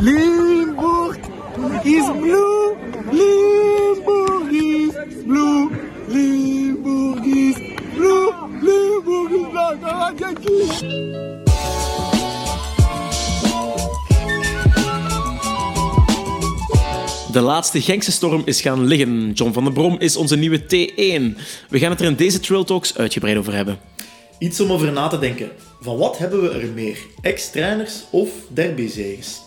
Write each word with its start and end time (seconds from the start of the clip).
Limburg 0.00 1.16
is 1.84 2.04
blue. 2.10 2.76
Limburg 3.12 4.52
is 4.52 4.94
blue. 5.24 5.70
Limburg 6.08 7.24
is 7.24 7.56
blue. 7.94 8.32
Limburg 8.60 9.30
is 9.30 10.18
Yankee. 10.18 11.24
De 17.32 17.40
laatste 17.40 17.80
Genkse 17.80 18.12
storm 18.12 18.42
is 18.44 18.60
gaan 18.60 18.84
liggen. 18.86 19.32
John 19.32 19.52
van 19.52 19.64
der 19.64 19.72
Brom 19.72 19.96
is 19.98 20.16
onze 20.16 20.36
nieuwe 20.36 20.60
T1. 20.60 21.38
We 21.68 21.78
gaan 21.78 21.90
het 21.90 22.00
er 22.00 22.06
in 22.06 22.14
deze 22.14 22.40
Trail 22.40 22.64
Talks 22.64 22.96
uitgebreid 22.96 23.36
over 23.36 23.54
hebben. 23.54 23.78
Iets 24.38 24.60
om 24.60 24.72
over 24.72 24.92
na 24.92 25.08
te 25.08 25.18
denken. 25.18 25.50
Van 25.80 25.96
wat 25.96 26.18
hebben 26.18 26.42
we 26.42 26.50
er 26.50 26.68
meer? 26.68 26.98
Ex-trainers 27.20 28.04
of 28.10 28.28
derbyzegers? 28.48 29.45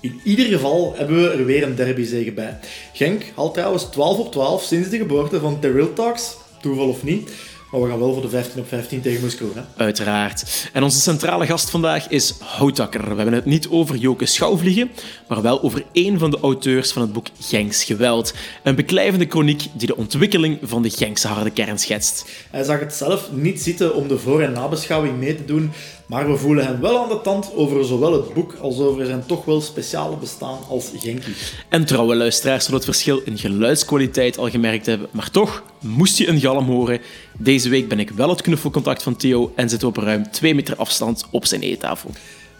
In 0.00 0.20
ieder 0.24 0.46
geval 0.46 0.94
hebben 0.96 1.22
we 1.22 1.30
er 1.30 1.44
weer 1.44 1.62
een 1.62 1.74
derbyzege 1.74 2.32
bij. 2.32 2.58
Genk 2.92 3.24
haalt 3.36 3.54
trouwens 3.54 3.84
12 3.84 4.18
op 4.18 4.32
12 4.32 4.62
sinds 4.62 4.88
de 4.88 4.96
geboorte 4.96 5.40
van 5.40 5.60
The 5.60 5.90
Talks. 5.94 6.36
Toeval 6.60 6.88
of 6.88 7.02
niet. 7.02 7.30
Maar 7.70 7.82
we 7.82 7.88
gaan 7.88 7.98
wel 7.98 8.12
voor 8.12 8.22
de 8.22 8.28
15 8.28 8.60
op 8.60 8.68
15 8.68 9.00
tegen 9.00 9.20
Moskou. 9.20 9.50
Hè? 9.54 9.60
Uiteraard. 9.84 10.68
En 10.72 10.82
onze 10.82 11.00
centrale 11.00 11.46
gast 11.46 11.70
vandaag 11.70 12.08
is 12.08 12.34
Houtakker. 12.40 13.00
We 13.00 13.14
hebben 13.14 13.32
het 13.32 13.44
niet 13.44 13.68
over 13.68 13.96
Joke 13.96 14.26
Schouwvliegen, 14.26 14.90
maar 15.28 15.42
wel 15.42 15.62
over 15.62 15.84
één 15.92 16.18
van 16.18 16.30
de 16.30 16.38
auteurs 16.40 16.92
van 16.92 17.02
het 17.02 17.12
boek 17.12 17.26
Genks 17.40 17.84
Geweld. 17.84 18.34
Een 18.62 18.74
beklijvende 18.74 19.26
chroniek 19.28 19.66
die 19.72 19.86
de 19.86 19.96
ontwikkeling 19.96 20.58
van 20.62 20.82
de 20.82 20.90
Genkse 20.90 21.28
harde 21.28 21.50
kern 21.50 21.78
schetst. 21.78 22.24
Hij 22.50 22.62
zag 22.64 22.80
het 22.80 22.94
zelf 22.94 23.28
niet 23.32 23.60
zitten 23.62 23.94
om 23.94 24.08
de 24.08 24.18
voor- 24.18 24.42
en 24.42 24.52
nabeschouwing 24.52 25.18
mee 25.18 25.34
te 25.36 25.44
doen, 25.44 25.72
maar 26.10 26.30
we 26.30 26.36
voelen 26.36 26.66
hem 26.66 26.80
wel 26.80 27.02
aan 27.02 27.08
de 27.08 27.20
tand 27.20 27.54
over 27.54 27.84
zowel 27.84 28.12
het 28.12 28.34
boek 28.34 28.54
als 28.60 28.78
over 28.78 29.06
zijn 29.06 29.26
toch 29.26 29.44
wel 29.44 29.60
speciale 29.60 30.16
bestaan 30.16 30.58
als 30.68 30.90
Genkie. 30.96 31.34
En 31.68 31.84
trouwe 31.84 32.14
luisteraars 32.14 32.64
zullen 32.64 32.80
het 32.80 32.88
verschil 32.88 33.20
in 33.24 33.38
geluidskwaliteit 33.38 34.38
al 34.38 34.50
gemerkt 34.50 34.86
hebben, 34.86 35.08
maar 35.10 35.30
toch 35.30 35.62
moest 35.80 36.18
je 36.18 36.28
een 36.28 36.40
galm 36.40 36.66
horen. 36.66 37.00
Deze 37.38 37.68
week 37.68 37.88
ben 37.88 37.98
ik 37.98 38.10
wel 38.10 38.28
het 38.28 38.42
knuffelcontact 38.42 39.02
van 39.02 39.16
Theo 39.16 39.52
en 39.56 39.68
we 39.68 39.86
op 39.86 39.96
ruim 39.96 40.30
2 40.30 40.54
meter 40.54 40.76
afstand 40.76 41.26
op 41.30 41.46
zijn 41.46 41.60
eettafel. 41.60 42.10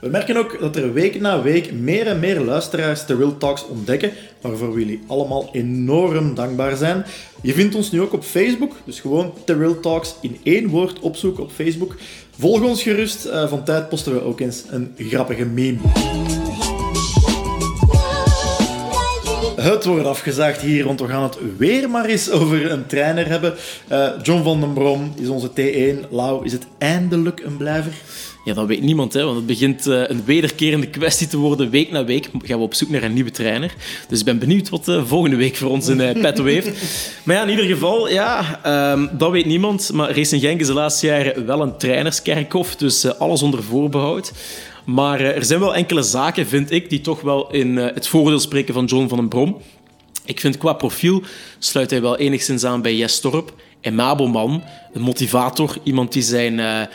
We 0.01 0.09
merken 0.09 0.37
ook 0.37 0.61
dat 0.61 0.77
er 0.77 0.93
week 0.93 1.21
na 1.21 1.43
week 1.43 1.73
meer 1.73 2.07
en 2.07 2.21
meer 2.21 2.41
luisteraars 2.41 3.07
de 3.07 3.17
Real 3.17 3.37
Talks 3.37 3.67
ontdekken, 3.67 4.13
waarvoor 4.41 4.75
we 4.75 4.81
jullie 4.81 5.03
allemaal 5.07 5.49
enorm 5.53 6.35
dankbaar 6.35 6.77
zijn. 6.77 7.05
Je 7.43 7.53
vindt 7.53 7.75
ons 7.75 7.91
nu 7.91 8.01
ook 8.01 8.13
op 8.13 8.25
Facebook, 8.25 8.73
dus 8.85 9.01
gewoon 9.01 9.33
The 9.45 9.57
Real 9.57 9.81
Talks 9.81 10.15
in 10.21 10.37
één 10.43 10.69
woord 10.69 11.01
opzoeken 11.01 11.43
op 11.43 11.51
Facebook. 11.53 11.97
Volg 12.41 12.63
ons 12.63 12.83
gerust, 12.83 13.25
eh, 13.25 13.49
van 13.49 13.65
tijd 13.65 13.89
posten 13.89 14.13
we 14.13 14.23
ook 14.23 14.41
eens 14.41 14.63
een 14.71 14.95
grappige 14.99 15.45
meme. 15.45 15.79
Het 19.57 19.85
wordt 19.85 20.07
afgezaagd 20.07 20.61
hier, 20.61 20.85
want 20.85 21.01
we 21.01 21.07
gaan 21.07 21.23
het 21.23 21.39
weer 21.57 21.91
maar 21.91 22.05
eens 22.05 22.31
over 22.31 22.71
een 22.71 22.87
trainer 22.87 23.29
hebben. 23.29 23.55
Eh, 23.89 24.09
John 24.23 24.43
van 24.43 24.61
den 24.61 24.73
Brom 24.73 25.13
is 25.17 25.29
onze 25.29 25.51
T1. 25.51 26.05
Lau, 26.11 26.45
is 26.45 26.53
het 26.53 26.67
eindelijk 26.79 27.41
een 27.45 27.57
blijver? 27.57 27.93
Ja, 28.45 28.55
dat 28.55 28.67
weet 28.67 28.83
niemand, 28.83 29.13
hè, 29.13 29.25
want 29.25 29.37
het 29.37 29.47
begint 29.47 29.87
uh, 29.87 30.03
een 30.07 30.25
wederkerende 30.25 30.87
kwestie 30.87 31.27
te 31.27 31.37
worden. 31.37 31.71
Week 31.71 31.91
na 31.91 32.05
week 32.05 32.31
gaan 32.43 32.59
we 32.59 32.65
op 32.65 32.75
zoek 32.75 32.89
naar 32.89 33.03
een 33.03 33.13
nieuwe 33.13 33.31
trainer. 33.31 33.75
Dus 34.09 34.19
ik 34.19 34.25
ben 34.25 34.39
benieuwd 34.39 34.69
wat 34.69 34.89
uh, 34.89 35.05
volgende 35.05 35.37
week 35.37 35.57
voor 35.57 35.71
ons 35.71 35.89
in 35.89 36.01
uh, 36.01 36.21
petto 36.21 36.45
heeft. 36.45 36.69
Maar 37.25 37.37
ja, 37.37 37.43
in 37.43 37.49
ieder 37.49 37.65
geval, 37.65 38.09
ja, 38.09 38.61
um, 38.93 39.11
dat 39.13 39.31
weet 39.31 39.47
niemand. 39.47 39.93
Maar 39.93 40.17
Racing 40.17 40.43
Genk 40.43 40.61
is 40.61 40.67
de 40.67 40.73
laatste 40.73 41.07
jaren 41.07 41.47
wel 41.47 41.63
een 41.63 41.77
trainerskerkhof, 41.77 42.77
dus 42.77 43.19
alles 43.19 43.43
onder 43.43 43.63
voorbehoud. 43.63 44.33
Maar 44.85 45.21
er 45.21 45.45
zijn 45.45 45.61
wel 45.61 45.75
enkele 45.75 46.03
zaken, 46.03 46.47
vind 46.47 46.71
ik, 46.71 46.91
die 46.91 47.01
toch 47.01 47.21
wel 47.21 47.51
in 47.51 47.77
het 47.77 48.09
voordeel 48.09 48.41
spreken 48.41 48.75
van 48.75 48.85
John 48.85 49.09
van 49.09 49.19
den 49.19 49.29
Brom. 49.29 49.57
Ik 50.25 50.41
vind 50.41 50.59
qua 50.59 50.73
profiel 50.73 51.23
sluit 51.59 51.91
hij 51.91 52.01
wel 52.01 52.17
enigszins 52.17 52.65
aan 52.65 52.83
bij 52.83 52.97
Jes 52.97 53.21
Torp. 53.21 53.55
Een 53.81 53.95
man, 53.95 54.63
een 54.93 55.01
motivator, 55.01 55.77
iemand 55.83 56.13
die 56.13 56.23
zijn 56.23 56.89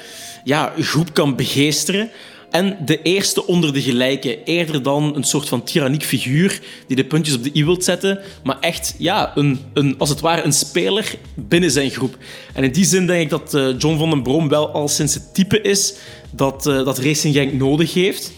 ja, 0.46 0.74
groep 0.80 1.14
kan 1.14 1.36
begeesteren. 1.36 2.10
En 2.52 2.78
de 2.86 3.02
eerste 3.02 3.48
onder 3.48 3.74
de 3.74 3.82
gelijken, 3.82 4.44
eerder 4.44 4.84
dan 4.84 5.16
een 5.16 5.24
soort 5.24 5.50
van 5.50 5.64
tyranniek 5.64 6.04
figuur 6.04 6.62
die 6.88 6.96
de 6.96 7.06
puntjes 7.06 7.36
op 7.36 7.44
de 7.44 7.52
i 7.54 7.66
wilt 7.66 7.84
zetten, 7.84 8.20
maar 8.44 8.60
echt, 8.60 8.96
ja, 8.98 9.32
een, 9.36 9.60
een, 9.74 9.96
als 9.98 10.10
het 10.10 10.20
ware 10.20 10.44
een 10.44 10.54
speler 10.54 11.16
binnen 11.34 11.72
zijn 11.72 11.90
groep. 11.90 12.18
En 12.54 12.64
in 12.64 12.72
die 12.72 12.86
zin 12.86 13.08
denk 13.08 13.22
ik 13.22 13.30
dat 13.30 13.54
uh, 13.54 13.80
John 13.80 13.98
van 13.98 14.10
den 14.10 14.24
Brom 14.24 14.50
wel 14.50 14.70
al 14.70 14.88
sinds 14.88 15.14
het 15.14 15.34
type 15.34 15.62
is 15.62 15.94
dat, 16.32 16.68
uh, 16.68 16.86
dat 16.86 17.00
Racing 17.00 17.34
Genk 17.34 17.54
nodig 17.54 17.94
heeft. 17.94 18.32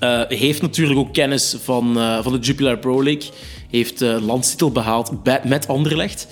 Uh, 0.00 0.22
heeft 0.28 0.62
natuurlijk 0.62 0.98
ook 0.98 1.12
kennis 1.12 1.56
van, 1.62 1.94
van 2.22 2.32
de 2.32 2.38
Jupiler 2.38 2.78
Pro 2.78 3.02
League. 3.02 3.30
Heeft 3.70 4.00
landstitel 4.00 4.70
behaald 4.70 5.12
met 5.44 5.68
Anderlecht. 5.68 6.26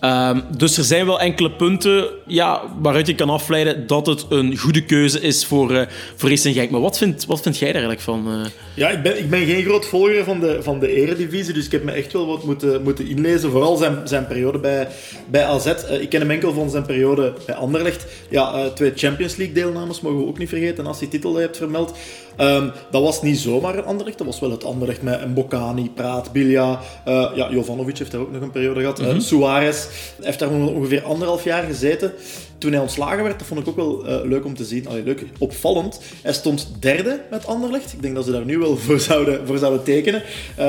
Um, 0.00 0.42
dus 0.56 0.78
er 0.78 0.84
zijn 0.84 1.06
wel 1.06 1.20
enkele 1.20 1.50
punten 1.50 2.08
ja, 2.26 2.62
waaruit 2.80 3.06
je 3.06 3.14
kan 3.14 3.30
afleiden 3.30 3.86
dat 3.86 4.06
het 4.06 4.26
een 4.28 4.56
goede 4.58 4.84
keuze 4.84 5.20
is 5.20 5.44
voor, 5.44 5.72
uh, 5.72 5.82
voor 6.16 6.28
Racing. 6.28 6.70
Maar 6.70 6.80
wat 6.80 6.98
vind, 6.98 7.26
wat 7.26 7.40
vind 7.40 7.58
jij 7.58 7.72
daar 7.72 7.82
eigenlijk 7.82 8.04
van? 8.04 8.40
Uh... 8.40 8.46
Ja, 8.74 8.88
ik 8.88 9.02
ben, 9.02 9.18
ik 9.18 9.30
ben 9.30 9.46
geen 9.46 9.64
groot 9.64 9.86
volger 9.86 10.24
van 10.24 10.40
de, 10.40 10.58
van 10.62 10.78
de 10.78 10.94
eredivisie, 10.94 11.54
dus 11.54 11.64
ik 11.64 11.72
heb 11.72 11.84
me 11.84 11.92
echt 11.92 12.12
wel 12.12 12.26
wat 12.26 12.44
moeten, 12.44 12.82
moeten 12.82 13.08
inlezen. 13.08 13.50
Vooral 13.50 13.76
zijn, 13.76 14.08
zijn 14.08 14.26
periode 14.26 14.58
bij, 14.58 14.88
bij 15.30 15.44
AZ. 15.44 15.66
Uh, 15.66 16.00
ik 16.00 16.08
ken 16.08 16.20
hem 16.20 16.30
enkel 16.30 16.52
van 16.52 16.70
zijn 16.70 16.86
periode 16.86 17.32
bij 17.46 17.54
Anderlecht. 17.54 18.06
Ja, 18.28 18.68
twee 18.68 18.92
Champions 18.94 19.36
League 19.36 19.54
deelnames 19.54 20.00
mogen 20.00 20.18
we 20.18 20.26
ook 20.26 20.38
niet 20.38 20.48
vergeten 20.48 20.86
als 20.86 20.98
hij 20.98 21.08
titel 21.08 21.36
heeft 21.36 21.56
vermeld. 21.56 21.98
Um, 22.40 22.72
dat 22.90 23.02
was 23.02 23.22
niet 23.22 23.38
zomaar 23.38 23.78
een 23.78 23.84
Anderlecht, 23.84 24.18
dat 24.18 24.26
was 24.26 24.40
wel 24.40 24.50
het 24.50 24.64
Anderlecht 24.64 25.02
met 25.02 25.28
Mbokani, 25.28 25.90
Praat, 25.90 26.32
Bilja. 26.32 26.80
Uh, 27.08 27.30
ja, 27.34 27.50
Jovanovic 27.50 27.98
heeft 27.98 28.10
daar 28.10 28.20
ook 28.20 28.32
nog 28.32 28.42
een 28.42 28.50
periode 28.50 28.80
gehad. 28.80 28.98
Mm 28.98 29.04
-hmm. 29.04 29.16
uh, 29.16 29.22
Suarez 29.22 29.86
heeft 30.22 30.38
daar 30.38 30.50
ongeveer 30.50 31.02
anderhalf 31.02 31.44
jaar 31.44 31.62
gezeten. 31.62 32.12
Toen 32.58 32.72
hij 32.72 32.80
ontslagen 32.80 33.22
werd, 33.22 33.38
dat 33.38 33.48
vond 33.48 33.60
ik 33.60 33.68
ook 33.68 33.76
wel 33.76 34.08
uh, 34.08 34.28
leuk 34.28 34.44
om 34.44 34.54
te 34.54 34.64
zien. 34.64 34.88
Allee, 34.88 35.02
leuk, 35.02 35.24
opvallend. 35.38 36.00
Hij 36.22 36.32
stond 36.32 36.68
derde 36.80 37.20
met 37.30 37.46
Anderlecht. 37.46 37.92
Ik 37.92 38.02
denk 38.02 38.14
dat 38.14 38.24
ze 38.24 38.32
daar 38.32 38.44
nu 38.44 38.58
wel 38.58 38.76
voor 38.86 39.00
zouden, 39.00 39.46
voor 39.46 39.58
zouden 39.58 39.82
tekenen. 39.82 40.22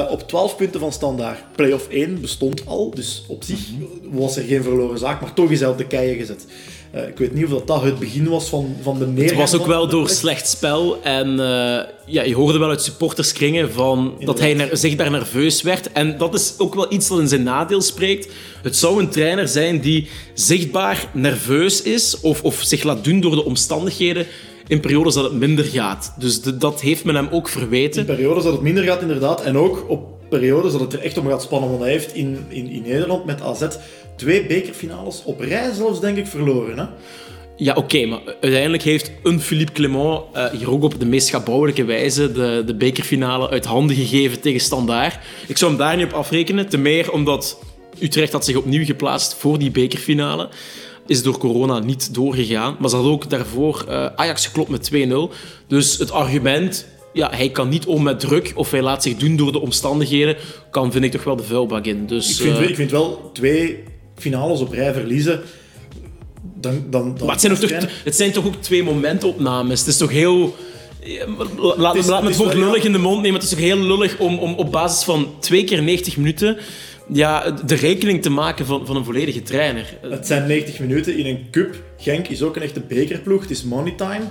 op 0.10 0.28
12 0.28 0.56
punten 0.56 0.80
van 0.80 0.92
standaard. 0.92 1.40
Play-off 1.56 1.88
1 1.88 2.22
bestond 2.22 2.66
al, 2.66 2.92
dus 2.92 3.26
op 3.28 3.44
zich 3.44 3.60
was 4.04 4.38
er 4.38 4.44
geen 4.44 4.64
verloren 4.64 5.00
zaak. 5.00 5.22
Maar 5.22 5.34
toch 5.34 5.52
is 5.52 5.60
hij 5.60 5.70
op 5.70 5.78
de 5.78 5.88
keien 5.88 6.18
gezet. 6.18 6.46
Uh, 6.98 7.08
ik 7.08 7.18
weet 7.18 7.34
niet 7.34 7.44
of 7.44 7.50
dat, 7.50 7.68
dat 7.68 7.82
het 7.82 8.00
begin 8.00 8.30
was 8.30 8.50
van, 8.50 8.76
van 8.82 9.00
de 9.00 9.08
neergang. 9.08 9.40
Het 9.40 9.52
was 9.52 9.62
ook 9.62 9.68
wel 9.68 9.88
door 9.88 10.10
slecht 10.10 10.48
spel. 10.48 11.04
En 11.04 11.30
uh, 11.30 11.38
ja, 12.06 12.24
je 12.24 12.36
hoorde 12.36 12.60
wel 12.60 12.70
uit 12.70 12.82
supporterskringen 12.82 13.72
van 13.72 13.98
Inderdaad. 14.00 14.26
dat 14.26 14.40
hij 14.40 14.54
ner 14.54 14.78
zichtbaar 14.78 15.12
nerveus 15.12 15.62
werd. 15.62 15.92
En 15.92 16.18
dat 16.18 16.34
is 16.34 16.54
ook 16.58 16.76
wel 16.76 16.94
iets 16.94 17.08
dat 17.08 17.20
in 17.20 17.28
zijn 17.28 17.44
nadeel 17.44 17.82
spreekt. 17.82 18.34
Het 18.62 18.76
zou 18.76 19.00
een 19.00 19.10
trainer 19.10 19.48
zijn 19.48 19.80
die 19.80 20.08
zichtbaar 20.34 21.10
nerveus 21.14 21.82
is 21.82 22.20
of, 22.20 22.44
of 22.44 22.62
zich 22.62 22.84
laat 22.84 23.04
doen 23.04 23.20
door 23.20 23.36
de 23.36 23.46
omstandigheden 23.46 24.26
in 24.68 24.80
periodes 24.80 25.14
dat 25.14 25.24
het 25.24 25.34
minder 25.34 25.66
gaat. 25.66 26.14
Dus 26.20 26.42
de, 26.42 26.58
dat 26.58 26.82
heeft 26.82 27.04
men 27.04 27.16
hem 27.16 27.28
ook 27.32 27.50
verweten. 27.50 28.00
In 28.00 28.16
periodes 28.16 28.44
dat 28.44 28.54
het 28.54 28.62
minder 28.62 28.84
gaat, 28.84 29.02
inderdaad. 29.02 29.44
En 29.44 29.58
ook 29.58 29.86
op 29.88 30.17
periodes 30.30 30.72
dat 30.72 30.82
het 30.82 30.94
er 30.94 31.00
echt 31.00 31.18
om 31.18 31.28
gaat 31.28 31.42
spannen. 31.42 31.70
Want 31.70 31.82
hij 31.82 31.92
heeft 31.92 32.16
in, 32.16 32.46
in, 32.48 32.70
in 32.70 32.82
Nederland 32.82 33.26
met 33.26 33.42
AZ 33.42 33.68
twee 34.16 34.46
bekerfinales 34.46 35.24
op 35.24 35.40
rij 35.40 35.74
zelfs, 35.74 36.00
denk 36.00 36.18
ik, 36.18 36.28
verloren. 36.28 36.78
Hè? 36.78 36.86
Ja, 37.60 37.74
oké, 37.74 38.06
maar 38.06 38.20
uiteindelijk 38.42 38.84
heeft 38.84 39.12
een 39.24 39.42
Philippe 39.42 39.72
Clement 39.72 40.22
uh, 40.36 40.46
hier 40.46 40.72
ook 40.72 40.84
op 40.84 41.00
de 41.00 41.06
meest 41.06 41.28
schabouwelijke 41.28 41.86
wijze 41.86 42.32
de, 42.32 42.64
de 42.66 42.76
bekerfinale 42.76 43.50
uit 43.50 43.66
handen 43.66 43.96
gegeven 43.96 44.40
tegen 44.40 44.60
Standaard. 44.60 45.20
Ik 45.48 45.58
zou 45.58 45.72
hem 45.72 45.80
daar 45.80 45.98
niet 45.98 46.06
op 46.06 46.14
afrekenen, 46.14 46.70
te 46.70 46.78
meer 46.78 47.12
omdat 47.12 47.60
Utrecht 48.00 48.32
had 48.32 48.46
zich 48.46 48.56
opnieuw 48.56 48.86
geplaatst 48.86 49.34
voor 49.34 49.60
die 49.60 49.72
bekerfinale. 49.72 50.50
Is 51.08 51.24
door 51.24 51.38
corona 51.38 51.80
niet 51.80 52.14
doorgegaan, 52.14 52.76
maar 52.80 52.90
ze 52.90 52.96
had 52.96 53.06
ook 53.06 53.30
daarvoor 53.30 53.86
uh, 53.90 54.06
Ajax 54.06 54.46
geklopt 54.46 54.70
met 54.70 54.92
2-0. 54.94 55.36
Dus 55.68 55.98
het 55.98 56.12
argument, 56.12 56.88
ja, 57.18 57.30
hij 57.32 57.50
kan 57.50 57.70
niet 57.70 57.86
om 57.86 58.04
met 58.04 58.20
druk 58.20 58.52
of 58.56 58.72
hij 58.72 58.82
laat 58.82 59.04
zich 59.04 59.16
doen 59.16 59.36
door 59.36 59.52
de 59.52 59.60
omstandigheden, 59.60 60.36
kan 60.72 60.92
vind 60.92 61.04
ik 61.04 61.12
toch 61.12 61.24
wel 61.24 61.36
de 61.36 61.44
vuilbak 61.44 61.86
in. 61.86 62.08
Dus, 62.08 62.30
ik, 62.30 62.36
vind, 62.36 62.58
uh, 62.58 62.70
ik 62.70 62.76
vind 62.76 62.92
wel 62.92 63.30
twee 63.34 63.84
finales 64.16 64.60
op 64.60 64.72
rij 64.72 64.94
verliezen. 64.94 65.42
Dan, 66.56 66.84
dan, 66.90 67.16
dan 67.18 67.26
maar 67.26 67.36
het 67.36 67.42
zijn, 67.42 67.56
toch, 67.56 68.04
het 68.04 68.16
zijn 68.16 68.32
toch 68.32 68.46
ook 68.46 68.56
twee 68.56 68.84
momentopnames. 68.84 69.80
Het 69.80 69.88
is 69.88 69.98
toch 69.98 70.12
heel. 70.12 70.56
Laat, 71.78 71.96
is, 71.96 72.06
laat 72.06 72.22
me 72.22 72.28
het 72.28 72.38
woord 72.38 72.54
lullig 72.54 72.84
in 72.84 72.92
de 72.92 72.98
mond 72.98 73.22
nemen. 73.22 73.34
Het 73.34 73.44
is 73.44 73.50
toch 73.50 73.60
heel 73.60 73.78
lullig 73.78 74.18
om, 74.18 74.40
om 74.40 74.54
op 74.54 74.72
basis 74.72 75.04
van 75.04 75.34
twee 75.40 75.64
keer 75.64 75.84
90 75.84 76.18
minuten 76.18 76.58
ja, 77.14 77.52
de 77.52 77.76
rekening 77.76 78.22
te 78.22 78.30
maken 78.30 78.66
van, 78.66 78.86
van 78.86 78.96
een 78.96 79.04
volledige 79.04 79.42
trainer. 79.42 79.98
Het 80.02 80.28
zijn 80.28 80.48
90 80.48 80.80
minuten 80.80 81.18
in 81.18 81.26
een 81.26 81.48
cup. 81.52 81.76
Genk 81.98 82.28
is 82.28 82.42
ook 82.42 82.56
een 82.56 82.62
echte 82.62 82.80
bekerploeg. 82.80 83.42
Het 83.42 83.50
is 83.50 83.64
money 83.64 83.92
time. 83.92 84.26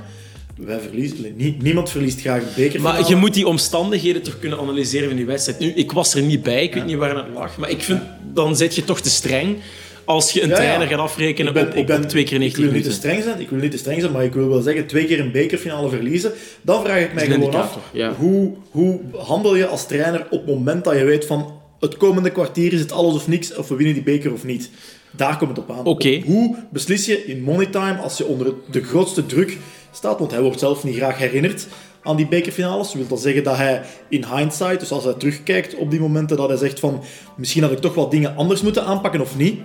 Wij 0.56 0.78
verliezen, 0.80 1.16
nie, 1.36 1.56
niemand 1.62 1.90
verliest 1.90 2.20
graag 2.20 2.40
een 2.42 2.48
beker. 2.56 2.80
Maar 2.80 3.08
je 3.08 3.16
moet 3.16 3.34
die 3.34 3.46
omstandigheden 3.46 4.22
toch 4.22 4.38
kunnen 4.38 4.58
analyseren 4.58 5.08
van 5.08 5.16
die 5.16 5.26
wedstrijd. 5.26 5.58
Nu, 5.58 5.68
ik 5.72 5.92
was 5.92 6.14
er 6.14 6.22
niet 6.22 6.42
bij, 6.42 6.62
ik 6.62 6.74
weet 6.74 6.84
niet 6.86 6.96
waar 6.96 7.16
het 7.16 7.26
lag. 7.34 7.56
Maar 7.58 7.70
ik 7.70 7.82
vind, 7.82 8.00
dan 8.34 8.56
zit 8.56 8.74
je 8.74 8.84
toch 8.84 9.00
te 9.00 9.10
streng. 9.10 9.56
als 10.04 10.30
je 10.32 10.42
een 10.42 10.48
Ja, 10.48 10.54
trainer 10.54 10.86
gaat 10.86 10.98
afrekenen 10.98 11.48
Ik 11.48 11.54
ben- 11.54 11.66
op, 11.66 11.72
ik 11.74 11.78
op, 11.80 11.86
ben- 11.86 12.02
op 12.02 12.08
twee 12.08 12.22
keer 12.24 12.32
Ik 12.34 12.38
90 12.40 12.64
wil 12.64 12.72
niet 12.72 12.84
te 12.84 12.92
streng 12.92 13.22
zijn, 13.22 13.40
ik 13.40 13.48
wil 13.50 13.58
niet 13.58 13.70
te 13.70 13.78
streng 13.78 14.00
zijn, 14.00 14.12
maar 14.12 14.24
ik 14.24 14.32
wil 14.32 14.48
wel 14.48 14.60
zeggen, 14.60 14.86
twee 14.86 15.04
keer 15.04 15.20
een 15.20 15.32
bekerfinale 15.32 15.88
verliezen, 15.88 16.32
dan 16.62 16.82
vraag 16.84 17.00
ik 17.00 17.14
mij 17.14 17.26
gewoon 17.26 17.54
af, 17.54 17.78
ja. 17.92 18.14
hoe, 18.14 18.52
hoe 18.70 19.00
handel 19.16 19.56
je 19.56 19.66
als 19.66 19.86
trainer 19.86 20.26
op 20.30 20.46
het 20.46 20.54
moment 20.54 20.84
dat 20.84 20.96
je 20.98 21.04
weet 21.04 21.24
van, 21.26 21.52
het 21.80 21.96
komende 21.96 22.30
kwartier 22.30 22.72
is 22.72 22.80
het 22.80 22.92
alles 22.92 23.14
of 23.14 23.28
niks, 23.28 23.54
of 23.54 23.68
we 23.68 23.76
winnen 23.76 23.94
die 23.94 24.02
beker 24.02 24.32
of 24.32 24.44
niet. 24.44 24.70
Daar 25.10 25.38
komt 25.38 25.50
het 25.56 25.58
op 25.58 25.70
aan. 25.70 25.84
Hoe 26.24 26.56
beslis 26.72 27.06
je 27.06 27.24
in 27.26 27.42
money 27.42 27.66
time 27.66 27.96
als 27.98 28.18
je 28.18 28.26
onder 28.26 28.52
de 28.70 28.82
grootste 28.82 29.26
druk 29.26 29.56
staat, 29.96 30.18
want 30.18 30.30
hij 30.30 30.42
wordt 30.42 30.58
zelf 30.58 30.84
niet 30.84 30.96
graag 30.96 31.18
herinnerd 31.18 31.66
aan 32.02 32.16
die 32.16 32.28
bekerfinales. 32.28 32.86
Dat 32.86 32.96
wil 32.96 33.06
dat 33.08 33.20
zeggen 33.20 33.44
dat 33.44 33.56
hij 33.56 33.82
in 34.08 34.24
hindsight, 34.34 34.80
dus 34.80 34.90
als 34.90 35.04
hij 35.04 35.12
terugkijkt 35.12 35.74
op 35.74 35.90
die 35.90 36.00
momenten, 36.00 36.36
dat 36.36 36.48
hij 36.48 36.58
zegt 36.58 36.80
van, 36.80 37.02
misschien 37.36 37.62
had 37.62 37.72
ik 37.72 37.78
toch 37.78 37.94
wat 37.94 38.10
dingen 38.10 38.36
anders 38.36 38.62
moeten 38.62 38.84
aanpakken 38.84 39.20
of 39.20 39.36
niet. 39.36 39.60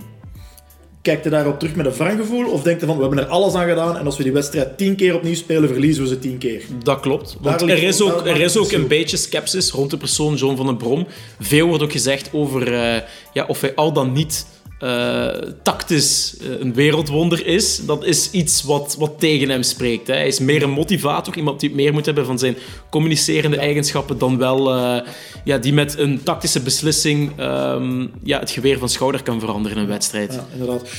Kijkt 1.01 1.23
hij 1.23 1.31
daarop 1.31 1.59
terug 1.59 1.75
met 1.75 1.85
een 1.85 1.93
wrang 1.93 2.19
gevoel? 2.19 2.51
Of 2.51 2.61
denkt 2.61 2.79
hij 2.79 2.89
van, 2.89 2.97
we 2.97 3.05
hebben 3.05 3.23
er 3.23 3.31
alles 3.31 3.53
aan 3.53 3.67
gedaan 3.67 3.97
en 3.97 4.05
als 4.05 4.17
we 4.17 4.23
die 4.23 4.31
wedstrijd 4.31 4.77
tien 4.77 4.95
keer 4.95 5.15
opnieuw 5.15 5.35
spelen, 5.35 5.69
verliezen 5.69 6.03
we 6.03 6.09
ze 6.09 6.19
tien 6.19 6.37
keer? 6.37 6.63
Dat 6.83 6.99
klopt. 6.99 7.37
Want 7.41 7.61
er 7.61 7.83
is 7.83 8.01
ook, 8.01 8.25
er 8.25 8.41
is 8.41 8.57
ook 8.57 8.71
een 8.71 8.87
beetje 8.87 9.17
sceptisch 9.17 9.71
rond 9.71 9.89
de 9.89 9.97
persoon 9.97 10.35
John 10.35 10.55
van 10.55 10.65
den 10.65 10.77
Brom. 10.77 11.07
Veel 11.39 11.67
wordt 11.67 11.83
ook 11.83 11.91
gezegd 11.91 12.29
over 12.33 12.73
eh, 12.73 13.01
ja, 13.33 13.45
of 13.47 13.61
hij 13.61 13.75
al 13.75 13.93
dan 13.93 14.11
niet 14.11 14.45
eh, 14.81 15.27
tactisch 15.63 16.37
eh, 16.37 16.59
een 16.59 16.73
wereldwonder 16.73 17.45
is. 17.45 17.85
Dat 17.85 18.05
is 18.05 18.31
iets 18.31 18.63
wat, 18.63 18.95
wat 18.99 19.19
tegen 19.19 19.49
hem 19.49 19.63
spreekt. 19.63 20.07
Hè. 20.07 20.13
Hij 20.13 20.27
is 20.27 20.39
meer 20.39 20.63
een 20.63 20.69
motivator, 20.69 21.37
iemand 21.37 21.59
die 21.59 21.75
meer 21.75 21.93
moet 21.93 22.05
hebben 22.05 22.25
van 22.25 22.39
zijn 22.39 22.55
communicerende 22.89 23.57
eigenschappen 23.57 24.17
dan 24.17 24.37
wel 24.37 24.73
eh, 24.73 25.07
ja, 25.43 25.57
die 25.57 25.73
met 25.73 25.97
een 25.97 26.23
tactische 26.23 26.61
beslissing 26.61 27.31
ehm, 27.37 28.07
ja, 28.23 28.39
het 28.39 28.51
geweer 28.51 28.77
van 28.77 28.89
schouder 28.89 29.23
kan 29.23 29.39
veranderen 29.39 29.77
in 29.77 29.83
een 29.83 29.89
wedstrijd. 29.89 30.33
Ja, 30.33 30.47
inderdaad. 30.51 30.89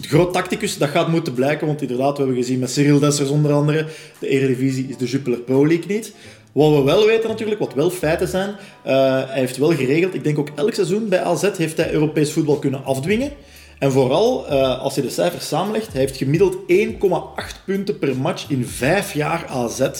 De 0.00 0.08
groot 0.08 0.32
tacticus, 0.32 0.78
dat 0.78 0.88
gaat 0.88 1.08
moeten 1.08 1.34
blijken, 1.34 1.66
want 1.66 1.82
inderdaad, 1.82 2.16
we 2.16 2.22
hebben 2.24 2.42
gezien 2.42 2.58
met 2.58 2.70
Cyril 2.70 2.98
Dessers 2.98 3.30
onder 3.30 3.52
andere, 3.52 3.86
de 4.18 4.28
Eredivisie 4.28 4.86
is 4.88 4.96
de 4.96 5.06
Jupiler 5.06 5.38
Pro 5.38 5.66
League 5.66 5.86
niet. 5.86 6.12
Wat 6.52 6.70
we 6.70 6.82
wel 6.82 7.06
weten 7.06 7.28
natuurlijk, 7.28 7.60
wat 7.60 7.74
wel 7.74 7.90
feiten 7.90 8.28
zijn, 8.28 8.54
eh, 8.82 8.94
hij 9.28 9.38
heeft 9.38 9.56
wel 9.56 9.74
geregeld, 9.74 10.14
ik 10.14 10.24
denk 10.24 10.38
ook 10.38 10.50
elk 10.54 10.74
seizoen 10.74 11.08
bij 11.08 11.20
AZ 11.20 11.48
heeft 11.56 11.76
hij 11.76 11.92
Europees 11.92 12.32
voetbal 12.32 12.58
kunnen 12.58 12.84
afdwingen. 12.84 13.32
En 13.78 13.92
vooral, 13.92 14.46
eh, 14.46 14.80
als 14.80 14.94
je 14.94 15.02
de 15.02 15.10
cijfers 15.10 15.48
samenlegt, 15.48 15.92
hij 15.92 16.00
heeft 16.00 16.16
gemiddeld 16.16 16.56
1,8 16.66 17.62
punten 17.66 17.98
per 17.98 18.16
match 18.16 18.44
in 18.48 18.66
vijf 18.66 19.14
jaar 19.14 19.46
AZ 19.46 19.90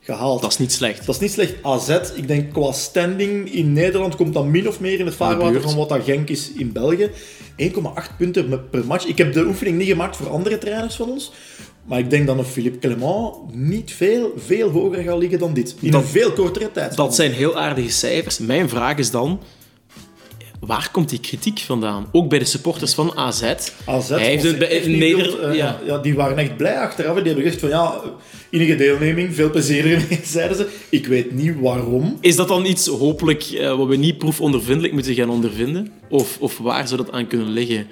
gehaald. 0.00 0.40
Dat 0.40 0.50
is 0.50 0.58
niet 0.58 0.72
slecht. 0.72 1.06
Dat 1.06 1.14
is 1.14 1.20
niet 1.20 1.32
slecht. 1.32 1.54
AZ, 1.62 1.98
ik 2.14 2.28
denk 2.28 2.52
qua 2.52 2.72
standing 2.72 3.52
in 3.52 3.72
Nederland 3.72 4.16
komt 4.16 4.34
dat 4.34 4.44
min 4.44 4.68
of 4.68 4.80
meer 4.80 4.98
in 4.98 5.06
het 5.06 5.14
vaarwater 5.14 5.60
van 5.60 5.76
wat 5.76 5.88
dat 5.88 6.04
Genk 6.04 6.28
is 6.28 6.52
in 6.52 6.72
België. 6.72 7.10
1,8 7.56 8.16
punten 8.18 8.68
per 8.70 8.86
match. 8.86 9.06
Ik 9.06 9.18
heb 9.18 9.32
de 9.32 9.46
oefening 9.46 9.78
niet 9.78 9.88
gemaakt 9.88 10.16
voor 10.16 10.28
andere 10.28 10.58
trainers 10.58 10.94
van 10.94 11.10
ons. 11.10 11.32
Maar 11.88 11.98
ik 11.98 12.10
denk 12.10 12.26
dat 12.26 12.38
een 12.38 12.44
Philippe 12.44 12.78
Clement 12.78 13.34
niet 13.52 13.92
veel, 13.92 14.32
veel 14.36 14.70
hoger 14.70 15.02
gaat 15.02 15.18
liggen 15.18 15.38
dan 15.38 15.54
dit. 15.54 15.74
In 15.80 15.90
Dat- 15.90 16.02
een 16.02 16.08
veel 16.08 16.32
kortere 16.32 16.72
tijd. 16.72 16.96
Dat 16.96 17.14
zijn 17.14 17.32
heel 17.32 17.58
aardige 17.58 17.90
cijfers. 17.90 18.38
Mijn 18.38 18.68
vraag 18.68 18.96
is 18.96 19.10
dan, 19.10 19.40
waar 20.60 20.88
komt 20.92 21.08
die 21.08 21.20
kritiek 21.20 21.58
vandaan? 21.58 22.06
Ook 22.12 22.28
bij 22.28 22.38
de 22.38 22.44
supporters 22.44 22.94
van 22.94 23.16
AZ. 23.16 23.42
AZ 23.84 24.08
Hij 24.08 24.20
heeft 24.26 24.42
het 24.42 24.58
bij- 24.58 24.68
echt 24.68 24.84
in 24.84 24.90
niet 24.90 25.00
Neder- 25.00 25.16
wild, 25.26 25.38
eh, 25.38 25.54
ja. 25.54 25.80
ja, 25.86 25.98
die 25.98 26.14
waren 26.14 26.38
echt 26.38 26.56
blij 26.56 26.78
achteraf. 26.78 27.14
Die 27.16 27.24
hebben 27.24 27.42
gezegd 27.44 27.60
van 27.60 27.68
ja, 27.68 28.00
enige 28.50 28.76
deelneming, 28.76 29.34
veel 29.34 29.50
plezier 29.50 29.84
ermee, 29.84 30.20
zeiden 30.36 30.56
ze. 30.56 30.68
Ik 30.90 31.06
weet 31.06 31.32
niet 31.32 31.54
waarom. 31.60 32.16
Is 32.20 32.36
dat 32.36 32.48
dan 32.48 32.64
iets, 32.64 32.86
hopelijk, 32.86 33.42
eh, 33.42 33.76
wat 33.76 33.86
we 33.88 33.96
niet 33.96 34.18
proefondervindelijk 34.18 34.92
moeten 34.92 35.14
gaan 35.14 35.28
ondervinden? 35.30 35.92
Of, 36.08 36.36
of 36.40 36.58
waar 36.58 36.88
zou 36.88 37.02
dat 37.04 37.12
aan 37.14 37.26
kunnen 37.26 37.48
liggen? 37.48 37.86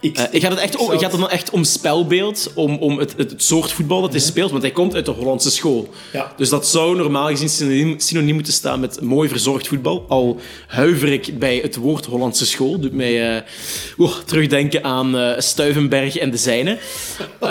Ik, 0.00 0.18
gaat, 0.18 0.50
het 0.50 0.58
echt 0.58 0.76
om, 0.76 0.88
gaat 0.88 1.12
het 1.12 1.20
dan 1.20 1.30
echt 1.30 1.50
om 1.50 1.64
spelbeeld? 1.64 2.50
Om, 2.54 2.76
om 2.76 2.98
het, 2.98 3.14
het, 3.16 3.30
het 3.30 3.42
soort 3.42 3.72
voetbal 3.72 4.00
dat 4.00 4.10
hij 4.10 4.20
speelt? 4.20 4.50
Want 4.50 4.62
hij 4.62 4.72
komt 4.72 4.94
uit 4.94 5.04
de 5.04 5.10
Hollandse 5.10 5.50
school. 5.50 5.88
Ja. 6.12 6.32
Dus 6.36 6.48
dat 6.48 6.66
zou 6.66 6.96
normaal 6.96 7.28
gezien 7.28 7.48
synoniem, 7.48 7.98
synoniem 8.00 8.34
moeten 8.34 8.52
staan 8.52 8.80
met 8.80 9.00
mooi 9.00 9.28
verzorgd 9.28 9.68
voetbal. 9.68 10.04
Al 10.08 10.40
huiver 10.66 11.12
ik 11.12 11.38
bij 11.38 11.56
het 11.56 11.76
woord 11.76 12.06
Hollandse 12.06 12.46
school. 12.46 12.78
Doet 12.80 12.92
mij 12.92 13.44
oeh, 13.98 14.16
terugdenken 14.24 14.84
aan 14.84 15.18
eh, 15.18 15.40
Stuivenberg 15.40 16.16
en 16.16 16.30
de 16.30 16.36
zijne. 16.36 16.78
Eh, 17.40 17.48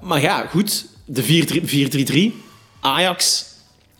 maar 0.00 0.20
ja, 0.20 0.46
goed. 0.46 0.86
De 1.04 1.22
4-3 1.22 2.32
4-3-3. 2.32 2.48
Ajax. 2.80 3.48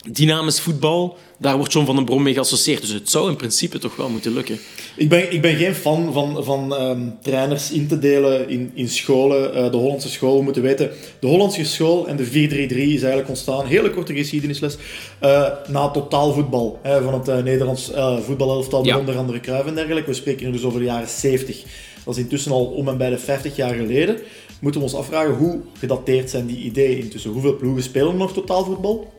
Dynamisch 0.09 0.61
voetbal. 0.61 1.17
Daar 1.39 1.57
wordt 1.57 1.73
John 1.73 1.87
van 1.87 1.95
den 1.97 2.05
Brom 2.05 2.23
mee 2.23 2.35
geassocieerd. 2.35 2.81
Dus 2.81 2.91
het 2.93 3.11
zou 3.11 3.29
in 3.31 3.37
principe 3.37 3.79
toch 3.79 3.97
wel 3.97 4.09
moeten 4.09 4.33
lukken. 4.33 4.59
Ik 4.97 5.09
ben, 5.09 5.33
ik 5.33 5.41
ben 5.43 5.55
geen 5.57 5.75
fan 5.75 6.13
van, 6.13 6.45
van 6.45 6.75
ehm, 6.77 7.01
trainers 7.23 7.71
in 7.71 7.89
te 7.89 7.99
delen 7.99 8.49
in, 8.49 8.71
in 8.75 8.89
scholen. 8.89 9.55
Eh, 9.55 9.71
de 9.71 9.77
Hollandse 9.77 10.09
school, 10.09 10.37
we 10.37 10.43
moeten 10.43 10.63
weten, 10.63 10.91
de 11.21 11.27
Hollandse 11.27 11.65
school 11.65 12.07
en 12.09 12.17
de 12.17 12.27
4-3-3 12.27 12.31
is 12.31 13.01
eigenlijk 13.01 13.29
ontstaan, 13.29 13.67
hele 13.67 13.91
korte 13.91 14.15
geschiedenisles, 14.15 14.77
eh, 15.19 15.47
na 15.69 15.89
totaalvoetbal 15.91 16.79
hè, 16.83 17.03
van 17.03 17.15
het 17.15 17.29
eh, 17.29 17.43
Nederlands 17.43 17.91
voetbalelftal, 18.23 18.85
Ja. 18.85 18.99
onder 18.99 19.17
andere 19.17 19.41
Cruijff 19.41 19.67
en 19.67 19.75
dergelijke. 19.75 20.11
We 20.11 20.17
spreken 20.17 20.43
hier 20.43 20.53
dus 20.53 20.65
over 20.65 20.79
de 20.79 20.87
jaren 20.87 21.09
70. 21.09 21.63
Dat 22.05 22.17
is 22.17 22.23
intussen 22.23 22.53
al 22.53 22.65
om 22.65 22.89
en 22.89 22.97
bij 22.99 23.11
de 23.11 23.19
50 23.19 23.57
jaar 23.57 23.75
geleden. 23.75 24.17
Moeten 24.61 24.81
we 24.81 24.87
ons 24.87 24.97
afvragen 24.97 25.35
hoe 25.35 25.61
gedateerd 25.79 26.31
zijn 26.31 26.47
die 26.47 26.59
ideeën 26.59 26.99
intussen. 26.99 27.31
Hoeveel 27.31 27.57
ploegen 27.57 27.83
spelen 27.83 28.17
nog 28.17 28.33
totaalvoetbal? 28.33 29.13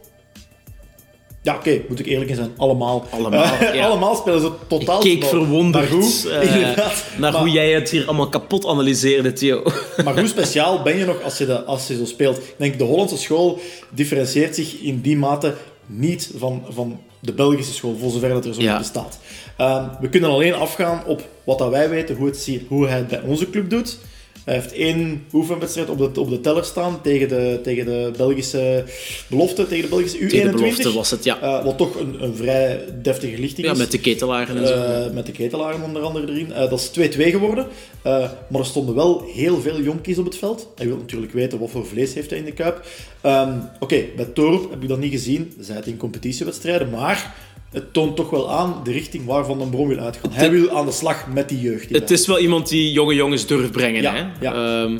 Ja, 1.43 1.55
oké, 1.55 1.81
moet 1.89 1.99
ik 1.99 2.05
eerlijk 2.05 2.29
in 2.29 2.35
zijn. 2.35 2.51
Allemaal. 2.57 3.05
Allemaal, 3.11 3.43
ja. 3.73 3.85
allemaal 3.87 4.15
spelen 4.15 4.41
ze 4.41 4.47
Ik 4.47 4.53
totaal 4.67 4.99
keek 4.99 5.23
verwonderd 5.23 5.89
Maar 5.89 5.99
hoe, 5.99 6.29
eh, 6.31 6.77
naar 7.17 7.31
Maar- 7.31 7.33
hoe 7.41 7.49
jij 7.49 7.71
het 7.71 7.89
hier 7.89 8.05
allemaal 8.07 8.29
kapot 8.29 8.65
analyseerde, 8.65 9.33
Theo. 9.33 9.63
Maar 10.03 10.19
hoe 10.19 10.27
speciaal 10.27 10.81
ben 10.81 10.97
je 10.97 11.05
nog 11.05 11.23
als 11.23 11.37
je, 11.37 11.45
de, 11.45 11.63
als 11.63 11.87
je 11.87 11.97
zo 11.97 12.05
speelt? 12.05 12.37
Ik 12.37 12.53
denk, 12.57 12.77
de 12.77 12.83
Hollandse 12.83 13.17
school 13.17 13.59
differentieert 13.89 14.55
zich 14.55 14.79
in 14.81 15.01
die 15.01 15.17
mate 15.17 15.53
niet 15.85 16.31
van, 16.37 16.63
van 16.69 16.99
de 17.19 17.33
Belgische 17.33 17.73
school, 17.73 17.95
voor 17.99 18.11
zover 18.11 18.29
dat 18.29 18.45
er 18.45 18.53
zo 18.53 18.61
Ja. 18.61 18.77
bestaat. 18.77 19.19
Ehm, 19.57 19.83
we 20.01 20.09
kunnen 20.09 20.29
alleen 20.29 20.53
afgaan 20.53 21.03
op 21.05 21.21
wat 21.43 21.57
dat 21.57 21.69
wij 21.69 21.89
weten, 21.89 22.15
hoe, 22.15 22.25
het, 22.27 22.49
hoe 22.67 22.87
hij 22.87 22.97
het 22.97 23.07
bij 23.07 23.21
onze 23.25 23.49
club 23.49 23.69
doet. 23.69 23.97
Hij 24.43 24.53
heeft 24.53 24.73
één 24.73 25.25
oefenwedstrijd 25.33 25.89
op 25.89 25.97
de, 25.97 26.21
op 26.21 26.29
de 26.29 26.41
teller 26.41 26.63
staan 26.65 27.01
tegen 27.01 27.27
de, 27.27 27.59
tegen 27.63 27.85
de 27.85 28.11
Belgische 28.17 28.83
belofte, 29.27 29.67
tegen 29.67 29.83
de 29.83 29.89
Belgische 29.89 30.17
U21. 30.17 30.27
Tegen 30.27 30.51
de 30.51 30.57
belofte 30.57 30.93
was 30.93 31.11
het, 31.11 31.23
ja. 31.23 31.39
Eh, 31.41 31.65
wat 31.65 31.77
toch 31.77 31.99
een, 31.99 32.23
een 32.23 32.35
vrij 32.35 32.79
deftige 33.01 33.39
lichting 33.39 33.67
Ja, 33.67 33.73
is. 33.73 33.77
met 33.79 33.91
de 33.91 33.99
ketelaren 33.99 34.57
en 34.57 34.67
zo. 34.67 34.73
Eh, 34.73 35.13
met 35.13 35.25
de 35.25 35.31
ketelaren 35.31 35.83
onder 35.83 36.01
andere 36.01 36.31
erin. 36.31 36.53
Eh, 36.53 36.69
dat 36.69 36.79
is 36.79 36.87
2-2 36.87 37.29
geworden. 37.29 37.67
Maar 38.03 38.59
er 38.59 38.65
stonden 38.65 38.95
wel 38.95 39.25
heel 39.33 39.61
veel 39.61 39.81
jonkies 39.81 40.17
op 40.17 40.25
het 40.25 40.35
veld. 40.37 40.67
Hij 40.75 40.87
wil 40.87 40.97
natuurlijk 40.97 41.31
weten 41.31 41.59
wat 41.59 41.69
voor 41.69 41.85
vlees 41.85 42.13
heeft 42.13 42.29
hij 42.29 42.39
in 42.39 42.45
de 42.45 42.51
kuip. 42.51 42.85
Ehm, 43.21 43.53
Oké, 43.79 44.03
bij 44.15 44.25
Torup 44.25 44.69
heb 44.69 44.81
ik 44.81 44.87
dat 44.87 44.99
niet 44.99 45.11
gezien. 45.11 45.53
Zij 45.59 45.75
het 45.75 45.87
in 45.87 45.97
competitiewedstrijden. 45.97 46.89
Maar 46.89 47.35
het 47.71 47.93
toont 47.93 48.15
toch 48.15 48.29
wel 48.29 48.51
aan 48.51 48.81
de 48.83 48.91
richting 48.91 49.25
waar 49.25 49.45
Van 49.45 49.57
den 49.57 49.69
Brom 49.69 49.87
wil 49.87 49.97
uitgaan. 49.99 50.31
Hij 50.31 50.51
wil 50.51 50.69
aan 50.77 50.85
de 50.85 50.91
slag 50.91 51.27
met 51.27 51.49
die 51.49 51.59
jeugd. 51.59 51.89
het 51.89 52.11
is 52.11 52.27
wel 52.27 52.39
iemand 52.39 52.69
die 52.69 52.91
jonge 52.91 53.15
jongens 53.15 53.45
durft 53.45 53.71
brengen. 53.71 54.01
Ja, 54.01 54.13
hè? 54.13 54.25
ja. 54.41 54.53
Ehm, 54.83 54.99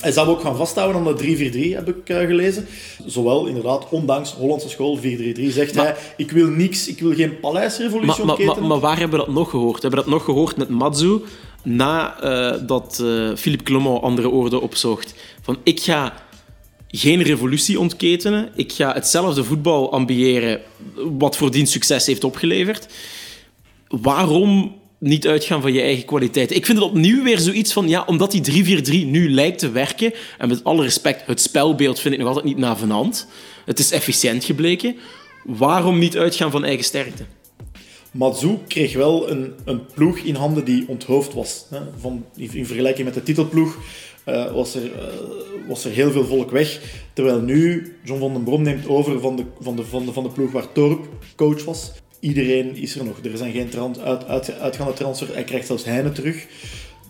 Hij 0.00 0.12
zou 0.12 0.28
ook 0.28 0.40
gaan 0.40 0.56
vasthouden 0.56 1.06
aan 1.06 1.16
de 1.16 1.70
3-4-3, 1.72 1.74
heb 1.74 1.88
ik 1.88 2.08
eh, 2.08 2.18
gelezen. 2.26 2.66
Zowel 3.06 3.46
inderdaad, 3.46 3.86
ondanks 3.90 4.32
Hollandse 4.32 4.68
school 4.68 4.98
4-3-3, 4.98 5.02
zegt 5.50 5.74
Maar- 5.74 5.84
hij: 5.84 5.96
Ik 6.16 6.30
wil 6.30 6.46
niks, 6.48 6.88
ik 6.88 7.00
wil 7.00 7.14
geen 7.14 7.40
paleisrevolutie 7.40 8.24
maar, 8.24 8.40
maar, 8.44 8.62
maar, 8.64 8.80
waar 8.80 8.98
hebben 8.98 9.18
we 9.18 9.24
dat 9.26 9.34
nog 9.34 9.50
gehoord? 9.50 9.74
We 9.74 9.80
hebben 9.80 10.00
dat 10.04 10.12
nog 10.12 10.24
gehoord 10.24 10.56
met 10.56 10.68
Matsu, 10.68 11.20
nadat 11.62 12.98
eh 13.04 13.30
Philippe 13.36 13.64
Clement 13.64 14.02
andere 14.02 14.30
oorden 14.30 14.60
opzocht. 14.60 15.14
Van, 15.42 15.56
ik 15.62 15.80
ga 15.80 16.12
geen 16.88 17.22
revolutie 17.22 17.80
ontketenen. 17.80 18.48
Ik 18.54 18.72
ga 18.72 18.92
hetzelfde 18.92 19.44
voetbal 19.44 19.92
ambiëren 19.92 20.60
wat 21.18 21.36
voordien 21.36 21.66
succes 21.66 22.06
heeft 22.06 22.24
opgeleverd. 22.24 22.86
Waarom 23.88 24.76
niet 24.98 25.26
uitgaan 25.26 25.60
van 25.60 25.72
je 25.72 25.80
eigen 25.80 26.04
kwaliteit? 26.04 26.54
Ik 26.54 26.66
vind 26.66 26.78
het 26.78 26.86
opnieuw 26.86 27.22
weer 27.22 27.38
zoiets 27.38 27.72
van, 27.72 27.88
ja, 27.88 28.04
omdat 28.06 28.30
die 28.30 28.82
3-4-3 29.04 29.06
nu 29.06 29.30
lijkt 29.30 29.58
te 29.58 29.70
werken, 29.70 30.12
en 30.38 30.48
met 30.48 30.64
alle 30.64 30.82
respect, 30.82 31.26
het 31.26 31.40
spelbeeld 31.40 32.00
vind 32.00 32.14
ik 32.14 32.20
nog 32.20 32.28
altijd 32.28 32.46
niet 32.46 32.56
navenant. 32.56 33.26
Het 33.64 33.78
is 33.78 33.90
efficiënt 33.90 34.44
gebleken. 34.44 34.96
Waarom 35.44 35.98
niet 35.98 36.16
uitgaan 36.16 36.50
van 36.50 36.64
eigen 36.64 36.84
sterkte? 36.84 37.24
Matsu 38.10 38.58
kreeg 38.68 38.94
wel 38.94 39.30
een, 39.30 39.52
een 39.64 39.86
ploeg 39.94 40.18
in 40.18 40.34
handen 40.34 40.64
die 40.64 40.84
onthoofd 40.88 41.34
was. 41.34 41.64
Hè. 41.70 41.78
Van, 41.98 42.24
in 42.36 42.66
vergelijking 42.66 43.04
met 43.04 43.14
de 43.14 43.22
titelploeg 43.22 43.76
eh, 44.28 44.52
was, 44.52 44.74
er, 44.74 44.82
eh, 44.82 45.68
was 45.68 45.84
er 45.84 45.90
heel 45.90 46.10
veel 46.10 46.24
volk 46.24 46.50
weg. 46.50 46.80
Terwijl 47.12 47.40
nu 47.40 47.92
John 48.04 48.20
van 48.20 48.32
den 48.32 48.42
Brom 48.42 48.62
neemt 48.62 48.88
over 48.88 49.20
van 49.20 49.36
de, 49.36 49.44
van 49.60 49.76
de, 49.76 49.84
van 49.84 50.06
de, 50.06 50.12
van 50.12 50.22
de 50.22 50.30
ploeg 50.30 50.52
waar 50.52 50.72
Torp 50.72 51.08
coach 51.36 51.64
was. 51.64 51.92
Iedereen 52.20 52.76
is 52.76 52.96
er 52.96 53.04
nog. 53.04 53.18
Er 53.22 53.36
zijn 53.36 53.52
geen 53.52 53.68
trans, 53.68 53.98
uit, 53.98 54.26
uit, 54.26 54.58
uitgaande 54.58 54.92
transfer. 54.92 55.28
Hij 55.32 55.44
krijgt 55.44 55.66
zelfs 55.66 55.84
Heine 55.84 56.12
terug. 56.12 56.46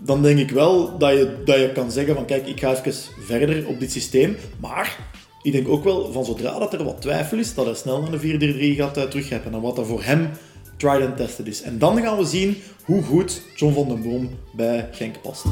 Dan 0.00 0.22
denk 0.22 0.38
ik 0.38 0.50
wel 0.50 0.98
dat 0.98 1.10
je, 1.10 1.42
dat 1.44 1.58
je 1.58 1.72
kan 1.72 1.90
zeggen 1.90 2.14
van 2.14 2.24
kijk, 2.24 2.46
ik 2.46 2.60
ga 2.60 2.70
even 2.70 2.94
verder 3.20 3.66
op 3.66 3.80
dit 3.80 3.92
systeem. 3.92 4.36
Maar 4.60 4.98
ik 5.42 5.52
denk 5.52 5.68
ook 5.68 5.84
wel 5.84 6.12
van 6.12 6.24
zodra 6.24 6.58
dat 6.58 6.72
er 6.72 6.84
wat 6.84 7.00
twijfel 7.00 7.38
is, 7.38 7.54
dat 7.54 7.64
hij 7.64 7.74
snel 7.74 8.02
naar 8.02 8.20
de 8.20 8.74
4-3-3 8.74 8.76
gaat 8.76 8.98
uh, 8.98 9.02
teruggrijpen. 9.04 9.54
En 9.54 9.60
wat 9.60 9.76
dat 9.76 9.86
voor 9.86 10.02
hem 10.02 10.30
tried 10.76 11.06
and 11.06 11.16
tested 11.16 11.46
is. 11.46 11.62
En 11.62 11.78
dan 11.78 12.00
gaan 12.00 12.18
we 12.18 12.24
zien 12.24 12.56
hoe 12.84 13.02
goed 13.02 13.42
John 13.54 13.74
van 13.74 13.88
den 13.88 14.02
Boom 14.02 14.30
bij 14.52 14.88
Genk 14.92 15.20
past. 15.22 15.44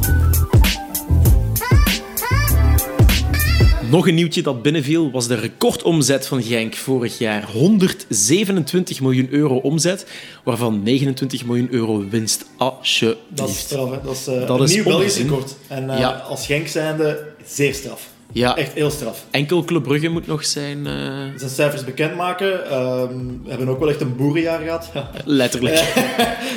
Nog 3.91 4.09
een 4.09 4.15
nieuwtje 4.15 4.43
dat 4.43 4.63
binnenviel 4.63 5.11
was 5.11 5.27
de 5.27 5.35
recordomzet 5.35 6.27
van 6.27 6.43
Genk 6.43 6.75
vorig 6.75 7.19
jaar. 7.19 7.45
127 7.51 9.01
miljoen 9.01 9.29
euro 9.31 9.57
omzet, 9.57 10.07
waarvan 10.45 10.83
29 10.83 11.45
miljoen 11.45 11.69
euro 11.71 12.09
winst. 12.09 12.45
Alsjeblieft. 12.57 13.21
Dat 13.29 13.49
is 13.49 13.59
straf, 13.59 13.91
hè? 13.91 13.97
Dat 14.05 14.15
is 14.15 14.29
uh, 14.29 14.47
Dat 14.47 14.59
een 14.59 14.65
is 14.65 14.75
nieuw 14.75 14.85
Belgisch 14.85 15.17
record. 15.17 15.57
En 15.69 15.85
uh, 15.91 15.99
Ja. 15.99 16.11
als 16.11 16.47
Genk 16.47 16.67
zijnde, 16.69 17.27
zeer 17.45 17.75
straf. 17.75 18.09
Ja, 18.37 18.57
Echt 18.57 18.73
heel 18.73 18.91
straf. 18.91 19.25
enkel 19.31 19.65
Club 19.65 19.83
Brugge 19.83 20.09
moet 20.09 20.27
nog 20.27 20.45
zijn... 20.45 20.87
eh, 20.87 20.93
Zijn 21.37 21.51
cijfers 21.51 21.85
bekendmaken. 21.85 22.71
Ehm, 22.71 23.09
we 23.45 23.49
hebben 23.49 23.69
ook 23.69 23.79
wel 23.79 23.89
echt 23.89 24.01
een 24.01 24.17
boerenjaar 24.17 24.61
gehad. 24.61 24.91
letterlijk. 25.25 25.93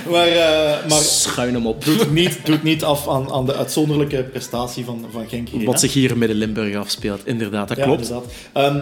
maar 0.10 0.28
maar, 0.30 0.84
maar 0.90 1.00
Schuin 1.02 1.54
hem 1.54 1.68
op. 1.68 1.86
doet, 1.86 2.12
niet, 2.12 2.40
doet 2.46 2.64
niet 2.64 2.84
af 2.84 3.08
aan, 3.08 3.32
aan 3.32 3.46
de 3.46 3.56
uitzonderlijke 3.56 4.24
prestatie 4.24 4.86
van, 4.86 5.06
van 5.12 5.28
Genk 5.28 5.50
hier. 5.50 5.66
Wat 5.66 5.74
hè. 5.74 5.80
zich 5.80 5.94
hier 5.94 6.12
in 6.12 6.18
Midden-Limburg 6.18 6.76
afspeelt. 6.76 7.22
Inderdaad, 7.26 7.68
dat 7.68 7.78
Ja, 7.78 7.84
klopt. 7.84 8.02
inderdaad. 8.02 8.32
Ehm, 8.54 8.82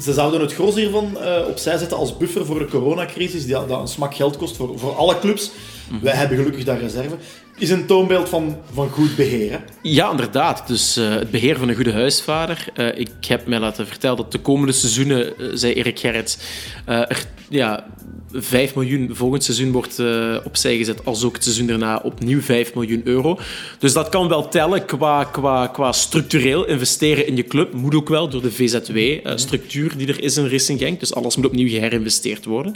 ze 0.00 0.12
zouden 0.12 0.40
het 0.40 0.52
gros 0.54 0.74
hiervan 0.74 1.18
eh, 1.18 1.48
opzij 1.48 1.76
zetten 1.78 1.96
als 1.96 2.16
buffer 2.16 2.46
voor 2.46 2.58
de 2.58 2.66
coronacrisis, 2.68 3.44
die 3.44 3.52
dat 3.54 3.70
een 3.80 3.88
smak 3.88 4.14
geld 4.14 4.36
kost 4.36 4.56
voor, 4.56 4.78
voor 4.78 4.94
alle 4.96 5.18
clubs. 5.18 5.50
Mhm. 5.90 6.04
Wij 6.04 6.14
hebben 6.14 6.36
gelukkig 6.36 6.64
daar 6.64 6.80
reserve. 6.80 7.14
Is 7.58 7.70
een 7.70 7.86
toonbeeld 7.86 8.28
van, 8.28 8.56
van 8.72 8.88
goed 8.88 9.16
beheer. 9.16 9.50
hè. 9.50 9.58
Ja, 9.82 10.10
inderdaad. 10.10 10.66
Dus 10.66 10.96
eh, 10.96 11.10
het 11.10 11.30
beheer 11.30 11.58
van 11.58 11.68
een 11.68 11.74
goede 11.74 11.92
huisvader. 11.92 12.66
Eh, 12.74 12.98
ik 12.98 13.10
heb 13.28 13.46
mij 13.46 13.58
laten 13.58 13.86
vertellen 13.86 14.16
dat 14.16 14.32
de 14.32 14.38
komende 14.38 14.72
seizoenen, 14.72 15.38
eh, 15.38 15.46
zei 15.52 15.72
Erik 15.72 15.98
Gerrits, 15.98 16.38
er 16.86 17.26
ja, 17.48 17.86
5 18.34 18.74
miljoen 18.74 19.10
volgend 19.12 19.44
seizoen 19.44 19.72
wordt 19.72 19.98
eh, 19.98 20.36
opzij 20.44 20.76
gezet, 20.76 21.04
als 21.04 21.24
ook 21.24 21.34
het 21.34 21.42
seizoen 21.42 21.66
daarna 21.66 22.00
opnieuw 22.02 22.40
5 22.40 22.74
miljoen 22.74 23.00
euro. 23.04 23.38
Dus 23.78 23.92
dat 23.92 24.08
kan 24.08 24.28
wel 24.28 24.48
tellen 24.48 24.84
qua, 24.84 25.24
qua, 25.24 25.66
qua 25.66 25.92
structureel 25.92 26.66
investeren 26.66 27.26
in 27.26 27.36
je 27.36 27.44
club. 27.44 27.72
Moet 27.72 27.94
ook 27.94 28.08
wel 28.08 28.28
door 28.28 28.42
de 28.42 28.52
VZW-structuur 28.52 29.96
die 29.96 30.08
er 30.08 30.22
is 30.22 30.36
in 30.36 30.48
Racing 30.48 30.78
Genk. 30.78 31.00
Dus 31.00 31.14
alles 31.14 31.36
moet 31.36 31.46
opnieuw 31.46 31.68
geherinvesteerd 31.68 32.44
worden. 32.44 32.74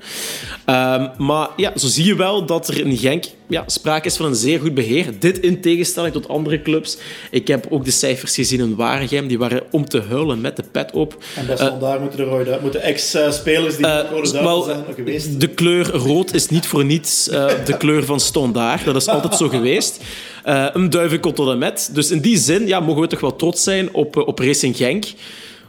Ehm, 0.65 1.09
maar 1.17 1.49
ja, 1.57 1.73
zo 1.77 1.87
zie 1.87 2.05
je 2.05 2.17
wel 2.17 2.47
dat 2.47 2.69
er 2.69 2.79
in 2.79 2.97
Genk 2.97 3.25
ja, 3.49 3.63
sprake 3.67 4.07
is 4.07 4.17
van 4.17 4.27
een 4.27 4.35
zeer 4.35 4.61
goed 4.61 4.75
beheer. 4.75 5.07
Dit 5.19 5.41
in 5.41 5.61
tegenstelling 5.61 6.13
tot 6.13 6.29
andere 6.29 6.63
clubs. 6.63 6.99
Ik 7.31 7.49
heb 7.49 7.67
ook 7.71 7.85
de 7.85 7.91
cijfers 7.91 8.35
gezien 8.35 8.61
in 8.61 8.77
Waregem. 8.77 9.29
Die 9.29 9.39
waren 9.39 9.63
om 9.71 9.89
te 9.89 10.01
huilen 10.01 10.41
met 10.41 10.57
de 10.57 10.63
pet 10.73 10.93
op. 10.93 11.17
En 11.37 11.47
best 11.47 11.59
wel 11.59 11.79
daar 11.79 12.01
moeten 12.01 12.19
de 12.19 12.25
rode. 12.25 12.59
Moeten 12.63 12.83
ex-spelers 12.83 13.77
die 13.77 13.87
Eh, 13.87 14.05
uh, 14.13 14.33
duivel 14.33 14.63
zijn 14.63 14.85
geweest. 14.95 15.41
De 15.49 15.55
kleur 15.55 15.91
rood 15.91 16.35
is 16.35 16.49
niet 16.49 16.67
voor 16.67 16.85
niets 16.85 17.29
eh, 17.29 17.47
de 17.65 17.77
kleur 17.77 18.05
van 18.05 18.21
Standaard. 18.21 18.85
Dat 18.85 18.97
is 18.97 19.07
altijd 19.07 19.35
zo 19.35 19.49
geweest. 19.49 20.01
Eh, 20.45 20.67
een 20.73 20.91
duivenkot 20.91 21.37
tot 21.37 21.49
en 21.49 21.59
met. 21.59 21.91
Dus 21.93 22.11
in 22.11 22.21
die 22.21 22.39
zin 22.39 22.67
ja, 22.67 22.81
mogen 22.81 23.01
we 23.01 23.07
toch 23.07 23.21
wel 23.21 23.37
trots 23.37 23.63
zijn 23.63 23.95
op, 23.95 24.17
eh, 24.17 24.27
op 24.27 24.39
Racing 24.39 24.77
Genk. 24.77 25.05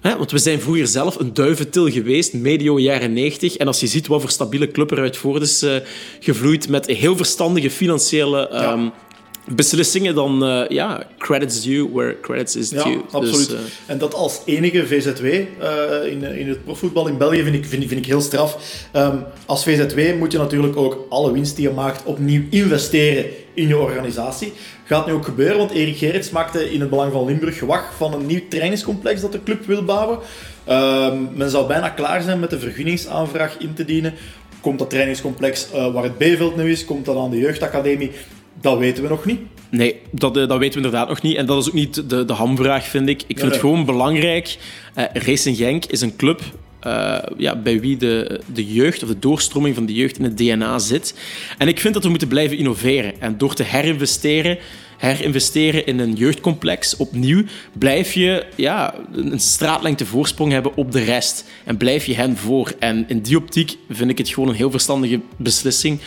Hè, 0.01 0.17
want 0.17 0.31
we 0.31 0.37
zijn 0.37 0.61
vroeger 0.61 0.87
zelf 0.87 1.19
een 1.19 1.33
duiventil 1.33 1.89
geweest, 1.89 2.33
medio 2.33 2.79
jaren 2.79 3.13
90. 3.13 3.57
En 3.57 3.67
als 3.67 3.79
je 3.79 3.87
ziet 3.87 4.07
wat 4.07 4.21
voor 4.21 4.29
stabiele 4.29 4.71
club 4.71 4.91
eruit 4.91 5.17
voort 5.17 5.41
is 5.41 5.65
gevloeid 6.19 6.69
met 6.69 6.85
heel 6.87 7.17
verstandige 7.17 7.69
financiële 7.69 8.47
ehm, 8.47 8.87
beslissingen, 9.55 10.15
dan 10.15 10.43
eh, 10.45 10.67
ja, 10.67 11.03
credits 11.17 11.61
due 11.63 11.89
where 11.93 12.19
credits 12.21 12.55
is 12.55 12.69
Ja, 12.69 12.83
due. 12.83 13.01
absoluut. 13.11 13.49
Dus, 13.49 13.53
eh, 13.57 13.59
En 13.85 13.97
dat 13.97 14.13
als 14.13 14.41
enige 14.45 14.87
VZW 14.87 15.25
eh, 15.25 15.43
in, 16.11 16.23
in 16.23 16.47
het 16.49 16.63
profvoetbal 16.63 17.07
in 17.07 17.17
België 17.17 17.43
vind 17.43 17.55
ik, 17.55 17.65
vind, 17.65 17.81
ik- 17.83 17.87
vind 17.87 17.99
ik 17.99 18.05
heel 18.05 18.21
straf. 18.21 18.57
Ehm, 18.91 19.17
als 19.45 19.63
VZW 19.63 20.17
moet 20.17 20.31
je 20.31 20.37
natuurlijk 20.37 20.77
ook 20.77 21.05
alle 21.09 21.31
winst 21.31 21.55
die 21.55 21.67
je 21.67 21.73
maakt 21.73 22.03
opnieuw 22.05 22.41
investeren 22.49 23.25
in 23.53 23.67
je 23.67 23.77
organisatie. 23.77 24.53
Gaat 24.85 25.05
nu 25.07 25.13
ook 25.13 25.25
gebeuren, 25.25 25.57
want 25.57 25.71
Erik 25.71 25.97
Gerrits 25.97 26.29
maakte 26.29 26.71
in 26.71 26.79
het 26.79 26.89
belang 26.89 27.11
van 27.11 27.25
Limburg 27.25 27.57
gewag 27.57 27.93
van 27.97 28.13
een 28.13 28.25
nieuw 28.25 28.41
trainingscomplex 28.49 29.21
dat 29.21 29.31
de 29.31 29.43
club 29.43 29.65
wil 29.65 29.83
bouwen. 29.85 30.19
Ehm, 30.65 31.17
men 31.35 31.49
zou 31.49 31.67
bijna 31.67 31.89
klaar 31.89 32.21
zijn 32.21 32.39
met 32.39 32.49
de 32.49 32.59
vergunningsaanvraag 32.59 33.55
in 33.59 33.73
te 33.73 33.85
dienen. 33.85 34.13
Komt 34.61 34.79
dat 34.79 34.89
trainingscomplex 34.89 35.67
waar 35.93 36.03
het 36.03 36.17
B-veld 36.17 36.55
nu 36.55 36.71
is, 36.71 36.85
komt 36.85 37.05
dat 37.05 37.17
aan 37.17 37.29
de 37.29 37.37
jeugdacademie? 37.37 38.11
Dat 38.61 38.77
weten 38.77 39.03
we 39.03 39.09
nog 39.09 39.25
niet. 39.25 39.39
Nee, 39.69 39.95
dat, 40.11 40.37
eh, 40.37 40.47
dat 40.47 40.57
weten 40.57 40.79
we 40.79 40.85
inderdaad 40.85 41.09
nog 41.09 41.21
niet. 41.21 41.35
En 41.35 41.45
dat 41.45 41.61
is 41.61 41.67
ook 41.67 41.73
niet 41.73 42.09
de, 42.09 42.25
de 42.25 42.33
hamvraag, 42.33 42.87
vind 42.87 43.09
ik. 43.09 43.23
Ik 43.27 43.39
vind 43.39 43.51
het 43.51 43.59
gewoon 43.59 43.85
belangrijk. 43.85 44.57
Eh, 44.93 45.05
Racing 45.13 45.57
Genk 45.57 45.85
is 45.85 46.01
een 46.01 46.15
club 46.15 46.41
eh, 46.79 47.17
ja, 47.37 47.55
bij 47.55 47.79
wie 47.79 47.97
de, 47.97 48.41
de 48.53 48.73
jeugd 48.73 49.03
of 49.03 49.09
de 49.09 49.19
doorstroming 49.19 49.75
van 49.75 49.85
de 49.85 49.93
jeugd 49.93 50.17
in 50.17 50.23
het 50.23 50.37
DNA 50.37 50.79
zit. 50.79 51.13
En 51.57 51.67
ik 51.67 51.79
vind 51.79 51.93
dat 51.93 52.03
we 52.03 52.09
moeten 52.09 52.27
blijven 52.27 52.57
innoveren. 52.57 53.21
En 53.21 53.37
door 53.37 53.53
te 53.53 53.63
herinvesteren, 53.63 54.57
herinvesteren 54.97 55.85
in 55.85 55.99
een 55.99 56.13
jeugdcomplex 56.13 56.95
opnieuw, 56.95 57.43
blijf 57.73 58.13
je 58.13 58.45
ja, 58.55 58.95
een 59.11 59.39
straatlengte 59.39 60.05
voorsprong 60.05 60.51
hebben 60.51 60.75
op 60.75 60.91
de 60.91 61.03
rest. 61.03 61.45
En 61.65 61.77
blijf 61.77 62.05
je 62.05 62.15
hen 62.15 62.37
voor. 62.37 62.73
En 62.79 63.05
in 63.07 63.19
die 63.19 63.37
optiek 63.37 63.77
vind 63.89 64.09
ik 64.09 64.17
het 64.17 64.29
gewoon 64.29 64.49
een 64.49 64.55
heel 64.55 64.71
verstandige 64.71 65.19
beslissing 65.37 65.99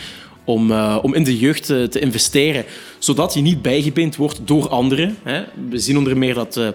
om, 0.45 0.71
eh, 0.71 0.97
om 1.01 1.13
in 1.13 1.23
de 1.23 1.37
jeugd 1.37 1.65
te, 1.65 1.87
te 1.89 1.99
investeren, 1.99 2.65
zodat 2.99 3.33
je 3.33 3.41
niet 3.41 3.61
bijgebeend 3.61 4.15
wordt 4.15 4.39
door 4.47 4.69
anderen. 4.69 5.17
Hè. 5.23 5.43
We 5.69 5.77
zien 5.77 5.97
onder 5.97 6.17
meer 6.17 6.33
dat 6.33 6.57
eh 6.57 6.67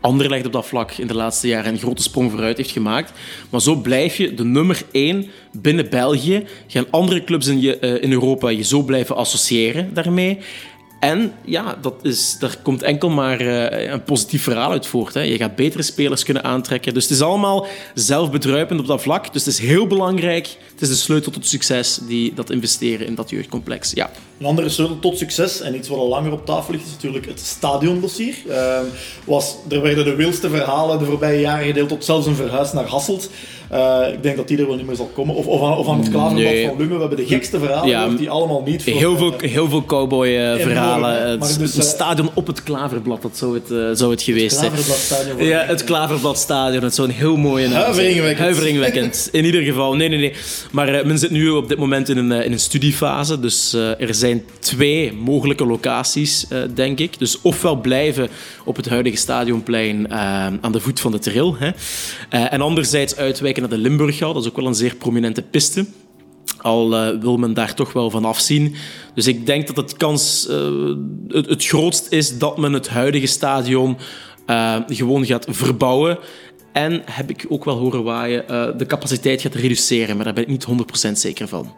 Anderlecht 0.00 0.46
op 0.46 0.52
dat 0.52 0.66
vlak 0.66 0.92
in 0.92 1.06
de 1.06 1.14
laatste 1.14 1.48
jaren 1.48 1.72
een 1.72 1.78
grote 1.78 2.02
sprong 2.02 2.30
vooruit 2.30 2.56
heeft 2.56 2.70
gemaakt. 2.70 3.12
Maar 3.50 3.60
zo 3.60 3.74
blijf 3.74 4.16
je 4.16 4.34
de 4.34 4.44
nummer 4.44 4.82
één 4.90 5.26
binnen 5.52 5.90
België. 5.90 6.44
Gaan 6.66 6.86
andere 6.90 7.24
clubs 7.24 7.46
in, 7.46 7.60
je, 7.60 7.78
eh, 7.78 8.02
in 8.02 8.12
Europa 8.12 8.48
je 8.48 8.62
zo 8.62 8.82
blijven 8.82 9.16
associëren 9.16 9.94
daarmee. 9.94 10.38
En 11.00 11.32
ja, 11.44 11.78
dat 11.80 11.94
is, 12.02 12.36
daar 12.38 12.56
komt 12.62 12.82
enkel 12.82 13.08
maar 13.08 13.40
eh, 13.40 13.90
een 13.90 14.02
positief 14.02 14.42
verhaal 14.42 14.70
uit 14.70 14.86
voort. 14.86 15.14
Hè. 15.14 15.20
Je 15.20 15.36
gaat 15.36 15.56
betere 15.56 15.82
spelers 15.82 16.22
kunnen 16.24 16.44
aantrekken. 16.44 16.94
Dus 16.94 17.02
het 17.02 17.12
is 17.12 17.22
allemaal 17.22 17.66
zelfbedruipend 17.94 18.80
op 18.80 18.86
dat 18.86 19.02
vlak. 19.02 19.32
Dus 19.32 19.44
het 19.44 19.54
is 19.54 19.60
heel 19.60 19.86
belangrijk. 19.86 20.56
Het 20.72 20.80
is 20.80 20.88
de 20.88 20.94
sleutel 20.94 21.32
tot 21.32 21.46
succes, 21.46 21.98
die, 22.06 22.34
dat 22.34 22.50
investeren 22.50 23.06
in 23.06 23.14
dat 23.14 23.30
jeugdcomplex. 23.30 23.92
Ja. 23.92 24.10
Een 24.38 24.46
andere 24.46 24.68
sleutel 24.68 24.98
tot 24.98 25.18
succes, 25.18 25.60
en 25.60 25.74
iets 25.74 25.88
wat 25.88 25.98
al 25.98 26.08
langer 26.08 26.32
op 26.32 26.46
tafel 26.46 26.72
ligt, 26.72 26.86
is 26.86 26.92
natuurlijk 26.92 27.26
het 27.26 27.40
stadiondossier. 27.40 28.34
Ehm, 28.48 28.84
was, 29.24 29.56
er 29.68 29.82
werden 29.82 30.04
de 30.04 30.14
wildste 30.14 30.50
verhalen 30.50 30.98
de 30.98 31.04
voorbije 31.04 31.40
jaren 31.40 31.66
gedeeld, 31.66 31.88
tot 31.88 32.04
zelfs 32.04 32.26
een 32.26 32.34
verhuis 32.34 32.72
naar 32.72 32.86
Hasselt. 32.86 33.30
Eh, 33.70 34.12
ik 34.12 34.22
denk 34.22 34.36
dat 34.36 34.48
die 34.48 34.58
er 34.58 34.66
wel 34.66 34.76
niet 34.76 34.86
meer 34.86 34.96
zal 34.96 35.10
komen. 35.14 35.34
Of, 35.34 35.46
of, 35.46 35.62
aan, 35.62 35.76
of 35.76 35.88
aan 35.88 35.98
het 35.98 36.10
klaverblad 36.10 36.52
Nee. 36.52 36.66
van 36.66 36.76
Lumme. 36.78 36.94
We 36.94 37.00
hebben 37.00 37.18
de 37.18 37.26
gekste 37.26 37.58
verhalen 37.58 37.88
Ja, 37.88 38.08
die 38.08 38.30
allemaal 38.30 38.62
niet 38.66 38.82
voor... 38.84 38.92
Heel 38.92 39.16
veel, 39.16 39.34
heel 39.38 39.68
veel 39.68 39.84
cowboy-verhalen. 39.84 41.28
Het, 41.30 41.38
Maar 41.40 41.48
dus, 41.58 41.74
een 41.74 41.80
eh, 41.82 41.86
stadion 41.88 42.30
op 42.34 42.46
het 42.46 42.62
Klaverblad, 42.62 43.22
dat 43.22 43.36
zou 43.36 43.54
het, 43.54 43.70
eh, 43.70 43.78
zou 43.92 44.10
het 44.10 44.22
geweest 44.22 44.56
zijn. 44.58 44.72
Ja, 45.38 45.64
het 45.64 45.84
Klaverbladstadion. 45.84 46.82
Het 46.82 46.94
zou 46.94 47.08
een 47.08 47.14
heel 47.14 47.36
mooie 47.36 47.68
naam. 47.68 47.82
Huiveringwekkend. 47.82 48.38
Huiveringwekkend. 48.38 49.28
In 49.32 49.44
ieder 49.44 49.62
geval. 49.62 49.94
Nee, 49.94 50.08
nee, 50.08 50.18
nee. 50.18 50.32
Maar 50.72 50.88
eh, 50.88 51.04
men 51.04 51.18
zit 51.18 51.30
nu 51.30 51.48
op 51.50 51.68
dit 51.68 51.78
moment 51.78 52.08
in 52.08 52.16
een, 52.16 52.32
eh, 52.32 52.44
in 52.44 52.52
een 52.52 52.60
studiefase. 52.60 53.40
Dus 53.40 53.72
eh, 53.74 54.00
er 54.00 54.14
zijn 54.14 54.44
twee 54.58 55.12
mogelijke 55.12 55.66
locaties, 55.66 56.46
eh, 56.48 56.58
denk 56.74 56.98
ik. 56.98 57.18
Dus 57.18 57.38
ofwel 57.42 57.76
blijven 57.76 58.28
op 58.64 58.76
het 58.76 58.88
huidige 58.88 59.16
stadionplein 59.16 60.10
eh, 60.10 60.18
aan 60.60 60.72
de 60.72 60.80
voet 60.80 61.00
van 61.00 61.12
de 61.12 61.18
trail. 61.18 61.56
Hè. 61.58 61.70
Eh, 62.28 62.52
en 62.52 62.60
anderzijds 62.60 63.16
uitwijken 63.16 63.57
naar 63.60 63.70
de. 63.70 64.16
Dat 64.18 64.42
is 64.42 64.48
ook 64.48 64.56
wel 64.56 64.66
een 64.66 64.74
zeer 64.74 64.94
prominente 64.94 65.42
piste. 65.42 65.86
Al 66.58 66.96
eh, 66.96 67.20
wil 67.20 67.36
men 67.36 67.54
daar 67.54 67.74
toch 67.74 67.92
wel 67.92 68.10
van 68.10 68.24
afzien. 68.24 68.74
Dus 69.14 69.26
ik 69.26 69.46
denk 69.46 69.66
dat 69.66 69.76
het 69.76 69.96
kans 69.96 70.48
eh, 70.48 70.94
het, 71.28 71.64
grootst 71.64 72.12
is 72.12 72.38
dat 72.38 72.58
men 72.58 72.72
het 72.72 72.88
huidige 72.88 73.26
stadion 73.26 73.96
eh, 74.46 74.76
gewoon 74.86 75.26
gaat 75.26 75.46
verbouwen. 75.50 76.18
En 76.72 77.02
heb 77.04 77.30
ik 77.30 77.46
ook 77.48 77.64
wel 77.64 77.76
horen 77.76 78.02
waaien, 78.02 78.44
de 78.78 78.86
capaciteit 78.86 79.40
gaat 79.40 79.54
reduceren. 79.54 80.16
Maar 80.16 80.24
daar 80.24 80.34
ben 80.34 80.42
ik 80.42 80.48
niet 80.48 80.66
100% 81.08 81.12
zeker 81.12 81.48
van. 81.48 81.72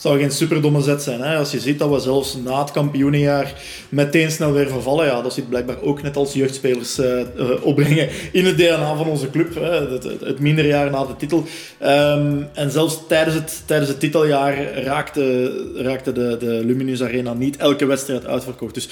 Zou 0.00 0.18
geen 0.18 0.30
superdomme 0.30 0.82
zet 0.82 1.02
zijn. 1.02 1.20
Hè? 1.20 1.36
Als 1.36 1.50
je 1.50 1.60
ziet 1.60 1.78
dat 1.78 1.90
we 1.90 1.98
zelfs 1.98 2.36
na 2.44 2.58
het 2.58 2.70
kampioenenjaar 2.70 3.54
meteen 3.88 4.30
snel 4.30 4.52
weer 4.52 4.68
vervallen, 4.68 5.06
ja, 5.06 5.22
dat 5.22 5.34
zit 5.34 5.48
blijkbaar 5.48 5.82
ook 5.82 6.02
net 6.02 6.16
als 6.16 6.32
jeugdspelers 6.32 6.98
eh, 6.98 7.20
opbrengen 7.62 8.08
in 8.32 8.44
het 8.44 8.56
DNA 8.56 8.96
van 8.96 9.06
onze 9.06 9.30
club. 9.30 9.54
Hè? 9.54 9.70
Het, 9.70 10.04
het, 10.04 10.20
het 10.20 10.40
minder 10.40 10.66
jaar 10.66 10.90
na 10.90 11.04
de 11.04 11.16
titel. 11.16 11.44
Ehm, 11.78 12.42
en 12.52 12.70
zelfs 12.70 12.98
tijdens 13.08 13.36
het, 13.36 13.62
tijdens 13.66 13.90
het 13.90 14.00
titeljaar 14.00 14.72
raakte, 14.72 15.52
raakte 15.76 16.12
de, 16.12 16.36
de 16.40 16.64
Luminus 16.64 17.02
Arena 17.02 17.34
niet 17.34 17.56
elke 17.56 17.86
wedstrijd 17.86 18.26
uitverkocht. 18.26 18.74
Dus 18.74 18.88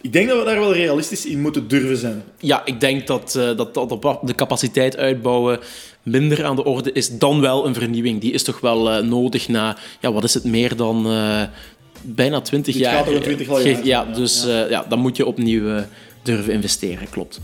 ik 0.00 0.12
denk 0.12 0.28
dat 0.28 0.38
we 0.38 0.44
daar 0.44 0.60
wel 0.60 0.74
realistisch 0.74 1.26
in 1.26 1.40
moeten 1.40 1.68
durven 1.68 1.96
zijn. 1.96 2.22
Ja, 2.38 2.64
ik 2.64 2.80
denk 2.80 3.06
dat, 3.06 3.34
eh, 3.34 3.56
dat, 3.56 3.74
dat 3.74 4.18
de 4.22 4.34
capaciteit 4.34 4.96
uitbouwen 4.96 5.58
minder 6.02 6.44
aan 6.44 6.56
de 6.56 6.64
orde 6.64 6.92
is 6.92 7.18
dan 7.18 7.40
wel 7.40 7.66
een 7.66 7.74
vernieuwing. 7.74 8.20
Die 8.20 8.32
is 8.32 8.42
toch 8.42 8.60
wel 8.60 8.90
eh, 8.90 9.02
nodig 9.02 9.48
na, 9.48 9.76
ja, 10.00 10.12
wat 10.12 10.24
is 10.24 10.34
het, 10.34 10.44
meer 10.44 10.76
dan 10.76 11.06
eh, 11.06 11.42
bijna 12.02 12.40
20 12.40 12.74
Dit 12.74 12.82
jaar. 12.82 12.94
gaat 12.94 13.08
over 13.08 13.20
20 13.22 13.46
jaar 13.46 13.56
Ge- 13.56 13.62
zijn, 13.62 13.84
Ja, 13.84 14.06
ja. 14.08 14.14
dus 14.14 14.44
ja. 14.46 14.66
ja, 14.68 14.84
dan 14.88 14.98
moet 14.98 15.16
je 15.16 15.26
opnieuw 15.26 15.76
eh, 15.76 15.82
durven 16.22 16.52
investeren, 16.52 17.10
klopt. 17.10 17.40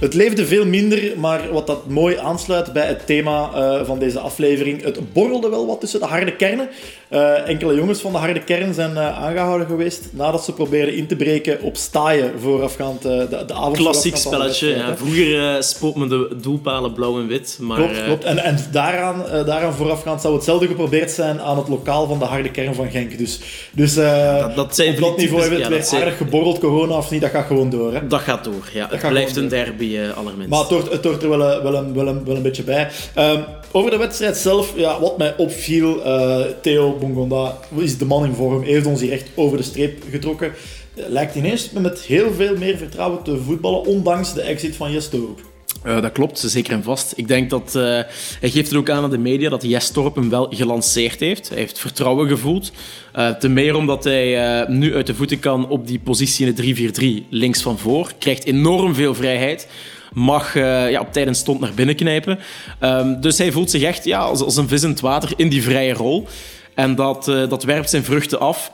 Het 0.00 0.14
leefde 0.14 0.46
veel 0.46 0.66
minder, 0.66 1.12
maar 1.18 1.52
wat 1.52 1.66
dat 1.66 1.88
mooi 1.88 2.16
aansluit 2.16 2.72
bij 2.72 2.86
het 2.86 3.06
thema 3.06 3.50
eh, 3.54 3.84
van 3.84 3.98
deze 3.98 4.18
aflevering. 4.18 4.82
Het 4.82 5.12
borrelde 5.12 5.48
wel 5.48 5.66
wat 5.66 5.80
tussen 5.80 6.00
de 6.00 6.06
harde 6.06 6.36
kernen. 6.36 6.68
Eh, 7.12 7.48
enkele 7.48 7.74
jongens 7.74 8.00
van 8.00 8.12
de 8.12 8.18
harde 8.18 8.44
kern 8.44 8.74
zijn 8.74 8.90
uh, 8.90 9.22
aangehouden 9.24 9.66
geweest 9.66 10.08
nadat 10.12 10.44
ze 10.44 10.52
probeerden 10.52 10.94
in 10.94 11.06
te 11.06 11.16
breken 11.16 11.60
op 11.60 11.76
staaien 11.76 12.32
voorafgaand 12.40 13.06
uh, 13.06 13.18
de, 13.18 13.44
de 13.46 13.54
avond. 13.54 13.76
Klassiek 13.76 14.16
spelletje. 14.16 14.68
Ja. 14.68 14.96
Vroeger 14.96 15.62
spoot 15.62 15.94
men 15.94 16.08
de 16.08 16.36
doelpalen 16.42 16.92
blauw 16.92 17.20
en 17.20 17.26
wit. 17.26 17.58
Maar, 17.60 17.76
klopt, 17.76 18.04
klopt. 18.04 18.24
En, 18.24 18.38
en 18.38 18.58
daaraan, 18.70 19.24
daaraan 19.46 19.74
voorafgaand 19.74 20.20
zou 20.20 20.34
hetzelfde 20.34 20.66
geprobeerd 20.66 21.10
zijn 21.10 21.40
aan 21.40 21.56
het 21.56 21.68
lokaal 21.68 22.06
van 22.06 22.18
de 22.18 22.24
harde 22.24 22.50
kern 22.50 22.74
van 22.74 22.90
Genk. 22.90 23.18
Dus, 23.18 23.40
dus 23.72 23.94
dat, 23.94 24.56
dat 24.56 24.74
zijn 24.74 24.94
op 24.94 25.00
dat 25.00 25.16
niveau 25.16 25.40
hebben 25.40 25.58
we 25.58 25.74
ja, 25.74 25.82
twee 25.82 26.00
aardig 26.00 26.16
geborreld, 26.16 26.58
corona 26.58 26.96
of 26.96 27.10
niet, 27.10 27.20
dat 27.20 27.30
gaat 27.30 27.46
gewoon 27.46 27.70
door. 27.70 27.92
Hè? 27.92 28.06
Dat 28.06 28.20
gaat 28.20 28.44
door, 28.44 28.68
ja. 28.72 28.86
Dat 28.86 29.00
het 29.00 29.10
blijft 29.10 29.36
een 29.36 29.48
derby 29.48 29.98
allerminst. 30.16 30.48
Maar 30.48 30.60
het 30.60 30.68
hoort, 30.68 30.92
het 30.92 31.04
hoort 31.04 31.22
er 31.22 31.28
wel, 31.28 31.62
wel, 31.62 31.74
een, 31.74 31.94
wel, 31.94 32.06
een, 32.06 32.24
wel 32.24 32.36
een 32.36 32.42
beetje 32.42 32.64
bij. 32.64 32.88
Um, 33.18 33.44
over 33.72 33.90
de 33.90 33.96
wedstrijd 33.96 34.36
zelf, 34.36 34.72
ja, 34.76 35.00
wat 35.00 35.18
mij 35.18 35.34
opviel, 35.36 36.02
Theo 36.60 36.96
Bongonda 37.02 37.58
is 37.76 37.98
de 37.98 38.04
man 38.04 38.24
in 38.24 38.34
vorm, 38.34 38.62
heeft 38.62 38.86
ons 38.86 39.00
hier 39.00 39.12
echt 39.12 39.28
over 39.34 39.56
de 39.56 39.62
streep 39.62 40.02
getrokken. 40.10 40.52
Lijkt 40.94 41.34
ineens 41.34 41.70
met 41.70 42.00
heel 42.00 42.32
veel 42.32 42.56
meer 42.56 42.76
vertrouwen 42.76 43.22
te 43.22 43.38
voetballen, 43.38 43.86
ondanks 43.86 44.34
de 44.34 44.40
exit 44.40 44.76
van 44.76 44.92
Jes 44.92 45.08
Torp. 45.08 45.40
Uh, 45.86 46.02
dat 46.02 46.12
klopt, 46.12 46.38
zeker 46.38 46.72
en 46.72 46.82
vast. 46.82 47.12
Ik 47.16 47.28
denk 47.28 47.50
dat 47.50 47.72
uh, 47.76 47.82
hij 48.40 48.50
geeft 48.50 48.68
het 48.68 48.74
ook 48.74 48.90
aan 48.90 49.02
aan 49.02 49.10
de 49.10 49.18
media 49.18 49.48
dat 49.48 49.62
Jes 49.62 49.90
Torp 49.90 50.14
hem 50.14 50.30
wel 50.30 50.46
gelanceerd 50.50 51.20
heeft. 51.20 51.48
Hij 51.48 51.58
heeft 51.58 51.78
vertrouwen 51.78 52.28
gevoeld. 52.28 52.72
Uh, 53.16 53.30
te 53.30 53.48
meer 53.48 53.76
omdat 53.76 54.04
hij 54.04 54.64
nu 54.68 54.94
uit 54.94 55.06
de 55.06 55.14
voeten 55.14 55.38
kan 55.38 55.68
op 55.68 55.86
die 55.86 55.98
positie 55.98 56.46
in 56.46 56.54
de 56.54 57.22
3-4-3 57.24 57.28
links 57.30 57.62
van 57.62 57.78
voor. 57.78 58.12
Krijgt 58.18 58.44
enorm 58.44 58.94
veel 58.94 59.14
vrijheid 59.14 59.68
mag 60.12 60.54
ja, 60.54 61.00
op 61.00 61.12
tijd 61.12 61.26
en 61.26 61.34
stond 61.34 61.60
naar 61.60 61.74
binnen 61.74 61.96
knijpen. 61.96 62.38
Um, 62.80 63.20
dus 63.20 63.38
hij 63.38 63.52
voelt 63.52 63.70
zich 63.70 63.82
echt 63.82 64.04
ja, 64.04 64.18
als, 64.18 64.40
als, 64.40 64.56
een 64.56 64.68
vis 64.68 64.82
in 64.82 64.88
het 64.88 65.00
water 65.00 65.32
in 65.36 65.48
die 65.48 65.62
vrije 65.62 65.92
rol. 65.92 66.26
En 66.74 66.94
dat, 66.94 67.28
uh, 67.28 67.48
dat 67.48 67.62
werpt 67.62 67.90
zijn 67.90 68.04
vruchten 68.04 68.40
af. 68.40 68.70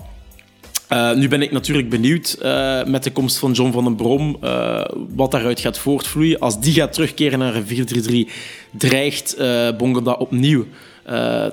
Uh, 0.92 1.14
nu 1.14 1.28
ben 1.28 1.42
ik 1.42 1.52
natuurlijk 1.52 1.88
benieuwd 1.88 2.36
uh, 2.42 2.84
met 2.84 3.04
de 3.04 3.10
komst 3.10 3.38
van 3.38 3.52
John 3.52 3.72
van 3.72 3.84
den 3.84 3.96
Brom 3.96 4.36
uh, 4.44 4.84
wat 5.14 5.30
daaruit 5.30 5.60
gaat 5.60 5.78
voortvloeien. 5.78 6.38
Als 6.38 6.60
die 6.60 6.72
gaat 6.72 6.92
terugkeren 6.92 7.38
naar 7.38 7.54
een 7.54 8.26
4-3-3, 8.28 8.32
dreigt 8.70 9.36
Bongoda 9.76 10.12
opnieuw 10.12 10.64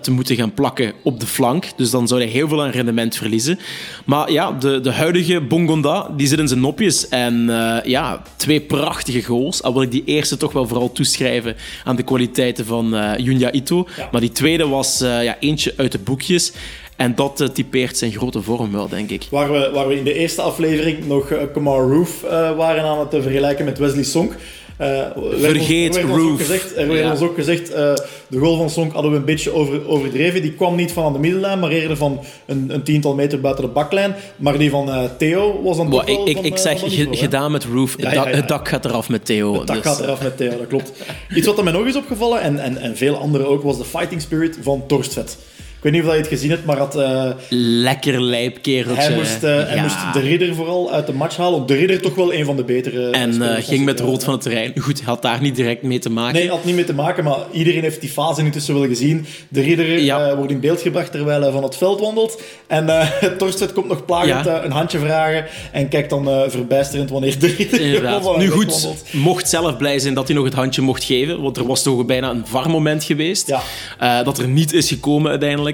te 0.01 0.11
moeten 0.11 0.35
gaan 0.35 0.53
plakken 0.53 0.93
op 1.03 1.19
de 1.19 1.25
flank. 1.25 1.65
Dus 1.75 1.89
dan 1.91 2.07
zou 2.07 2.21
hij 2.21 2.29
heel 2.29 2.47
veel 2.47 2.63
aan 2.63 2.69
rendement 2.69 3.15
verliezen. 3.15 3.59
Maar 4.05 4.31
ja, 4.31 4.51
de, 4.51 4.81
de 4.81 4.91
huidige 4.91 5.41
Bongonda 5.41 6.09
die 6.17 6.27
zit 6.27 6.39
in 6.39 6.47
zijn 6.47 6.59
nopjes. 6.59 7.09
En 7.09 7.45
ja, 7.83 8.21
twee 8.35 8.61
prachtige 8.61 9.23
goals. 9.23 9.63
Al 9.63 9.73
wil 9.73 9.81
ik 9.81 9.91
die 9.91 10.03
eerste 10.05 10.37
toch 10.37 10.51
wel 10.51 10.67
vooral 10.67 10.91
toeschrijven 10.91 11.55
aan 11.83 11.95
de 11.95 12.03
kwaliteiten 12.03 12.65
van 12.65 13.15
Junya 13.17 13.51
Ito. 13.51 13.87
Ja. 13.97 14.09
Maar 14.11 14.21
die 14.21 14.31
tweede 14.31 14.67
was 14.67 14.99
ja, 14.99 15.37
eentje 15.39 15.73
uit 15.77 15.91
de 15.91 15.99
boekjes. 15.99 16.53
En 16.95 17.15
dat 17.15 17.41
uh, 17.41 17.47
typeert 17.47 17.97
zijn 17.97 18.11
grote 18.11 18.41
vorm 18.41 18.71
wel, 18.71 18.89
denk 18.89 19.09
ik. 19.09 19.27
Waar 19.31 19.51
we, 19.51 19.69
waar 19.73 19.87
we 19.87 19.97
in 19.97 20.03
de 20.03 20.13
eerste 20.13 20.41
aflevering 20.41 21.07
nog 21.07 21.29
uh, 21.29 21.39
Kamar 21.53 21.89
Roof 21.89 22.23
uh, 22.23 22.29
waren 22.57 22.83
aan 22.83 22.99
het 22.99 23.23
vergelijken 23.23 23.65
met 23.65 23.77
Wesley 23.77 24.03
Sonk. 24.03 24.35
Vergeet 24.77 25.95
er 25.95 26.03
Roof. 26.03 26.39
Gezegd, 26.39 26.77
er 26.77 26.87
werd 26.87 26.99
ja. 26.99 27.11
ons 27.11 27.21
ook 27.21 27.35
gezegd, 27.35 27.67
de 27.67 28.37
goal 28.37 28.57
van 28.57 28.69
Sonk 28.69 28.93
hadden 28.93 29.11
we 29.11 29.17
een 29.17 29.25
beetje 29.25 29.53
over, 29.53 29.87
overdreven. 29.87 30.41
Die 30.41 30.51
kwam 30.51 30.75
niet 30.75 30.91
van 30.91 31.05
aan 31.05 31.13
de 31.13 31.19
middenlijn, 31.19 31.59
maar 31.59 31.69
eerder 31.69 31.97
van 31.97 32.19
een, 32.45 32.73
een 32.73 32.83
tiental 32.83 33.13
meter 33.13 33.41
buiten 33.41 33.63
de 33.63 33.69
baklijn. 33.69 34.15
Maar 34.35 34.57
die 34.57 34.69
van 34.69 35.09
Theo 35.17 35.61
was 35.63 35.77
dan 35.77 35.89
toch 35.89 36.05
ik, 36.05 36.25
ik, 36.25 36.35
van, 36.35 36.45
ik 36.45 36.57
zeg, 36.57 36.81
niveau, 36.81 37.17
gedaan 37.17 37.51
met 37.51 37.63
Roof, 37.63 37.95
Ja, 37.97 38.03
het, 38.03 38.13
ja, 38.13 38.23
dak, 38.23 38.31
ja. 38.31 38.35
het 38.35 38.47
dak 38.47 38.67
gaat 38.67 38.85
eraf 38.85 39.09
met 39.09 39.25
Theo. 39.25 39.53
Het 39.57 39.67
dak 39.67 39.75
dus, 39.75 39.85
gaat 39.85 40.01
eraf 40.01 40.23
met 40.23 40.37
Theo, 40.37 40.57
dat 40.57 40.67
klopt. 40.67 40.91
Iets 41.35 41.47
wat 41.47 41.63
mij 41.63 41.73
nog 41.73 41.85
is 41.85 41.95
opgevallen, 41.95 42.41
en, 42.41 42.59
en, 42.59 42.77
en 42.77 42.97
veel 42.97 43.15
anderen 43.15 43.47
ook, 43.47 43.63
was 43.63 43.77
de 43.77 43.85
fighting 43.85 44.21
spirit 44.21 44.57
van 44.61 44.83
Torstvet. 44.87 45.37
Ik 45.85 45.91
weet 45.91 45.99
niet 46.01 46.09
of 46.09 46.15
je 46.15 46.21
het 46.21 46.31
gezien 46.31 46.49
hebt, 46.49 46.65
maar 46.65 46.77
had, 46.77 46.95
uh, 46.95 47.29
Lekker 47.49 48.21
lijp 48.21 48.61
kereltje. 48.61 49.01
hij, 49.03 49.15
moest, 49.15 49.43
uh, 49.43 49.49
hij 49.65 49.75
Ja. 49.75 49.81
moest 49.81 49.95
de 50.13 50.19
ridder 50.19 50.55
vooral 50.55 50.91
uit 50.91 51.07
de 51.07 51.13
match 51.13 51.37
halen. 51.37 51.59
Ook 51.59 51.67
de 51.67 51.75
ridder 51.75 52.01
toch 52.01 52.15
wel 52.15 52.33
een 52.33 52.45
van 52.45 52.55
de 52.55 52.63
betere 52.63 53.09
En 53.09 53.33
spelers 53.33 53.49
uh, 53.57 53.63
van 53.63 53.63
ging 53.73 53.85
met 53.85 53.99
rood 53.99 54.23
van 54.23 54.33
het 54.33 54.41
terrein. 54.41 54.73
Goed, 54.79 55.01
had 55.01 55.21
daar 55.21 55.41
niet 55.41 55.55
direct 55.55 55.81
mee 55.83 55.99
te 55.99 56.09
maken. 56.09 56.33
Nee, 56.33 56.49
had 56.49 56.65
niet 56.65 56.75
mee 56.75 56.83
te 56.83 56.93
maken, 56.93 57.23
maar 57.23 57.37
iedereen 57.51 57.81
heeft 57.81 58.01
die 58.01 58.09
fase 58.09 58.41
intussen 58.41 58.73
wel 58.73 58.87
gezien. 58.87 59.25
De 59.49 59.61
ridder 59.61 59.99
Ja. 59.99 60.29
eh, 60.29 60.35
wordt 60.35 60.51
in 60.51 60.59
beeld 60.59 60.81
gebracht 60.81 61.11
terwijl 61.11 61.41
hij 61.41 61.51
van 61.51 61.63
het 61.63 61.77
veld 61.77 61.99
wandelt. 61.99 62.41
En 62.67 62.89
eh 62.89 63.07
Torstvet 63.37 63.73
komt 63.73 63.87
nog 63.87 64.05
plagend 64.05 64.45
Ja. 64.45 64.57
eh, 64.57 64.63
een 64.65 64.71
handje 64.71 64.99
vragen 64.99 65.45
en 65.71 65.87
kijkt 65.87 66.09
dan 66.09 66.29
eh, 66.29 66.41
verbijsterend 66.47 67.09
wanneer 67.09 67.39
de 67.39 67.47
ridder 67.47 67.81
Inderdaad. 67.81 68.37
Nu 68.37 68.47
goed, 68.49 68.87
mocht 69.11 69.49
zelf 69.49 69.77
blij 69.77 69.99
zijn 69.99 70.13
dat 70.13 70.27
hij 70.27 70.35
nog 70.35 70.45
het 70.45 70.53
handje 70.53 70.81
mocht 70.81 71.03
geven. 71.03 71.41
Want 71.41 71.57
er 71.57 71.65
was 71.65 71.83
toch 71.83 72.05
bijna 72.05 72.29
een 72.29 72.43
VAR-moment 72.45 73.03
geweest. 73.03 73.47
Ja. 73.47 73.61
Eh, 73.99 74.25
dat 74.25 74.37
er 74.37 74.47
niet 74.47 74.73
is 74.73 74.87
gekomen 74.87 75.29
uiteindelijk. 75.31 75.73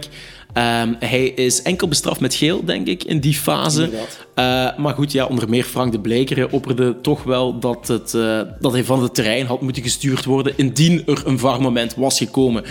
Ehm, 0.53 0.93
hij 0.99 1.25
is 1.27 1.61
enkel 1.61 1.87
bestraft 1.87 2.19
met 2.19 2.35
geel, 2.35 2.65
denk 2.65 2.87
ik, 2.87 3.03
in 3.03 3.19
die 3.19 3.33
fase. 3.33 3.89
Eh, 4.35 4.77
maar 4.77 4.93
goed, 4.93 5.11
ja, 5.11 5.25
onder 5.25 5.49
meer 5.49 5.63
Frank 5.63 5.91
de 5.91 5.99
Bleker 5.99 6.51
opperde 6.51 7.01
toch 7.01 7.23
wel 7.23 7.59
dat, 7.59 7.87
het, 7.87 8.13
eh, 8.13 8.41
dat 8.59 8.71
hij 8.71 8.83
van 8.83 9.03
het 9.03 9.13
terrein 9.13 9.45
had 9.45 9.61
moeten 9.61 9.83
gestuurd 9.83 10.25
worden 10.25 10.53
indien 10.55 11.03
er 11.05 11.21
een 11.25 11.39
VAR-moment 11.39 11.95
was 11.95 12.17
gekomen. 12.17 12.63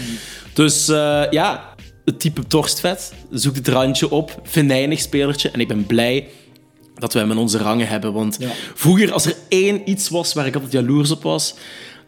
Dus 0.53 0.89
eh, 0.89 1.23
ja, 1.31 1.75
het 2.05 2.21
type 2.21 2.47
Torstvet 2.47 3.13
zoekt 3.31 3.57
het 3.57 3.69
randje 3.69 4.11
op, 4.11 4.41
venijnig 4.43 5.01
spelertje. 5.01 5.51
En 5.51 5.61
ik 5.61 5.69
ben 5.69 5.87
blij 5.87 6.29
dat 6.95 7.13
we 7.13 7.19
hem 7.19 7.31
in 7.31 7.37
onze 7.39 7.59
rangen 7.59 7.89
hebben. 7.89 8.13
Want 8.13 8.37
Ja. 8.41 8.49
vroeger, 8.75 9.13
als 9.13 9.27
er 9.27 9.35
één 9.49 9.91
iets 9.91 10.09
was 10.09 10.33
waar 10.33 10.47
ik 10.47 10.55
altijd 10.55 10.73
jaloers 10.73 11.11
op 11.11 11.23
was, 11.23 11.55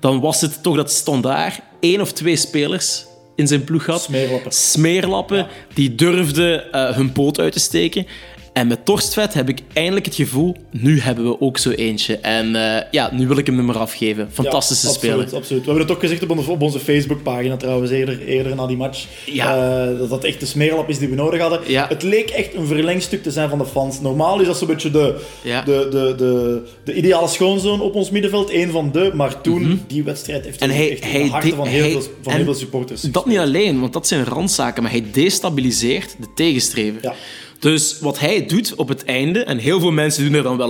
dan 0.00 0.20
was 0.20 0.40
het 0.40 0.62
toch 0.62 0.76
dat 0.76 0.90
Standaard 0.90 1.60
één 1.80 2.00
of 2.00 2.12
twee 2.12 2.36
spelers 2.36 3.04
in 3.34 3.46
zijn 3.46 3.64
ploeg 3.64 3.86
had. 3.86 4.02
Smeerlappen. 4.02 4.52
Smeerlappen 4.52 5.46
die 5.74 5.94
durfden 5.94 6.72
eh, 6.72 6.94
hun 6.94 7.12
poot 7.12 7.38
uit 7.38 7.52
te 7.52 7.60
steken. 7.60 8.06
En 8.52 8.66
met 8.66 8.84
Torstvet 8.84 9.34
heb 9.34 9.48
ik 9.48 9.58
eindelijk 9.72 10.04
het 10.06 10.14
gevoel, 10.14 10.56
nu 10.70 11.00
hebben 11.00 11.24
we 11.24 11.40
ook 11.40 11.58
zo 11.58 11.70
eentje. 11.70 12.16
En 12.18 12.54
eh, 12.76 12.82
ja, 12.90 13.10
nu 13.12 13.26
wil 13.28 13.36
ik 13.38 13.46
hem 13.46 13.58
er 13.58 13.64
maar 13.64 13.78
afgeven. 13.78 14.28
Fantastische 14.32 14.86
Ja, 14.86 14.92
speler. 14.92 15.14
absoluut, 15.16 15.34
absoluut. 15.40 15.60
We 15.62 15.66
hebben 15.68 15.86
het 15.86 15.94
ook 15.96 16.00
gezegd 16.02 16.22
op 16.22 16.30
onze, 16.30 16.50
op 16.50 16.62
onze 16.62 16.78
Facebookpagina 16.78 17.56
trouwens, 17.56 17.90
eerder, 17.90 18.20
eerder 18.26 18.54
na 18.56 18.66
die 18.66 18.76
match. 18.76 19.06
Ja. 19.26 19.56
Eh, 19.90 19.98
dat 19.98 20.10
dat 20.10 20.24
echt 20.24 20.40
de 20.40 20.46
smeerlap 20.46 20.88
is 20.88 20.98
die 20.98 21.08
we 21.08 21.14
nodig 21.14 21.40
hadden. 21.40 21.60
Ja. 21.66 21.86
Het 21.88 22.02
leek 22.02 22.30
echt 22.30 22.54
een 22.54 22.66
verlengstuk 22.66 23.22
te 23.22 23.30
zijn 23.30 23.48
van 23.48 23.58
de 23.58 23.66
fans. 23.66 24.00
Normaal 24.00 24.40
is 24.40 24.46
dat 24.46 24.58
zo'n 24.58 24.68
beetje 24.68 24.90
de, 24.90 25.20
de, 25.42 25.86
de, 25.90 26.14
de, 26.16 26.62
de 26.84 26.94
ideale 26.94 27.28
schoonzoon 27.28 27.80
op 27.80 27.94
ons 27.94 28.10
middenveld. 28.10 28.52
Eén 28.52 28.70
van 28.70 28.92
de. 28.92 29.10
Maar 29.14 29.40
toen, 29.40 29.82
die 29.86 30.02
wedstrijd 30.04 30.44
heeft 30.44 30.60
Mhm. 30.60 30.70
En 30.70 30.76
hij, 30.76 30.90
echt 30.90 31.02
de 31.02 31.28
harten 31.30 31.56
van, 31.56 31.66
heel, 31.66 31.82
hij- 31.82 31.90
veel, 31.90 32.02
van 32.22 32.32
heel 32.32 32.44
veel 32.44 32.54
supporters. 32.54 33.00
Dat 33.00 33.26
niet 33.26 33.38
alleen, 33.38 33.80
want 33.80 33.92
dat 33.92 34.06
zijn 34.06 34.24
randzaken, 34.24 34.82
maar 34.82 34.92
hij 34.92 35.04
destabiliseert 35.12 36.16
de 36.20 36.26
tegenstrever. 36.34 36.98
Ja. 37.02 37.14
Dus 37.62 37.98
wat 38.00 38.18
hij 38.18 38.46
doet 38.46 38.74
op 38.74 38.88
het 38.88 39.04
einde, 39.04 39.44
en 39.44 39.58
heel 39.58 39.80
veel 39.80 39.90
mensen 39.90 40.24
doen 40.24 40.34
er 40.34 40.42
dan 40.42 40.56
wel 40.56 40.68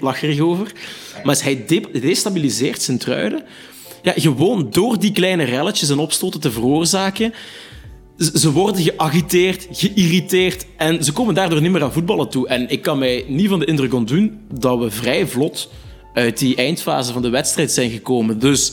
lacherig, 0.00 0.40
over, 0.40 0.72
maar 1.14 1.34
als 1.34 1.42
hij 1.42 1.64
de- 1.66 2.00
destabiliseert 2.00 2.82
zijn 2.82 2.98
truiden, 2.98 3.44
ja, 4.02 4.12
gewoon 4.16 4.66
door 4.70 4.98
die 4.98 5.12
kleine 5.12 5.44
relletjes 5.44 5.90
en 5.90 5.98
opstoten 5.98 6.40
te 6.40 6.50
veroorzaken, 6.50 7.32
ze 8.34 8.52
worden 8.52 8.82
geagiteerd, 8.82 9.66
geïrriteerd 9.72 10.66
en 10.76 11.04
ze 11.04 11.12
komen 11.12 11.34
daardoor 11.34 11.60
niet 11.62 11.70
meer 11.70 11.82
aan 11.82 11.92
voetballen 11.92 12.28
toe. 12.28 12.48
En 12.48 12.70
ik 12.70 12.82
kan 12.82 12.98
mij 12.98 13.24
niet 13.28 13.48
van 13.48 13.58
de 13.58 13.66
indruk 13.66 13.94
ontdoen 13.94 14.40
dat 14.54 14.78
we 14.78 14.90
vrij 14.90 15.26
vlot 15.26 15.70
uit 16.14 16.38
die 16.38 16.56
eindfase 16.56 17.12
van 17.12 17.22
de 17.22 17.28
wedstrijd 17.28 17.72
zijn 17.72 17.90
gekomen. 17.90 18.38
Dus 18.38 18.72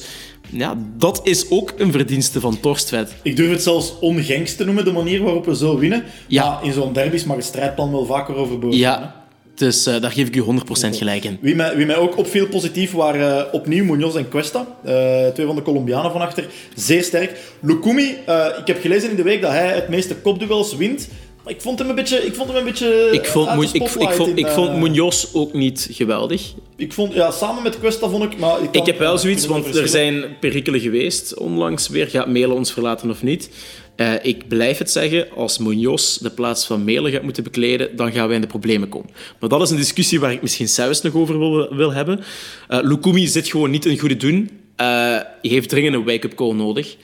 ja, 0.51 0.77
dat 0.97 1.21
is 1.23 1.49
ook 1.49 1.73
een 1.77 1.91
verdienste 1.91 2.39
van 2.39 2.59
Torstvet. 2.59 3.15
Ik 3.21 3.35
durf 3.35 3.51
het 3.51 3.63
zelfs 3.63 3.99
ongenks 3.99 4.55
te 4.55 4.65
noemen, 4.65 4.85
de 4.85 4.91
manier 4.91 5.23
waarop 5.23 5.45
we 5.45 5.55
zo 5.55 5.77
winnen. 5.77 6.03
Ja. 6.27 6.49
Maar 6.49 6.65
in 6.65 6.73
zo'n 6.73 6.93
derbies 6.93 7.23
mag 7.23 7.35
het 7.35 7.45
strijdplan 7.45 7.91
wel 7.91 8.05
vaker 8.05 8.37
hè. 8.37 8.67
Ja, 8.69 9.19
dus 9.59 9.85
eh, 9.85 10.01
daar 10.01 10.11
geef 10.11 10.27
ik 10.27 10.35
u 10.35 10.41
100% 10.41 10.45
gelijk 10.89 11.23
in. 11.23 11.37
Wie 11.41 11.55
mij, 11.55 11.75
wie 11.75 11.85
mij 11.85 11.95
ook 11.95 12.17
opviel 12.17 12.47
positief 12.47 12.91
waren 12.91 13.47
eh, 13.47 13.53
opnieuw 13.53 13.85
Munoz 13.85 14.15
en 14.15 14.29
Cuesta. 14.29 14.67
Eh, 14.83 15.27
twee 15.27 15.45
van 15.45 15.55
de 15.55 15.61
Colombianen 15.61 16.11
van 16.11 16.21
achter. 16.21 16.47
Zeer 16.75 17.03
sterk. 17.03 17.39
Lukumi, 17.59 18.17
ik 18.59 18.67
heb 18.67 18.81
gelezen 18.81 19.09
in 19.09 19.15
de 19.15 19.23
week 19.23 19.41
dat 19.41 19.51
hij 19.51 19.67
het 19.67 19.89
meeste 19.89 20.15
kopduels 20.15 20.75
wint. 20.75 21.09
Ik 21.49 21.61
vond 21.61 21.79
hem 21.79 21.89
een 21.89 21.95
beetje... 21.95 22.25
Ik 22.25 22.35
vond 22.35 22.47
hem 22.47 22.57
een 22.57 22.63
beetje 22.63 23.09
Ik 23.11 23.25
vond, 23.25 23.55
Mu- 23.55 23.61
de 23.61 23.67
ik, 23.73 23.81
ik 23.83 24.09
vond, 24.09 24.37
ik 24.37 24.45
eh, 24.45 24.53
vond 24.53 24.75
Munoz 24.77 25.25
ook 25.33 25.53
niet 25.53 25.87
geweldig. 25.91 26.53
ik 26.75 26.93
vond, 26.93 27.13
ja, 27.13 27.31
samen 27.31 27.63
met 27.63 27.79
Cuesta 27.79 28.09
vond 28.09 28.23
ik... 28.23 28.39
Maar 28.39 28.61
ik, 28.63 28.71
kan- 28.71 28.81
Ik 28.81 28.85
heb 28.87 28.99
wel 28.99 29.17
zoiets, 29.17 29.45
want 29.45 29.75
er 29.75 29.87
zijn 29.87 30.25
perikelen 30.39 30.79
geweest 30.79 31.37
onlangs 31.37 31.87
weer. 31.87 32.07
Gaat 32.07 32.27
Melen 32.27 32.55
ons 32.55 32.71
verlaten 32.73 33.09
of 33.09 33.23
niet? 33.23 33.49
Eh, 33.95 34.13
ik 34.21 34.47
blijf 34.47 34.77
het 34.77 34.91
zeggen, 34.91 35.27
als 35.35 35.57
Munoz 35.57 36.17
de 36.17 36.29
plaats 36.29 36.65
van 36.65 36.83
Melen 36.83 37.11
gaat 37.11 37.23
moeten 37.23 37.43
bekleden, 37.43 37.95
dan 37.95 38.11
gaan 38.11 38.25
wij 38.27 38.35
in 38.35 38.41
de 38.41 38.47
problemen 38.47 38.89
komen. 38.89 39.09
Maar 39.39 39.49
dat 39.49 39.61
is 39.61 39.69
een 39.69 39.77
discussie 39.77 40.19
waar 40.19 40.31
ik 40.31 40.41
misschien 40.41 40.69
zelfs 40.69 41.01
nog 41.01 41.15
over 41.15 41.39
wil, 41.39 41.75
wil 41.75 41.93
hebben. 41.93 42.19
Eh 42.67 42.79
Lukumi 42.81 43.27
zit 43.27 43.47
gewoon 43.47 43.71
niet 43.71 43.85
in 43.85 43.99
goede 43.99 44.17
doen. 44.17 44.49
Eh, 44.75 44.85
Hij 44.87 45.25
heeft 45.41 45.69
dringend 45.69 45.95
een 45.95 46.03
wake-up 46.05 46.35
call 46.35 46.53
nodig. 46.53 46.95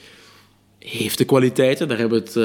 Heeft 0.88 1.18
de 1.18 1.24
kwaliteiten, 1.24 1.88
daar 1.88 1.98
hebben 1.98 2.18
we 2.18 2.24
het 2.24 2.36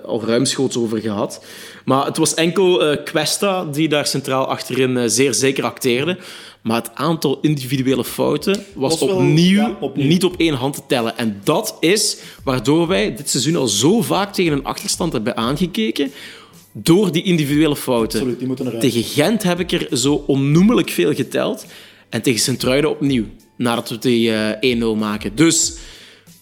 uh, 0.00 0.04
al 0.08 0.24
ruimschoots 0.24 0.76
over 0.76 1.00
gehad. 1.00 1.44
Maar 1.84 2.06
het 2.06 2.16
was 2.16 2.34
enkel 2.34 2.90
uh, 2.90 2.96
Questa 3.04 3.64
die 3.64 3.88
daar 3.88 4.06
centraal 4.06 4.46
achterin 4.46 4.96
uh, 4.96 5.02
zeer 5.06 5.34
zeker 5.34 5.64
acteerde. 5.64 6.18
Maar 6.62 6.82
het 6.82 6.90
aantal 6.94 7.38
individuele 7.40 8.04
fouten 8.04 8.64
was, 8.74 8.98
was 9.00 9.10
opnieuw, 9.10 9.56
wel, 9.56 9.68
ja, 9.68 9.76
opnieuw, 9.80 10.06
niet 10.06 10.24
op 10.24 10.34
één 10.36 10.54
hand 10.54 10.74
te 10.74 10.82
tellen. 10.86 11.18
En 11.18 11.40
dat 11.44 11.76
is 11.80 12.18
waardoor 12.44 12.86
wij 12.86 13.14
dit 13.14 13.30
seizoen 13.30 13.56
al 13.56 13.68
zo 13.68 14.02
vaak 14.02 14.32
tegen 14.32 14.52
een 14.52 14.64
achterstand 14.64 15.12
hebben 15.12 15.36
aangekeken. 15.36 16.12
Door 16.72 17.12
die 17.12 17.22
individuele 17.22 17.76
fouten. 17.76 18.18
Absoluut, 18.18 18.38
die 18.38 18.46
moeten 18.46 18.66
eruit. 18.66 18.80
Tegen 18.80 19.02
Gent 19.02 19.42
heb 19.42 19.60
ik 19.60 19.72
er 19.72 19.98
zo 19.98 20.24
onnoemelijk 20.26 20.90
veel 20.90 21.14
geteld. 21.14 21.66
En 22.08 22.22
tegen 22.22 22.40
Sint-Truiden 22.40 22.90
opnieuw, 22.90 23.24
nadat 23.56 23.88
we 23.88 23.98
die 23.98 24.76
1-0 24.76 24.98
maken. 24.98 25.34
Dus 25.34 25.76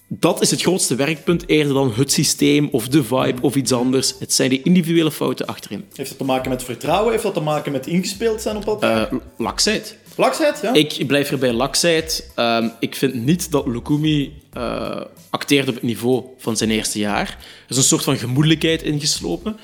dat 0.09 0.41
is 0.41 0.51
het 0.51 0.63
grootste 0.63 0.95
werkpunt, 0.95 1.49
eerder 1.49 1.75
dan 1.75 1.93
het 1.95 2.13
systeem 2.13 2.69
of 2.73 2.89
de 2.89 3.05
vibe 3.05 3.41
of 3.41 3.55
iets 3.55 3.73
anders. 3.73 4.15
Het 4.19 4.33
zijn 4.33 4.51
de 4.51 4.63
individuele 4.63 5.11
fouten 5.11 5.47
achterin. 5.47 5.85
Heeft 5.95 6.09
dat 6.09 6.19
te 6.19 6.25
maken 6.25 6.51
met 6.51 6.65
vertrouwen? 6.65 7.11
Heeft 7.11 7.23
dat 7.23 7.35
te 7.35 7.41
maken 7.41 7.73
met 7.73 7.87
ingespeeld 7.87 8.43
zijn 8.43 8.57
op 8.57 8.67
elkaar? 8.67 9.13
Uh, 9.13 9.19
laksheid. 9.39 9.97
Laksheid, 10.17 10.59
ja? 10.63 10.75
Ik 10.75 11.07
blijf 11.07 11.31
er 11.31 11.39
bij 11.39 11.53
laksheid. 11.53 12.31
Um, 12.37 12.73
ik 12.81 12.95
vind 12.95 13.15
niet 13.15 13.51
dat 13.51 13.67
Lukumi 13.67 14.33
uh, 14.57 15.01
acteert 15.31 15.69
op 15.69 15.75
het 15.75 15.83
niveau 15.83 16.25
van 16.39 16.57
zijn 16.57 16.71
eerste 16.71 16.99
jaar. 16.99 17.29
Er 17.29 17.71
is 17.71 17.77
een 17.77 17.83
soort 17.83 18.05
van 18.05 18.17
gemoedelijkheid 18.17 18.83
ingeslopen. 18.83 19.57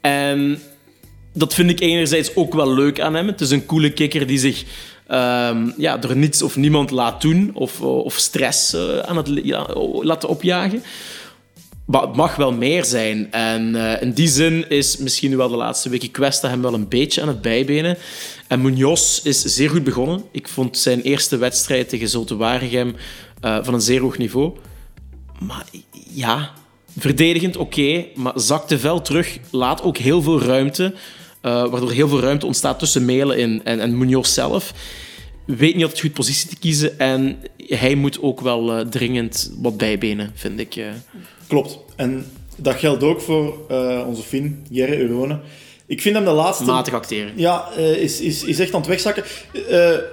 En 0.00 0.58
dat 1.32 1.54
vind 1.54 1.70
ik 1.70 1.80
enerzijds 1.80 2.36
ook 2.36 2.54
wel 2.54 2.74
leuk 2.74 3.00
aan 3.00 3.14
hem. 3.14 3.26
Het 3.26 3.40
is 3.40 3.50
een 3.50 3.66
coole 3.66 3.92
kikker 3.92 4.26
die 4.26 4.38
zich 4.38 4.64
um, 5.08 5.74
ja, 5.76 5.96
door 5.96 6.16
niets 6.16 6.42
of 6.42 6.56
niemand 6.56 6.90
laat 6.90 7.20
doen 7.20 7.50
of, 7.54 7.80
of 7.80 8.14
stress 8.14 8.74
uh, 8.74 8.98
aan 8.98 9.16
het 9.16 9.30
ja, 9.42 9.66
laten 10.02 10.28
opjagen. 10.28 10.82
Maar 11.84 12.02
het 12.02 12.16
mag 12.16 12.36
wel 12.36 12.52
meer 12.52 12.84
zijn. 12.84 13.32
En 13.32 13.74
uh, 13.74 14.02
in 14.02 14.12
die 14.12 14.28
zin 14.28 14.68
is 14.68 14.96
misschien 14.96 15.36
wel 15.36 15.48
de 15.48 15.56
laatste 15.56 15.88
weken 15.88 16.10
Questa 16.10 16.48
hem 16.48 16.62
wel 16.62 16.74
een 16.74 16.88
beetje 16.88 17.22
aan 17.22 17.28
het 17.28 17.42
bijbenen. 17.42 17.98
En 18.48 18.62
Munoz 18.62 19.20
is 19.24 19.42
zeer 19.42 19.70
goed 19.70 19.84
begonnen. 19.84 20.22
Ik 20.30 20.48
vond 20.48 20.78
zijn 20.78 21.00
eerste 21.00 21.36
wedstrijd 21.36 21.88
tegen 21.88 22.08
Zulte 22.08 22.36
Waregem 22.36 22.94
van 23.40 23.74
een 23.74 23.80
zeer 23.80 24.00
hoog 24.00 24.18
niveau. 24.18 24.52
Maar 25.38 25.64
ja, 26.10 26.50
verdedigend 26.98 27.56
oké, 27.56 27.80
okay, 27.80 28.10
maar 28.14 28.32
zakte 28.34 28.78
vel 28.78 29.02
terug. 29.02 29.38
Laat 29.50 29.82
ook 29.82 29.96
heel 29.96 30.22
veel 30.22 30.40
ruimte. 30.40 30.94
Uh, 31.42 31.68
waardoor 31.68 31.90
heel 31.90 32.08
veel 32.08 32.20
ruimte 32.20 32.46
ontstaat 32.46 32.78
tussen 32.78 33.04
Melen 33.04 33.36
en, 33.36 33.60
en, 33.64 33.80
en 33.80 33.98
Munoz 33.98 34.32
zelf. 34.32 34.72
Weet 35.44 35.74
niet 35.74 35.82
altijd 35.82 36.00
goed 36.00 36.12
positie 36.12 36.48
te 36.48 36.58
kiezen. 36.58 36.98
En 36.98 37.36
hij 37.56 37.94
moet 37.94 38.22
ook 38.22 38.40
wel 38.40 38.78
uh, 38.78 38.86
dringend 38.86 39.52
wat 39.58 39.76
bijbenen, 39.76 40.32
vind 40.34 40.60
ik. 40.60 40.76
Uh. 40.76 40.84
Klopt. 41.46 41.78
En 41.96 42.26
dat 42.56 42.74
geldt 42.74 43.02
ook 43.02 43.20
voor 43.20 43.54
onze 44.06 44.22
Fin, 44.22 44.64
Jerry 44.70 45.00
Eurone. 45.00 45.40
Ik 45.88 46.00
vind 46.00 46.14
hem 46.14 46.24
de 46.24 46.30
laatste... 46.30 46.64
Matig 46.64 46.94
acteren. 46.94 47.32
Ja, 47.36 47.72
is, 47.76 48.20
is, 48.20 48.44
is 48.44 48.58
echt 48.58 48.74
aan 48.74 48.80
het 48.80 48.88
wegzakken. 48.88 49.24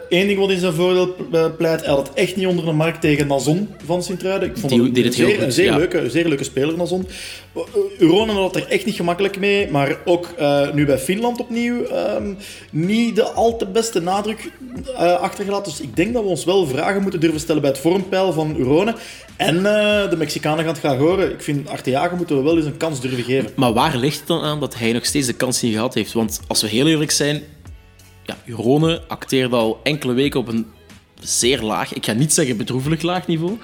Eén 0.10 0.28
ding 0.28 0.40
wat 0.40 0.50
in 0.50 0.60
zijn 0.60 0.74
voordeel 0.74 1.16
pleit, 1.58 1.86
hij 1.86 1.94
had 1.94 2.08
het 2.08 2.18
echt 2.18 2.36
niet 2.36 2.48
onder 2.48 2.66
de 2.66 2.72
markt 2.72 3.02
tegen 3.02 3.28
Nazon 3.28 3.70
van 3.86 4.04
Sint-Truiden. 4.04 4.50
Ik 4.50 4.58
vond 4.58 4.72
Die 4.72 4.82
hem 4.82 4.94
deed 4.94 5.06
het 5.06 5.16
heel 5.16 5.26
zeer, 5.26 5.36
goed, 5.36 5.44
een 5.44 5.52
zeer, 5.52 5.66
ja. 5.66 5.78
leuke, 5.78 6.10
zeer 6.10 6.28
leuke 6.28 6.44
speler, 6.44 6.78
Nazon. 6.78 7.08
Euronen 7.98 8.36
had 8.36 8.56
er 8.56 8.68
echt 8.68 8.86
niet 8.86 8.96
gemakkelijk 8.96 9.40
mee, 9.40 9.72
maar 9.72 9.98
ook 10.06 10.30
uh, 10.40 10.72
nu 10.72 10.86
bij 10.86 10.98
Finland 10.98 11.40
opnieuw 11.40 11.76
um, 11.76 12.38
niet 12.72 13.16
de 13.16 13.24
al 13.24 13.58
te 13.58 13.66
beste 13.66 14.02
nadruk 14.02 14.52
achtergelaten. 14.96 15.72
Dus 15.72 15.82
ik 15.82 15.96
denk 15.96 16.14
dat 16.14 16.24
we 16.24 16.30
ons 16.30 16.46
wel 16.46 16.66
vragen 16.68 17.02
moeten 17.02 17.20
durven 17.20 17.40
stellen 17.40 17.62
bij 17.62 17.72
het 17.72 17.80
vormpeil 17.80 18.34
van 18.34 18.56
Euronen. 18.58 18.96
En 19.38 19.56
uh, 19.56 19.64
de 20.10 20.16
Mexicanen 20.18 20.60
gaan 20.60 20.74
het 20.74 20.80
graag 20.80 20.98
horen. 20.98 21.32
Ik 21.32 21.42
vind 21.42 21.70
Arteaga 21.70 22.16
moeten 22.16 22.38
we 22.38 22.44
wel 22.44 22.58
eens 22.58 22.66
een 22.66 22.78
kans 22.78 23.02
durven 23.02 23.24
geven. 23.24 23.50
Maar 23.56 23.74
waar 23.74 23.98
ligt 23.98 24.18
het 24.18 24.28
dan 24.28 24.42
aan 24.42 24.60
dat 24.60 24.76
hij 24.76 24.92
nog 24.92 25.06
steeds 25.06 25.28
de 25.28 25.34
kans 25.34 25.62
niet 25.62 25.74
gehad 25.74 25.94
heeft? 25.94 26.14
Want 26.14 26.40
als 26.48 26.62
we 26.62 26.68
heel 26.68 26.88
eerlijk 26.88 27.12
zijn, 27.12 27.44
ja, 28.24 28.38
Jurone 28.46 29.02
acteerde 29.08 29.56
al 29.56 29.80
enkele 29.84 30.14
weken 30.14 30.40
op 30.40 30.48
een 30.48 30.66
zeer 31.20 31.62
laag, 31.62 31.94
ik 31.94 32.06
ga 32.06 32.14
niet 32.14 32.34
zeggen 32.34 32.58
bedroevelijk 32.58 33.02
laag 33.02 33.28
niveau, 33.28 33.58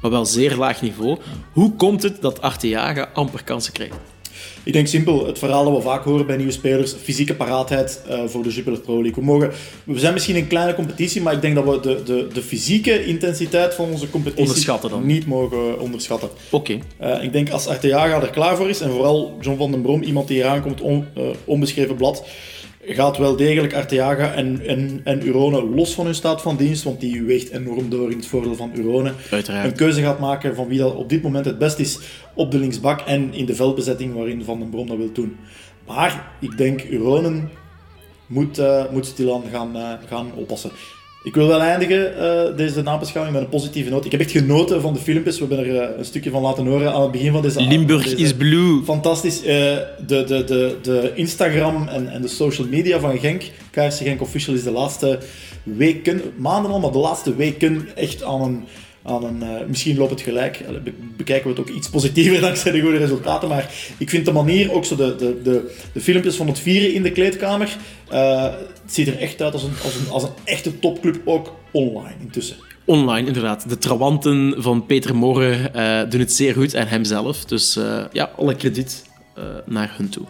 maar 0.00 0.10
wel 0.10 0.26
zeer 0.26 0.56
laag 0.56 0.82
niveau. 0.82 1.18
Hoe 1.52 1.72
komt 1.72 2.02
het 2.02 2.20
dat 2.20 2.40
Arteaga 2.40 3.10
amper 3.12 3.44
kansen 3.44 3.72
krijgt? 3.72 3.96
Ik 4.62 4.72
denk 4.72 4.86
simpel, 4.86 5.26
het 5.26 5.38
verhaal 5.38 5.64
dat 5.64 5.74
we 5.74 5.80
vaak 5.80 6.04
horen 6.04 6.26
bij 6.26 6.36
nieuwe 6.36 6.52
spelers, 6.52 6.92
fysieke 6.92 7.34
paraatheid 7.34 8.02
uh, 8.08 8.20
voor 8.26 8.42
de 8.42 8.48
Jupiler 8.48 8.80
Pro 8.80 9.02
League. 9.02 9.14
We, 9.14 9.24
mogen, 9.24 9.50
we 9.84 9.98
zijn 9.98 10.12
misschien 10.12 10.36
een 10.36 10.46
kleine 10.46 10.74
competitie, 10.74 11.22
maar 11.22 11.32
ik 11.32 11.40
denk 11.40 11.54
dat 11.54 11.64
we 11.64 11.80
de, 11.80 12.02
de, 12.02 12.28
de 12.32 12.42
fysieke 12.42 13.04
intensiteit 13.04 13.74
van 13.74 13.90
onze 13.90 14.10
competitie 14.10 14.72
niet 15.02 15.26
mogen 15.26 15.80
onderschatten. 15.80 16.28
Oké. 16.50 16.78
Okay. 16.98 17.16
Uh, 17.18 17.24
ik 17.24 17.32
denk 17.32 17.50
als 17.50 17.66
Arteaga 17.66 18.22
er 18.22 18.30
klaar 18.30 18.56
voor 18.56 18.68
is, 18.68 18.80
en 18.80 18.90
vooral 18.90 19.36
John 19.40 19.58
van 19.58 19.70
den 19.70 19.82
Brom, 19.82 20.02
iemand 20.02 20.28
die 20.28 20.36
hier 20.36 20.46
aankomt, 20.46 20.80
on, 20.80 21.06
uh, 21.18 21.24
onbeschreven 21.44 21.96
blad, 21.96 22.24
gaat 22.86 23.16
wel 23.16 23.36
degelijk 23.36 23.74
Arteaga 23.74 24.32
en, 24.32 24.66
en, 24.66 25.00
en 25.04 25.26
Urone 25.26 25.64
los 25.64 25.94
van 25.94 26.04
hun 26.04 26.14
staat 26.14 26.42
van 26.42 26.56
dienst, 26.56 26.82
want 26.82 27.00
die 27.00 27.22
weegt 27.22 27.50
enorm 27.50 27.90
door 27.90 28.10
in 28.10 28.16
het 28.16 28.26
voordeel 28.26 28.54
van 28.54 28.70
Urone. 28.74 29.12
Uiteraard. 29.30 29.66
Een 29.66 29.76
keuze 29.76 30.02
gaat 30.02 30.18
maken 30.18 30.54
van 30.54 30.68
wie 30.68 30.78
dat 30.78 30.94
op 30.94 31.08
dit 31.08 31.22
moment 31.22 31.44
het 31.44 31.58
best 31.58 31.78
is 31.78 31.98
op 32.34 32.50
de 32.50 32.58
linksbak 32.58 33.00
en 33.00 33.34
in 33.34 33.46
de 33.46 33.54
veldbezetting 33.54 34.14
waarin 34.14 34.44
Van 34.44 34.58
den 34.58 34.70
Brom 34.70 34.86
dat 34.86 34.96
wil 34.96 35.12
doen. 35.12 35.36
Maar 35.86 36.32
ik 36.40 36.58
denk 36.58 36.84
Uronen 36.84 37.50
moet, 38.26 38.58
uh, 38.58 38.90
moet 38.90 39.06
stilaan 39.06 39.42
gaan, 39.52 39.76
uh, 39.76 39.92
gaan 40.06 40.32
oppassen. 40.34 40.70
Ik 41.26 41.34
wil 41.34 41.46
wel 41.46 41.60
eindigen, 41.60 42.12
uh, 42.18 42.56
deze 42.56 42.82
nabeschouwing, 42.82 43.36
met 43.36 43.44
een 43.44 43.50
positieve 43.50 43.90
noot. 43.90 44.04
Ik 44.04 44.10
heb 44.10 44.20
echt 44.20 44.30
genoten 44.30 44.80
van 44.80 44.92
de 44.92 44.98
filmpjes. 44.98 45.38
We 45.38 45.46
hebben 45.46 45.66
er 45.66 45.90
uh, 45.90 45.98
een 45.98 46.04
stukje 46.04 46.30
van 46.30 46.42
laten 46.42 46.66
horen 46.66 46.92
aan 46.92 47.02
het 47.02 47.10
begin 47.10 47.32
van 47.32 47.42
deze... 47.42 47.62
Limburg 47.62 48.04
deze, 48.04 48.16
is 48.16 48.34
blue. 48.34 48.82
Fantastisch. 48.84 49.40
Uh, 49.40 49.46
de, 49.46 49.84
de, 50.06 50.44
de, 50.44 50.76
de 50.82 51.12
Instagram 51.14 51.88
en, 51.88 52.08
en 52.08 52.22
de 52.22 52.28
social 52.28 52.66
media 52.66 53.00
van 53.00 53.18
Genk, 53.18 53.42
KRC 53.70 53.92
Genk 53.92 54.20
Official, 54.20 54.54
is 54.54 54.62
de 54.62 54.70
laatste 54.70 55.18
weken, 55.62 56.22
maanden 56.36 56.72
al, 56.72 56.80
maar 56.80 56.92
de 56.92 56.98
laatste 56.98 57.36
weken 57.36 57.88
echt 57.94 58.22
aan 58.22 58.42
een... 58.42 58.64
Aan 59.06 59.42
uh, 59.42 59.48
misschien 59.68 59.96
loopt 59.96 60.10
het 60.10 60.20
gelijk, 60.20 60.64
Be 60.84 60.92
bekijken 61.16 61.50
we 61.50 61.60
het 61.60 61.70
ook 61.70 61.76
iets 61.76 61.88
positiever 61.88 62.40
dankzij 62.48 62.72
de 62.72 62.80
goede 62.80 62.98
resultaten, 62.98 63.48
maar 63.48 63.70
ik 63.98 64.10
vind 64.10 64.24
de 64.24 64.32
manier, 64.32 64.72
ook 64.72 64.84
zo 64.84 64.96
de, 64.96 65.16
de, 65.16 65.40
de, 65.42 65.74
de 65.92 66.00
filmpjes 66.00 66.36
van 66.36 66.46
het 66.46 66.58
vieren 66.58 66.94
in 66.94 67.02
de 67.02 67.12
kleedkamer, 67.12 67.76
uh, 68.12 68.42
het 68.42 68.92
ziet 68.94 69.06
er 69.06 69.18
echt 69.18 69.42
uit 69.42 69.52
als 69.52 69.62
een, 69.62 69.74
als 69.84 69.94
een, 69.94 70.10
als 70.10 70.22
een 70.22 70.30
echte 70.44 70.78
topclub, 70.78 71.20
ook 71.24 71.54
online 71.70 72.14
intussen. 72.20 72.56
Online, 72.84 73.26
inderdaad. 73.26 73.68
De 73.68 73.78
trawanten 73.78 74.54
van 74.58 74.86
Peter 74.86 75.16
Moren 75.16 75.70
uh, 75.76 76.10
doen 76.10 76.20
het 76.20 76.32
zeer 76.32 76.54
goed 76.54 76.74
en 76.74 76.88
hemzelf. 76.88 77.44
Dus 77.44 77.78
ja, 78.12 78.30
alle 78.36 78.54
krediet 78.54 79.04
naar 79.66 79.94
hun 79.96 80.08
toe. 80.08 80.24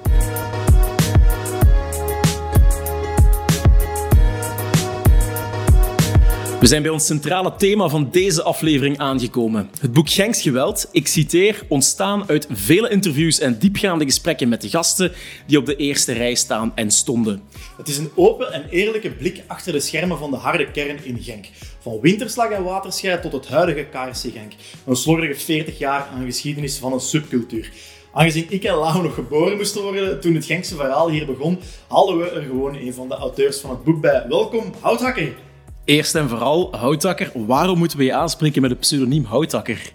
We 6.66 6.72
zijn 6.72 6.84
bij 6.84 6.92
ons 6.92 7.06
centrale 7.06 7.56
thema 7.56 7.88
van 7.88 8.08
deze 8.10 8.42
aflevering 8.42 8.98
aangekomen. 8.98 9.70
Het 9.80 9.92
boek 9.92 10.10
Genks 10.10 10.42
Geweld, 10.42 10.88
ik 10.92 11.06
citeer, 11.06 11.62
ontstaan 11.68 12.28
uit 12.28 12.46
vele 12.50 12.88
interviews 12.88 13.38
en 13.38 13.58
diepgaande 13.58 14.04
gesprekken 14.04 14.48
met 14.48 14.60
de 14.60 14.68
gasten 14.68 15.12
die 15.46 15.58
op 15.58 15.66
de 15.66 15.76
eerste 15.76 16.12
rij 16.12 16.34
staan 16.34 16.72
en 16.74 16.90
stonden. 16.90 17.42
Het 17.76 17.88
is 17.88 17.98
een 17.98 18.10
open 18.14 18.52
en 18.52 18.68
eerlijke 18.70 19.10
blik 19.10 19.42
achter 19.46 19.72
de 19.72 19.80
schermen 19.80 20.18
van 20.18 20.30
de 20.30 20.36
harde 20.36 20.70
kern 20.70 21.04
in 21.04 21.22
Genk. 21.22 21.46
Van 21.78 22.00
winterslag 22.00 22.50
en 22.50 22.64
waterschei 22.64 23.20
tot 23.20 23.32
het 23.32 23.48
huidige 23.48 23.84
KRC 23.84 24.32
Genk. 24.32 24.52
Een 24.86 24.96
slordige 24.96 25.40
40 25.40 25.78
jaar 25.78 26.08
aan 26.14 26.24
geschiedenis 26.24 26.76
van 26.76 26.92
een 26.92 27.00
subcultuur. 27.00 27.70
Aangezien 28.12 28.46
ik 28.48 28.64
en 28.64 28.74
Lau 28.74 29.02
nog 29.02 29.14
geboren 29.14 29.56
moesten 29.56 29.82
worden 29.82 30.20
toen 30.20 30.34
het 30.34 30.44
Genkse 30.44 30.76
verhaal 30.76 31.10
hier 31.10 31.26
begon, 31.26 31.58
haalden 31.88 32.18
we 32.18 32.30
er 32.30 32.42
gewoon 32.42 32.76
een 32.76 32.94
van 32.94 33.08
de 33.08 33.14
auteurs 33.14 33.58
van 33.58 33.70
het 33.70 33.84
boek 33.84 34.00
bij. 34.00 34.24
Welkom, 34.28 34.72
Houthakker! 34.80 35.45
Eerst 35.86 36.14
en 36.14 36.28
vooral, 36.28 36.76
Houtakker, 36.76 37.30
waarom 37.46 37.78
moeten 37.78 37.98
we 37.98 38.04
je 38.04 38.14
aanspreken 38.14 38.62
met 38.62 38.70
het 38.70 38.80
pseudoniem 38.80 39.24
Houtakker? 39.24 39.92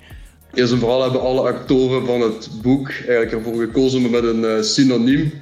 Eerst 0.54 0.74
en 0.74 0.80
vooral 0.80 1.02
hebben 1.02 1.22
alle 1.22 1.42
actoren 1.42 2.06
van 2.06 2.22
het 2.22 2.50
boek 2.62 2.90
eigenlijk 2.90 3.32
ervoor 3.32 3.62
gekozen 3.62 4.06
om 4.06 4.12
met 4.12 4.24
een 4.24 4.40
uh, 4.40 4.62
synoniem 4.62 5.34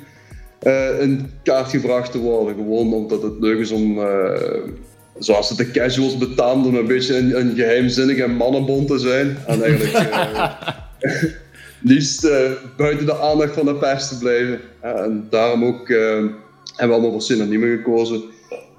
uh, 0.63 1.01
in 1.01 1.31
kaart 1.43 1.69
gebracht 1.69 2.11
te 2.11 2.17
worden. 2.17 2.55
Gewoon 2.55 2.93
omdat 2.93 3.21
het 3.21 3.33
leuk 3.39 3.59
is 3.59 3.71
om, 3.71 3.99
uh, 3.99 4.05
zoals 5.19 5.49
het 5.49 5.57
de 5.57 5.71
casuals 5.71 6.17
betaamt, 6.17 6.65
om 6.65 6.75
een 6.75 6.87
beetje 6.87 7.17
een, 7.17 7.39
een 7.39 7.55
geheimzinnige 7.55 8.27
mannenbond 8.27 8.87
te 8.87 8.99
zijn. 8.99 9.37
En 9.47 9.63
eigenlijk 9.63 10.09
liefst 11.91 12.27
buiten 12.77 13.05
de 13.05 13.19
aandacht 13.19 13.53
van 13.53 13.65
de 13.65 13.75
pers 13.75 14.07
te 14.07 14.17
blijven. 14.17 14.59
en 14.81 15.27
daarom 15.29 15.65
ook 15.65 15.87
hebben 15.87 16.35
we 16.75 16.93
allemaal 16.93 17.11
voor 17.11 17.21
synoniemen 17.21 17.77
gekozen 17.77 18.21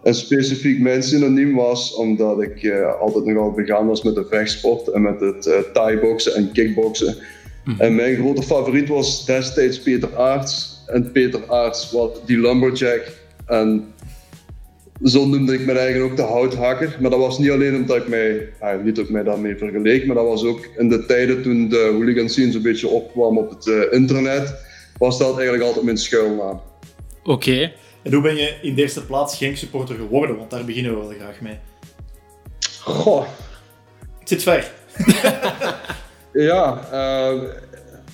een 0.02 0.14
specifiek 0.14 0.80
mijn 0.80 1.02
synoniem 1.02 1.54
was, 1.54 1.94
omdat 1.94 2.42
ik 2.42 2.62
uh, 2.62 3.00
altijd 3.00 3.24
nogal 3.24 3.52
begaan 3.52 3.86
was 3.86 4.02
met 4.02 4.14
de 4.14 4.26
vechtsport 4.30 4.88
en 4.88 5.02
met 5.02 5.20
het 5.20 5.46
uh, 5.46 5.54
thai-boksen 5.72 6.34
en 6.34 6.52
kickboksen. 6.52 7.16
Mm. 7.64 7.74
En 7.78 7.94
mijn 7.94 8.16
grote 8.16 8.42
favoriet 8.42 8.88
was 8.88 9.24
destijds 9.24 9.80
Peter 9.80 10.16
Aarts. 10.16 10.82
En 10.86 11.12
Peter 11.12 11.40
Aarts 11.46 11.92
was 11.92 12.10
die 12.26 12.38
lumberjack. 12.38 13.12
En 13.46 13.92
zo 15.04 15.26
noemde 15.26 15.54
ik 15.54 15.66
me 15.66 15.72
eigen 15.72 16.02
ook 16.02 16.16
de 16.16 16.22
houthakker. 16.22 16.96
Maar 17.00 17.10
dat 17.10 17.18
was 17.18 17.38
niet 17.38 17.50
alleen 17.50 17.74
omdat 17.74 17.96
ik 17.96 18.08
mij, 18.08 18.48
ah, 18.58 18.84
niet 18.84 18.96
dat 18.96 19.04
ik 19.04 19.10
mij 19.10 19.22
daarmee 19.22 19.56
vergeleek, 19.56 20.06
maar 20.06 20.16
dat 20.16 20.26
was 20.26 20.44
ook 20.44 20.68
in 20.78 20.88
de 20.88 21.06
tijden 21.06 21.42
toen 21.42 21.68
de 21.68 21.90
hooligan 21.92 22.28
scene 22.28 22.52
zo'n 22.52 22.62
beetje 22.62 22.88
opkwam 22.88 23.38
op 23.38 23.50
het 23.50 23.66
uh, 23.66 23.80
internet, 23.90 24.54
was 24.98 25.18
dat 25.18 25.34
eigenlijk 25.34 25.62
altijd 25.62 25.84
mijn 25.84 25.96
schuilnaam. 25.96 26.60
Oké. 27.24 27.72
En 28.02 28.12
hoe 28.12 28.22
ben 28.22 28.36
je 28.36 28.54
in 28.62 28.74
de 28.74 28.82
eerste 28.82 29.04
plaats 29.06 29.36
Genk 29.36 29.56
supporter 29.56 29.96
geworden? 29.96 30.36
Want 30.36 30.50
daar 30.50 30.64
beginnen 30.64 30.92
we 30.92 30.98
wel 30.98 31.16
graag 31.18 31.40
mee. 31.40 31.58
Goh. 32.80 33.26
Het 34.18 34.28
zit 34.28 34.42
ver. 34.42 34.72
ja, 36.32 36.88
uh, 36.92 37.42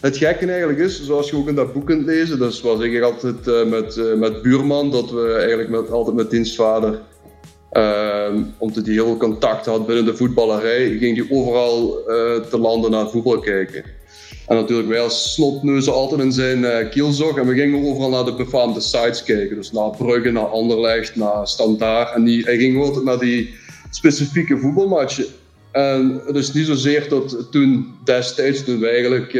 het 0.00 0.16
gekke 0.16 0.46
eigenlijk 0.46 0.78
is, 0.78 1.04
zoals 1.04 1.30
je 1.30 1.36
ook 1.36 1.48
in 1.48 1.54
dat 1.54 1.72
boek 1.72 1.86
kunt 1.86 2.06
lezen, 2.06 2.38
dat 2.38 2.60
was 2.60 2.80
ik 2.80 3.02
altijd 3.02 3.46
uh, 3.46 3.64
met, 3.64 3.96
uh, 3.96 4.14
met 4.14 4.42
buurman, 4.42 4.90
dat 4.90 5.10
we 5.10 5.32
eigenlijk 5.32 5.68
met, 5.68 5.90
altijd 5.90 6.16
met 6.16 6.30
dienstvader, 6.30 7.00
omdat 8.58 8.84
hij 8.84 8.94
heel 8.94 9.04
veel 9.04 9.16
contact 9.16 9.66
had 9.66 9.86
binnen 9.86 10.04
de 10.04 10.16
voetballerij, 10.16 10.96
ging 10.98 11.16
hij 11.16 11.36
overal 11.38 12.02
te 12.50 12.58
landen 12.58 12.90
naar 12.90 13.10
voetbal 13.10 13.38
kijken. 13.38 13.84
En 14.46 14.56
natuurlijk 14.56 14.88
wij 14.88 15.00
als 15.00 15.32
snotneuzen 15.32 15.92
altijd 15.92 16.20
in 16.20 16.32
zijn 16.32 16.88
kielzog 16.88 17.38
en 17.38 17.46
we 17.46 17.54
gingen 17.54 17.84
overal 17.84 18.10
naar 18.10 18.24
de 18.24 18.34
befaamde 18.34 18.80
sites 18.80 19.22
kijken. 19.22 19.56
Dus 19.56 19.72
naar 19.72 19.90
Brugge, 19.90 20.30
naar 20.30 20.46
Anderlecht, 20.46 21.16
naar 21.16 21.48
Standaard. 21.48 22.14
En 22.14 22.24
die, 22.24 22.44
hij 22.44 22.56
ging 22.56 22.82
altijd 22.82 23.04
naar 23.04 23.18
die 23.18 23.54
specifieke 23.90 24.58
voetbalmatchen. 24.58 25.26
En 25.72 26.22
het 26.26 26.36
is 26.36 26.52
niet 26.52 26.66
zozeer 26.66 27.08
dat 27.08 27.46
toen 27.50 27.94
destijds, 28.04 28.64
toen 28.64 28.80
we 28.80 28.88
eigenlijk 28.88 29.38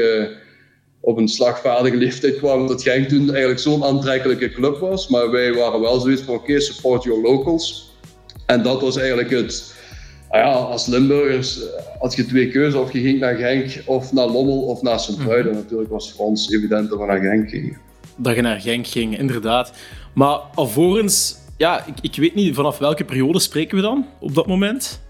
op 1.01 1.19
een 1.19 1.29
slagvaardige 1.29 1.97
leeftijd 1.97 2.37
kwamen, 2.37 2.67
dat 2.67 2.83
Genk 2.83 3.09
toen 3.09 3.31
eigenlijk 3.31 3.61
zo'n 3.61 3.85
aantrekkelijke 3.85 4.51
club 4.51 4.79
was. 4.79 5.09
Maar 5.09 5.31
wij 5.31 5.55
waren 5.55 5.81
wel 5.81 6.01
zoiets 6.01 6.23
van, 6.23 6.35
oké, 6.35 6.61
support 6.61 7.03
your 7.03 7.23
locals. 7.23 7.95
En 8.47 8.63
dat 8.63 8.81
was 8.81 8.97
eigenlijk 8.97 9.31
het... 9.31 9.75
Nou 10.37 10.49
ja, 10.49 10.55
als 10.55 10.87
Limburgers 10.87 11.61
had 11.99 12.15
je 12.15 12.27
twee 12.27 12.49
keuzes, 12.49 12.81
of 12.81 12.93
je 12.93 13.01
ging 13.01 13.21
naar 13.21 13.35
Genk, 13.35 13.83
of 13.85 14.13
naar 14.13 14.27
Lommel, 14.27 14.63
of 14.63 14.83
naar 14.83 15.01
Sint-Truiden. 15.01 15.53
Mm. 15.53 15.59
Natuurlijk 15.59 15.91
was 15.91 16.13
voor 16.13 16.27
ons 16.27 16.53
evident 16.53 16.91
dat 16.91 16.99
we 16.99 17.07
naar 17.07 17.21
Genk 17.21 17.51
gingen. 17.51 17.79
Dat 18.17 18.35
je 18.35 18.41
naar 18.41 18.61
Genk 18.61 18.87
ging, 18.87 19.19
inderdaad. 19.19 19.73
Maar 20.15 20.39
alvorens, 20.55 21.37
ja, 21.57 21.87
ik, 21.87 21.95
ik 22.01 22.17
weet 22.17 22.35
niet, 22.35 22.55
vanaf 22.55 22.79
welke 22.79 23.05
periode 23.05 23.39
spreken 23.39 23.77
we 23.77 23.83
dan 23.83 24.07
op 24.21 24.35
dat 24.35 24.47
moment? 24.47 25.01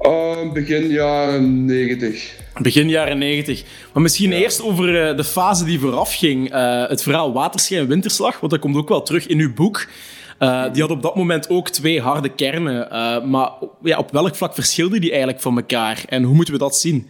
Uh, 0.00 0.52
begin 0.52 0.86
jaren 0.86 1.64
90. 1.64 2.38
Begin 2.62 2.88
jaren 2.88 3.18
90. 3.18 3.64
Maar 3.92 4.02
misschien 4.02 4.32
eerst 4.32 4.62
over 4.62 5.08
uh, 5.10 5.16
de 5.16 5.24
fase 5.24 5.64
die 5.64 5.80
vooraf 5.80 6.14
ging. 6.14 6.54
Uh, 6.54 6.88
het 6.88 7.02
verhaal 7.02 7.32
Waterschijn 7.32 7.86
Winterslag, 7.86 8.40
want 8.40 8.52
dat 8.52 8.60
komt 8.60 8.76
ook 8.76 8.88
wel 8.88 9.02
terug 9.02 9.26
in 9.26 9.38
uw 9.38 9.54
boek. 9.54 9.86
Uh, 10.40 10.72
die 10.72 10.82
had 10.82 10.90
op 10.90 11.02
dat 11.02 11.16
moment 11.16 11.48
ook 11.48 11.68
twee 11.68 12.00
harde 12.00 12.28
kernen. 12.34 12.88
maar 13.30 13.50
ja, 13.82 13.98
op 13.98 14.10
welk 14.10 14.34
vlak 14.34 14.54
verschilden 14.54 15.00
die 15.00 15.10
eigenlijk 15.10 15.40
van 15.40 15.56
elkaar? 15.56 16.02
En 16.08 16.22
hoe 16.22 16.34
moeten 16.34 16.54
we 16.54 16.60
dat 16.60 16.76
zien? 16.76 17.06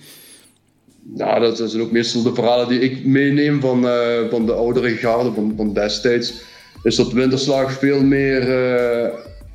Nou, 1.03 1.40
dat 1.40 1.71
zijn 1.71 1.83
ook 1.83 1.90
meestal 1.90 2.23
de 2.23 2.35
verhalen 2.35 2.69
die 2.69 2.81
ik 2.81 3.05
meeneem 3.05 3.61
van, 3.61 3.87
van 4.31 4.47
de 4.47 4.53
oudere 4.53 4.90
garde 4.90 5.33
van, 5.33 5.53
van 5.57 5.73
destijds. 5.73 6.33
Is 6.83 6.97
dat 6.97 7.12
Winterslag 7.12 7.73
veel 7.73 8.03
meer 8.03 8.49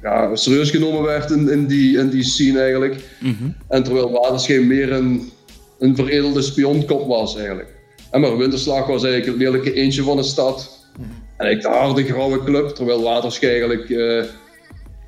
ja, 0.06 0.36
serieus 0.36 0.70
genomen 0.70 1.02
werd 1.02 1.32
in, 1.32 1.50
in, 1.50 1.66
die, 1.66 1.98
in 1.98 2.10
die 2.10 2.24
scene 2.24 2.60
eigenlijk. 2.60 2.96
Mm 3.20 3.56
En 3.68 3.84
terwijl 3.84 4.12
Waterschijn 4.12 4.68
meer 4.68 4.92
een, 4.92 5.32
een 5.80 5.96
veredelde 5.96 6.42
spionkop 6.42 7.08
was 7.08 7.38
eigenlijk. 7.38 7.70
En 8.12 8.22
maar 8.22 8.38
Winterslag 8.38 8.88
was 8.88 9.04
eigenlijk 9.04 9.26
het 9.26 9.48
lelijke 9.48 9.74
eentje 9.74 10.04
van 10.04 10.18
de 10.18 10.24
stad. 10.24 10.75
En 11.38 11.52
ik 11.52 11.62
de 11.62 11.68
harde 11.68 12.04
grauwe 12.04 12.44
club, 12.44 12.70
terwijl 12.70 13.04
Waterschijn 13.04 13.52
eigenlijk 13.52 13.90
uh, 13.90 14.24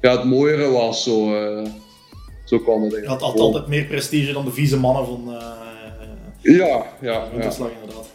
ja, 0.01 0.11
het 0.11 0.23
mooiere 0.23 0.69
was. 0.69 1.03
Zo, 1.03 1.33
uh, 1.33 1.67
zo 2.45 2.59
kwam 2.59 2.83
het 2.83 3.05
had 3.05 3.21
altijd 3.21 3.67
meer 3.67 3.85
prestige 3.85 4.33
dan 4.33 4.45
de 4.45 4.51
vieze 4.51 4.79
mannen 4.79 5.05
van 5.05 5.23
uh, 5.27 6.57
ja, 6.57 6.85
ja, 7.01 7.27
Winterslag 7.31 7.69
ja. 7.69 7.75
inderdaad. 7.81 8.05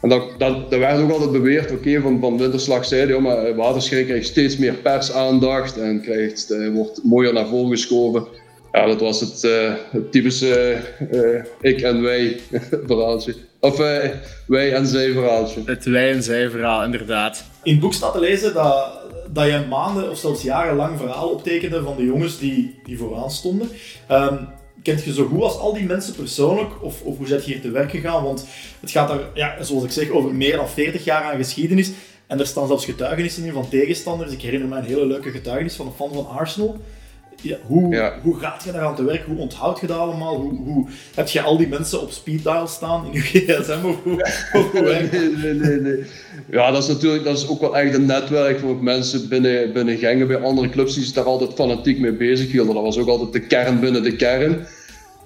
En 0.00 0.08
dat, 0.08 0.22
dat, 0.38 0.70
dat 0.70 0.78
werd 0.78 1.00
ook 1.00 1.10
altijd 1.10 1.32
beweerd, 1.32 1.72
oké, 1.72 2.00
van, 2.00 2.20
van 2.20 2.38
Winterslag 2.38 2.84
zeiden, 2.84 3.16
ja, 3.16 3.22
maar 3.22 3.54
Waterschijn 3.54 4.06
krijgt 4.06 4.26
steeds 4.26 4.56
meer 4.56 4.74
persaandacht 4.74 5.78
en 5.78 6.00
krijgt, 6.00 6.54
wordt 6.72 7.00
mooier 7.04 7.32
naar 7.32 7.46
voren 7.46 7.70
geschoven. 7.70 8.26
Ja, 8.72 8.86
dat 8.86 9.00
was 9.00 9.20
het, 9.20 9.42
uh, 9.44 9.74
het 9.90 10.12
typische 10.12 10.82
uh, 11.12 11.70
ik 11.72 11.80
en 11.80 12.02
wij 12.02 12.40
verhaaltje. 12.86 13.34
Of 13.60 13.76
wij 14.46 14.72
en 14.72 14.86
zij 14.86 15.12
verhaaltje. 15.12 15.62
Het 15.64 15.84
wij 15.84 16.12
en 16.12 16.22
zij 16.22 16.50
verhaal, 16.50 16.84
inderdaad. 16.84 17.44
In 17.62 17.72
het 17.72 17.80
boek 17.80 17.94
staat 17.94 18.12
te 18.12 18.20
lezen 18.20 18.54
dat, 18.54 18.88
dat 19.32 19.46
je 19.46 19.64
maanden 19.68 20.10
of 20.10 20.18
zelfs 20.18 20.42
jarenlang 20.42 20.98
verhaal 20.98 21.28
optekende 21.28 21.82
van 21.82 21.96
de 21.96 22.04
jongens 22.04 22.38
die, 22.38 22.80
die 22.84 22.98
vooraan 22.98 23.30
stonden. 23.30 23.68
Um, 24.10 24.48
kent 24.82 25.04
je 25.04 25.12
zo 25.12 25.26
goed 25.26 25.42
als 25.42 25.58
al 25.58 25.74
die 25.74 25.86
mensen 25.86 26.14
persoonlijk? 26.14 26.82
Of, 26.82 27.02
of 27.02 27.16
hoe 27.16 27.26
zit 27.26 27.44
je 27.44 27.52
hier 27.52 27.60
te 27.60 27.70
werk 27.70 27.90
gegaan? 27.90 28.24
Want 28.24 28.46
het 28.80 28.90
gaat 28.90 29.08
daar, 29.08 29.20
ja, 29.34 29.62
zoals 29.62 29.84
ik 29.84 29.90
zeg, 29.90 30.10
over 30.10 30.34
meer 30.34 30.56
dan 30.56 30.68
40 30.68 31.04
jaar 31.04 31.22
aan 31.22 31.36
geschiedenis. 31.36 31.90
En 32.26 32.38
er 32.38 32.46
staan 32.46 32.66
zelfs 32.66 32.84
getuigenissen 32.84 33.44
in 33.44 33.52
van 33.52 33.68
tegenstanders. 33.68 34.32
Ik 34.32 34.42
herinner 34.42 34.68
me 34.68 34.76
een 34.76 34.84
hele 34.84 35.06
leuke 35.06 35.30
getuigenis 35.30 35.74
van 35.74 35.86
een 35.86 35.92
fan 35.92 36.12
van 36.12 36.28
Arsenal. 36.28 36.80
Ja, 37.42 37.56
hoe, 37.66 38.12
hoe 38.22 38.38
gaat 38.38 38.64
je 38.64 38.72
daar 38.72 38.82
aan 38.82 38.94
te 38.94 39.04
werk? 39.04 39.24
Hoe 39.26 39.38
onthoud 39.38 39.80
je 39.80 39.86
dat 39.86 39.96
allemaal? 39.96 40.36
Hoe, 40.36 40.58
hoe 40.64 40.86
heb 41.14 41.28
je 41.28 41.42
al 41.42 41.56
die 41.56 41.68
mensen 41.68 42.00
op 42.00 42.10
speed 42.10 42.42
dial 42.42 42.66
staan 42.66 43.06
in 43.06 43.12
je 43.12 43.20
gsm? 43.20 43.86
Of 43.86 44.02
hoe, 44.02 44.24
hoe 44.52 44.80
nee, 44.82 45.08
nee, 45.36 45.54
nee, 45.54 45.80
nee, 45.80 46.04
Ja, 46.50 46.70
dat 46.70 46.82
is 46.82 46.88
natuurlijk 46.88 47.24
dat 47.24 47.36
is 47.36 47.48
ook 47.48 47.60
wel 47.60 47.76
echt 47.78 47.94
een 47.94 48.06
netwerk 48.06 48.58
voor 48.58 48.76
mensen 48.76 49.28
binnen, 49.28 49.72
binnen 49.72 49.98
Gengen 49.98 50.26
bij 50.26 50.40
andere 50.40 50.68
clubs 50.68 50.94
die 50.94 51.04
zich 51.04 51.14
daar 51.14 51.24
altijd 51.24 51.52
fanatiek 51.54 51.98
mee 51.98 52.12
bezig 52.12 52.50
hielden. 52.50 52.74
Dat 52.74 52.84
was 52.84 52.98
ook 52.98 53.08
altijd 53.08 53.32
de 53.32 53.46
kern 53.46 53.80
binnen 53.80 54.02
de 54.02 54.16
kern. 54.16 54.66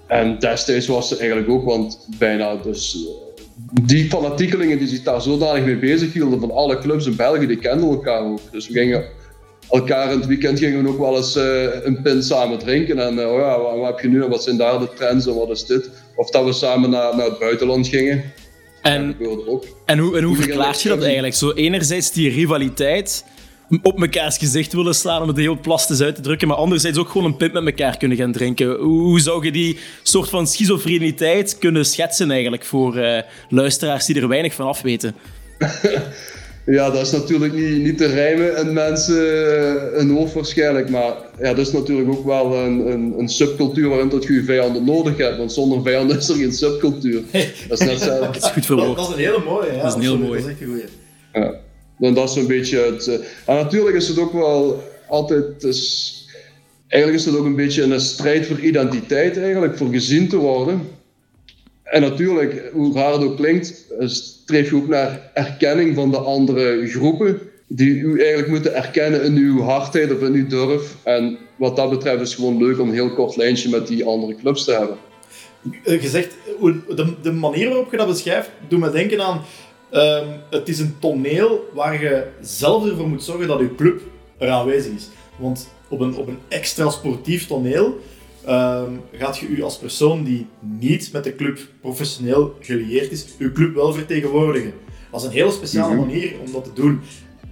En 0.07 0.39
destijds 0.39 0.87
was 0.87 1.09
ze 1.09 1.17
eigenlijk 1.17 1.49
ook, 1.49 1.65
want 1.65 2.09
bijna 2.19 2.57
dus 2.57 3.07
die 3.83 4.09
fanatiekelingen 4.09 4.79
die 4.79 4.89
zich 4.89 5.03
daar 5.03 5.23
zodanig 5.23 5.65
mee 5.65 5.79
bezig 5.79 6.13
hielden 6.13 6.41
van 6.41 6.51
alle 6.51 6.79
clubs 6.79 7.07
in 7.07 7.17
België, 7.17 7.47
die 7.47 7.59
kenden 7.59 7.89
elkaar 7.89 8.23
ook. 8.23 8.41
Dus 8.51 8.69
we 8.69 8.73
gingen 8.73 9.05
elkaar 9.71 10.13
in 10.13 10.19
het 10.19 10.27
weekend 10.27 10.59
gingen 10.59 10.83
we 10.83 10.89
ook 10.89 10.99
wel 10.99 11.17
eens 11.17 11.37
uh, 11.37 11.85
een 11.85 12.03
pint 12.03 12.25
samen 12.25 12.59
drinken. 12.59 12.99
En 12.99 13.19
uh, 13.19 13.33
oh 13.33 13.39
ja, 13.39 13.61
wat, 13.61 13.79
wat, 13.79 13.87
heb 13.87 14.01
je 14.01 14.09
nu 14.09 14.23
en 14.23 14.31
wat 14.31 14.43
zijn 14.43 14.57
daar 14.57 14.79
de 14.79 14.89
trends 14.95 15.27
en 15.27 15.35
wat 15.35 15.51
is 15.51 15.67
dit? 15.67 15.91
Of 16.17 16.31
dat 16.31 16.45
we 16.45 16.53
samen 16.53 16.91
naar, 16.91 17.17
naar 17.17 17.27
het 17.27 17.39
buitenland 17.39 17.89
gingen. 17.89 18.33
En, 18.83 19.17
en 19.85 19.99
hoe, 19.99 20.17
en 20.17 20.25
hoe 20.25 20.37
verklaart 20.37 20.83
je 20.83 20.89
dat 20.89 21.03
eigenlijk? 21.03 21.35
Zo 21.35 21.53
enerzijds 21.53 22.13
die 22.13 22.31
rivaliteit 22.31 23.25
op 23.83 23.99
mekaars 23.99 24.39
gezicht 24.39 24.73
willen 24.73 24.95
slaan 24.95 25.23
om 25.23 25.29
het 25.29 25.37
heel 25.37 25.61
plastisch 25.61 26.01
uit 26.01 26.15
te 26.15 26.21
drukken, 26.21 26.49
maar 26.49 26.57
anderzijds 26.57 26.99
ook 26.99 27.09
gewoon 27.09 27.25
een 27.25 27.37
pint 27.37 27.53
met 27.53 27.65
elkaar 27.65 27.97
kunnen 27.97 28.17
gaan 28.17 28.33
drinken. 28.33 28.77
Hoe, 28.77 29.03
hoe 29.03 29.21
zou 29.21 29.45
je 29.45 29.53
die 29.53 29.79
soort 30.03 30.29
van 30.29 30.47
schizofreniteit 30.47 31.59
kunnen 31.59 31.85
schetsen 31.85 32.31
eigenlijk 32.31 32.65
voor 32.65 32.97
uh, 32.97 33.19
luisteraars 33.49 34.07
die 34.07 34.21
er 34.21 34.29
weinig 34.29 34.55
van 34.55 34.67
af 34.67 34.83
weten? 34.83 35.15
Ja, 36.67 36.91
dat 36.91 37.07
is 37.07 37.13
natuurlijk 37.13 37.53
niet, 37.53 37.83
niet 37.83 37.99
te 37.99 38.07
rijmen 38.07 38.57
in 38.57 38.73
mensen 38.73 39.47
eh, 39.57 40.01
een 40.01 40.11
hoofd 40.11 40.35
waarschijnlijk. 40.35 40.91
Maar 40.91 41.15
ja, 41.39 41.55
dat 41.55 41.67
is 41.67 41.73
natuurlijk 41.73 42.09
ook 42.11 42.25
wel 42.25 42.55
een, 42.55 42.87
een, 42.87 43.15
een 43.19 43.29
subcultuur 43.29 43.89
waarin 43.89 44.09
dat 44.09 44.25
je 44.25 44.33
je 44.33 44.45
vijanden 44.45 44.85
nodig 44.85 45.17
hebt. 45.17 45.37
Want 45.37 45.53
zonder 45.53 45.83
vijanden 45.83 46.17
is 46.17 46.29
er 46.29 46.35
geen 46.35 46.53
subcultuur. 46.53 47.23
Dat 47.69 47.81
is 47.81 47.87
net 47.87 48.01
zo. 48.01 48.21
dat 48.21 48.37
is 48.37 48.51
goed 48.51 48.67
verwoord. 48.67 48.97
Dat, 48.97 49.09
is 49.09 49.15
een 49.15 49.21
hele 49.21 49.43
mooie. 49.45 49.73
Ja. 49.73 49.83
Dat 49.83 49.87
is 49.87 49.95
een 49.95 50.01
heel 50.01 50.19
mooie. 50.19 50.41
Dat 50.41 50.41
is 50.41 50.53
echt 50.53 50.61
een 50.61 50.67
goeie. 50.67 50.85
Ja. 51.33 51.55
Dan 51.99 52.15
dat 52.15 52.31
is 52.31 52.37
een 52.37 52.47
beetje 52.47 52.79
het... 52.79 53.07
Uh, 53.07 53.15
en 53.47 53.55
natuurlijk 53.65 53.97
is 53.97 54.09
het 54.09 54.19
ook 54.19 54.33
wel 54.33 54.83
altijd... 55.09 55.61
Dus, 55.61 56.13
eigenlijk 56.89 57.23
is 57.23 57.27
het 57.27 57.39
ook 57.39 57.45
een 57.45 57.57
beetje 57.57 57.83
een 57.83 58.01
strijd 58.01 58.47
voor 58.47 58.59
identiteit 58.59 59.39
eigenlijk. 59.39 59.77
Voor 59.77 59.89
gezien 59.91 60.29
te 60.29 60.37
worden. 60.37 60.89
En 61.85 62.01
natuurlijk, 62.01 62.71
hoe 62.73 62.95
raar 62.95 63.13
het 63.13 63.23
ook 63.23 63.37
klinkt, 63.37 63.85
streef 63.99 64.71
je 64.71 64.77
ook 64.77 64.89
naar 64.89 65.31
erkenning 65.35 65.95
van 65.95 66.11
de 66.11 66.17
andere 66.17 66.87
groepen, 66.87 67.41
die 67.67 67.95
u 67.95 68.21
eigenlijk 68.21 68.49
moeten 68.49 68.75
erkennen 68.75 69.23
in 69.23 69.37
uw 69.37 69.61
hardheid 69.61 70.13
of 70.13 70.21
in 70.21 70.33
uw 70.33 70.47
durf. 70.47 70.97
En 71.03 71.39
wat 71.57 71.77
dat 71.77 71.91
betreft 71.91 72.21
is 72.21 72.29
het 72.29 72.39
gewoon 72.39 72.65
leuk 72.65 72.81
om 72.81 72.89
een 72.89 72.95
heel 72.95 73.15
kort 73.15 73.37
lijntje 73.37 73.69
met 73.69 73.87
die 73.87 74.05
andere 74.05 74.35
clubs 74.35 74.65
te 74.65 74.73
hebben. 74.73 74.97
Eh, 75.85 76.01
gezegd, 76.01 76.37
de, 76.89 77.15
de 77.23 77.33
manier 77.33 77.69
waarop 77.69 77.91
je 77.91 77.97
dat 77.97 78.07
beschrijft, 78.07 78.51
doet 78.69 78.81
me 78.81 78.91
denken 78.91 79.21
aan... 79.21 79.43
Um, 79.93 80.27
het 80.51 80.69
is 80.69 80.79
een 80.79 80.95
toneel 80.99 81.71
waar 81.75 82.03
je 82.03 82.27
zelf 82.41 82.89
ervoor 82.89 83.09
moet 83.09 83.23
zorgen 83.23 83.49
dat 83.49 83.59
je 83.59 83.75
club 83.75 84.01
er 84.39 84.49
aanwezig 84.49 84.93
is. 84.93 85.09
Want 85.37 85.69
op 85.89 86.01
een, 86.01 86.17
op 86.17 86.29
een 86.29 86.39
extra 86.49 86.91
sportief 86.91 87.47
toneel 87.47 87.99
um, 88.49 89.01
gaat 89.13 89.39
je 89.39 89.47
u 89.47 89.63
als 89.63 89.79
persoon 89.79 90.25
die 90.25 90.47
niet 90.61 91.13
met 91.13 91.25
de 91.25 91.35
club 91.35 91.59
professioneel 91.81 92.57
gelieerd 92.61 93.11
is, 93.11 93.27
uw 93.39 93.53
club 93.53 93.75
wel 93.75 93.93
vertegenwoordigen. 93.93 94.73
Dat 95.11 95.21
is 95.21 95.27
een 95.27 95.33
hele 95.33 95.51
speciale 95.51 95.95
mhm. 95.95 96.07
manier 96.07 96.33
om 96.47 96.53
dat 96.53 96.65
te 96.65 96.73
doen. 96.75 97.01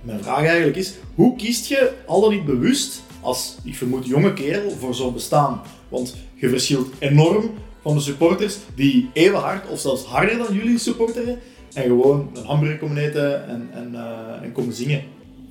Mijn 0.02 0.22
vraag 0.22 0.44
eigenlijk 0.44 0.76
is, 0.76 0.94
hoe 1.14 1.36
kiest 1.36 1.66
je 1.66 1.92
al 2.06 2.20
dan 2.20 2.30
niet 2.30 2.44
bewust 2.44 3.02
als, 3.20 3.56
ik 3.64 3.74
vermoed, 3.74 4.06
jonge 4.06 4.32
kerel 4.32 4.70
voor 4.70 4.94
zo'n 4.94 5.12
bestaan? 5.12 5.62
Want 5.88 6.16
je 6.34 6.48
verschilt 6.48 6.88
enorm 6.98 7.50
van 7.82 7.94
de 7.94 8.00
supporters 8.00 8.56
die 8.74 9.10
even 9.12 9.38
hard 9.38 9.68
of 9.68 9.80
zelfs 9.80 10.04
harder 10.04 10.38
dan 10.38 10.56
jullie 10.56 10.78
supporteren 10.78 11.38
en 11.74 11.82
gewoon 11.82 12.30
een 12.34 12.44
hamburger 12.44 12.78
komen 12.78 12.96
eten 12.96 13.48
en, 13.48 13.68
en, 13.74 13.90
uh, 13.92 14.42
en 14.42 14.52
komen 14.52 14.72
zingen 14.74 15.02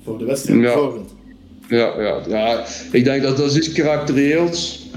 voor 0.04 0.18
de 0.18 0.24
wedstrijd 0.24 0.60
bijvoorbeeld. 0.60 1.14
Ja, 1.68 2.00
ja, 2.00 2.22
ja, 2.28 2.66
ik 2.92 3.04
denk 3.04 3.22
dat 3.22 3.36
dat 3.36 3.50
is 3.50 3.56
iets 3.56 3.72
karakterieels, 3.72 4.88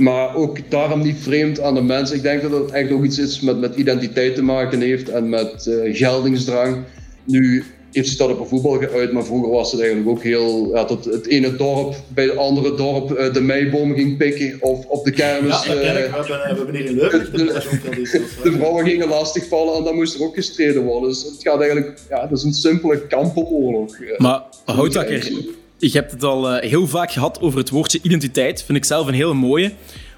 maar 0.00 0.34
ook 0.34 0.70
daarom 0.70 1.02
niet 1.02 1.18
vreemd 1.18 1.60
aan 1.60 1.74
de 1.74 1.82
mensen. 1.82 2.16
Ik 2.16 2.22
denk 2.22 2.42
dat 2.42 2.52
het 2.52 2.70
echt 2.70 2.90
ook 2.90 3.04
iets 3.04 3.18
is 3.18 3.40
met, 3.40 3.58
met 3.58 3.76
identiteit 3.76 4.34
te 4.34 4.42
maken 4.42 4.80
heeft 4.80 5.08
en 5.08 5.28
met 5.28 5.66
uh, 5.66 5.96
geldingsdrang. 5.96 6.76
Nu, 7.24 7.64
heeft 7.92 8.08
zich 8.08 8.16
dat 8.16 8.30
op 8.30 8.40
een 8.40 8.46
voetbal 8.46 8.78
geuit, 8.78 9.12
maar 9.12 9.24
vroeger 9.24 9.50
was 9.50 9.72
het 9.72 9.80
eigenlijk 9.80 10.10
ook 10.10 10.22
heel. 10.22 10.74
Ja, 10.74 10.84
tot 10.84 11.04
het 11.04 11.26
ene 11.26 11.56
dorp 11.56 11.94
bij 12.08 12.24
het 12.24 12.36
andere 12.36 12.76
dorp 12.76 13.18
uh, 13.18 13.32
de 13.32 13.40
meiboom 13.40 13.94
ging 13.94 14.16
pikken 14.16 14.56
of 14.60 14.86
op 14.86 15.04
de 15.04 15.10
kermis. 15.10 15.64
Ja, 15.64 15.74
uh, 15.74 15.80
we, 15.80 16.40
hebben 16.42 16.74
hier 16.74 16.84
in 16.84 16.94
Leuven 16.94 17.32
de, 17.32 17.44
de, 17.44 18.26
de, 18.42 18.52
vrouwen 18.52 18.86
gingen 18.86 19.08
lastigvallen 19.08 19.76
en 19.76 19.84
dan 19.84 19.94
moest 19.94 20.14
er 20.14 20.22
ook 20.22 20.34
gestreden 20.34 20.82
worden. 20.82 21.08
Dus 21.08 21.22
het 21.22 21.42
gaat 21.42 21.60
eigenlijk. 21.60 21.98
Ja, 22.08 22.26
dat 22.26 22.38
is 22.38 22.44
een 22.44 22.52
simpele 22.52 23.06
kampenoorlog. 23.06 23.96
Maar 24.16 24.42
Houtakker, 24.64 25.32
je 25.80 25.98
hebt 25.98 26.12
het 26.12 26.24
al 26.24 26.54
heel 26.54 26.86
vaak 26.86 27.12
gehad 27.12 27.40
over 27.40 27.58
het 27.58 27.70
woordje 27.70 27.98
identiteit. 28.02 28.62
Vind 28.62 28.78
ik 28.78 28.84
zelf 28.84 29.06
een 29.06 29.14
hele 29.14 29.34
mooie. 29.34 29.72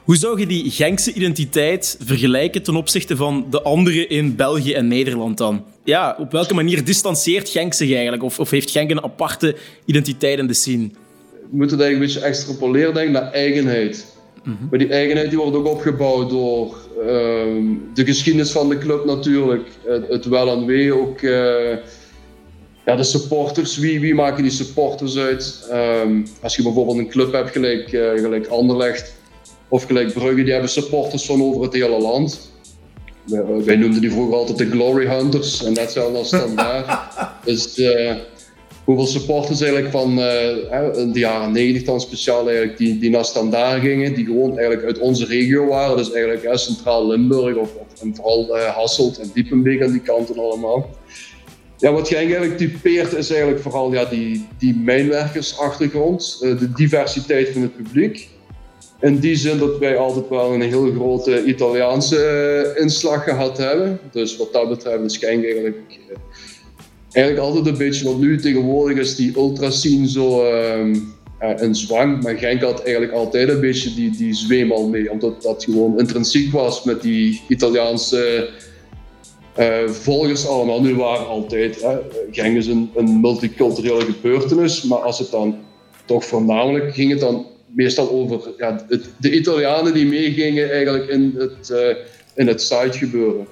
Hoe 0.04 0.16
zou 0.16 0.40
je 0.40 0.46
die 0.46 0.70
Genkse 0.70 1.12
identiteit 1.12 1.96
vergelijken 2.04 2.62
ten 2.62 2.76
opzichte 2.76 3.16
van 3.16 3.46
de 3.50 3.62
andere 3.62 4.06
in 4.06 4.36
België 4.36 4.72
en 4.72 4.88
Nederland 4.88 5.38
dan? 5.38 5.64
Ja, 5.84 6.16
op 6.18 6.32
welke 6.32 6.54
manier 6.54 6.84
distancieert 6.84 7.48
Genk 7.48 7.74
zich 7.74 7.92
eigenlijk? 7.92 8.22
Of, 8.22 8.38
of 8.38 8.50
heeft 8.50 8.70
Genk 8.70 8.90
een 8.90 9.02
aparte 9.02 9.56
identiteit 9.84 10.38
in 10.38 10.46
de 10.46 10.54
scene? 10.54 10.88
We 11.32 11.58
moeten 11.58 11.76
het 11.76 11.86
eigenlijk 11.86 12.14
een 12.14 12.20
beetje 12.20 12.20
extrapoleren 12.20 12.94
denk, 12.94 13.10
naar 13.10 13.32
eigenheid. 13.32 14.06
Maar 14.70 14.78
die 14.78 14.88
eigenheid 14.88 15.28
die 15.28 15.38
wordt 15.38 15.56
ook 15.56 15.66
opgebouwd 15.66 16.30
door 16.30 16.76
ehm, 17.06 17.64
de 17.94 18.04
geschiedenis 18.04 18.50
van 18.50 18.68
de 18.68 18.78
club 18.78 19.04
natuurlijk. 19.04 19.68
Het, 19.84 20.08
het 20.08 20.24
wel 20.24 20.56
en 20.56 20.66
wee 20.66 20.94
ook. 20.94 21.20
Uh, 21.20 21.76
ja, 22.84 22.96
de 22.96 23.02
supporters, 23.02 23.78
wie, 23.78 24.00
wie 24.00 24.14
maken 24.14 24.42
die 24.42 24.52
supporters 24.52 25.16
uit? 25.16 25.66
Ehm, 25.70 26.22
als 26.40 26.56
je 26.56 26.62
bijvoorbeeld 26.62 26.98
een 26.98 27.08
club 27.08 27.32
hebt 27.32 27.50
gelijk, 27.50 27.92
uh, 27.92 28.10
gelijk 28.10 28.46
Anderlecht 28.46 29.14
of 29.68 29.84
gelijk 29.84 30.12
Brugge, 30.12 30.42
die 30.42 30.52
hebben 30.52 30.70
supporters 30.70 31.26
van 31.26 31.42
over 31.42 31.62
het 31.62 31.72
hele 31.72 31.98
land. 31.98 32.50
Wij, 33.64 33.76
noemden 33.76 34.00
die 34.00 34.10
vroeger 34.10 34.36
altijd 34.36 34.58
de 34.58 34.70
Glory 34.70 35.06
Hunters 35.06 35.64
en 35.64 35.74
dat 35.74 35.88
is 35.88 35.94
wel 35.94 36.24
standaard. 36.24 36.98
dus 37.44 37.78
uh, 37.78 38.14
hoeveel 38.84 39.06
supporters 39.06 39.60
eigenlijk 39.60 39.92
van 39.92 40.18
uh, 40.18 40.96
in 40.96 41.12
de 41.12 41.18
jaren 41.18 41.52
90 41.52 41.82
dan 41.82 42.00
speciaal 42.00 42.48
eigenlijk, 42.48 42.78
die, 42.78 42.98
die 42.98 43.10
naar 43.10 43.24
standaard 43.24 43.80
gingen, 43.80 44.14
die 44.14 44.24
gewoon 44.24 44.58
eigenlijk 44.58 44.84
uit 44.84 44.98
onze 44.98 45.26
regio 45.26 45.66
waren. 45.66 45.96
Dus 45.96 46.12
eigenlijk 46.12 46.58
Centraal 46.58 47.06
Limburg 47.06 47.56
of, 47.56 47.74
of 47.74 48.02
en 48.02 48.14
vooral 48.16 48.56
Hasselt 48.56 49.18
en 49.18 49.30
Diepenbeek 49.34 49.82
aan 49.82 49.92
die 49.92 50.00
kanten 50.00 50.38
allemaal. 50.38 50.90
Ja, 51.82 51.92
wat 51.92 52.08
je 52.08 52.16
eigenlijk 52.16 52.56
typeert 52.56 53.12
is 53.12 53.30
eigenlijk 53.30 53.60
vooral 53.60 53.92
ja, 53.92 54.04
die, 54.04 54.46
die 54.58 54.74
mijnwerkersachtergrond, 54.84 56.38
de 56.40 56.72
diversiteit 56.72 57.48
van 57.48 57.62
het 57.62 57.76
publiek 57.76 58.28
in 59.00 59.18
die 59.18 59.36
zin 59.36 59.58
dat 59.58 59.78
wij 59.78 59.96
altijd 59.96 60.28
wel 60.28 60.54
een 60.54 60.62
heel 60.62 60.92
grote 60.92 61.44
Italiaanse 61.44 62.24
eh, 62.24 62.82
inslag 62.82 63.24
gehad 63.24 63.58
hebben. 63.58 64.00
Dus 64.12 64.36
wat 64.36 64.52
dat 64.52 64.68
betreft 64.68 65.04
is 65.04 65.16
Genk 65.16 65.44
eigenlijk, 65.44 65.76
eh, 66.08 66.16
eigenlijk 67.12 67.46
altijd 67.46 67.66
een 67.66 67.78
beetje, 67.78 68.04
want 68.04 68.20
nu 68.20 68.38
tegenwoordig 68.38 68.98
is 68.98 69.16
die 69.16 69.36
ultrascene 69.36 70.08
zo 70.08 70.44
een 71.38 71.74
zwang, 71.74 72.22
maar 72.22 72.38
Genk 72.38 72.62
had 72.62 72.82
eigenlijk 72.82 73.12
altijd 73.12 73.48
een 73.48 73.60
beetje 73.60 73.94
die, 73.94 74.10
die 74.16 74.34
zweem 74.34 74.72
al 74.72 74.88
mee, 74.88 75.10
omdat 75.10 75.42
dat 75.42 75.64
gewoon 75.64 75.98
intrinsiek 75.98 76.52
was 76.52 76.84
met 76.84 77.02
die 77.02 77.42
Italiaanse 77.48 78.50
uh, 79.58 79.88
volgers 79.88 80.46
allemaal. 80.46 80.82
Nu 80.82 80.94
waren 80.94 81.26
altijd, 81.26 81.82
hè, 81.82 82.44
is 82.44 82.66
een, 82.66 82.90
een 82.96 83.20
multiculturele 83.20 84.04
gebeurtenis, 84.04 84.82
maar 84.82 84.98
als 84.98 85.18
het 85.18 85.30
dan 85.30 85.56
toch 86.04 86.24
voornamelijk 86.24 86.94
ging 86.94 87.10
het 87.10 87.20
dan 87.20 87.46
meestal 87.66 88.10
over 88.10 88.40
ja, 88.58 88.84
het, 88.88 89.10
de 89.18 89.34
Italianen 89.34 89.94
die 89.94 90.06
meegingen 90.06 90.70
eigenlijk 90.70 91.08
in 91.08 91.34
het, 91.38 91.70
uh, 91.70 91.96
in 92.34 92.46
het 92.46 92.62
site 92.62 92.98
gebeuren. 92.98 93.46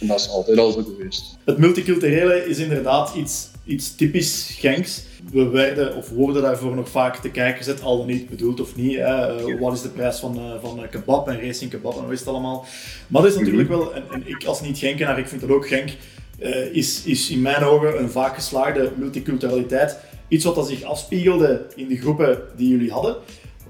En 0.00 0.06
dat 0.06 0.20
is 0.20 0.28
altijd 0.28 0.58
al 0.58 0.70
zo 0.70 0.82
geweest. 0.82 1.24
Het 1.44 1.58
multiculturele 1.58 2.48
is 2.48 2.58
inderdaad 2.58 3.14
iets, 3.14 3.50
iets 3.64 3.94
typisch 3.94 4.56
Genks. 4.58 5.02
We 5.30 5.48
werden 5.48 5.96
of 5.96 6.08
worden 6.08 6.42
daarvoor 6.42 6.74
nog 6.74 6.88
vaak 6.88 7.16
te 7.16 7.30
kijken 7.30 7.56
gezet, 7.56 7.82
al 7.82 7.96
dan 7.96 8.06
niet 8.06 8.28
bedoeld 8.28 8.60
of 8.60 8.76
niet. 8.76 8.96
Hè. 8.96 9.58
Wat 9.58 9.72
is 9.72 9.82
de 9.82 9.88
prijs 9.88 10.18
van, 10.18 10.38
uh, 10.38 10.52
van 10.62 10.80
kebab 10.90 11.28
en 11.28 11.40
racing 11.40 11.70
kebab 11.70 11.96
en 11.96 12.02
wat 12.02 12.12
is 12.12 12.18
het 12.18 12.28
allemaal. 12.28 12.64
Maar 13.08 13.22
dat 13.22 13.30
is 13.30 13.38
natuurlijk 13.38 13.68
wel, 13.68 13.94
en, 13.94 14.02
en 14.12 14.22
ik 14.24 14.44
als 14.44 14.60
niet-Genkenaar, 14.60 15.18
ik 15.18 15.28
vind 15.28 15.40
dat 15.40 15.50
ook 15.50 15.68
Genk, 15.68 15.90
uh, 16.38 16.74
is, 16.74 17.04
is 17.04 17.30
in 17.30 17.42
mijn 17.42 17.64
ogen 17.64 18.00
een 18.00 18.10
vaak 18.10 18.34
geslaagde 18.34 18.90
multiculturaliteit. 18.96 19.98
Iets 20.28 20.44
wat 20.44 20.54
dat 20.54 20.68
zich 20.68 20.82
afspiegelde 20.82 21.66
in 21.74 21.88
de 21.88 21.96
groepen 21.96 22.38
die 22.56 22.68
jullie 22.68 22.92
hadden 22.92 23.16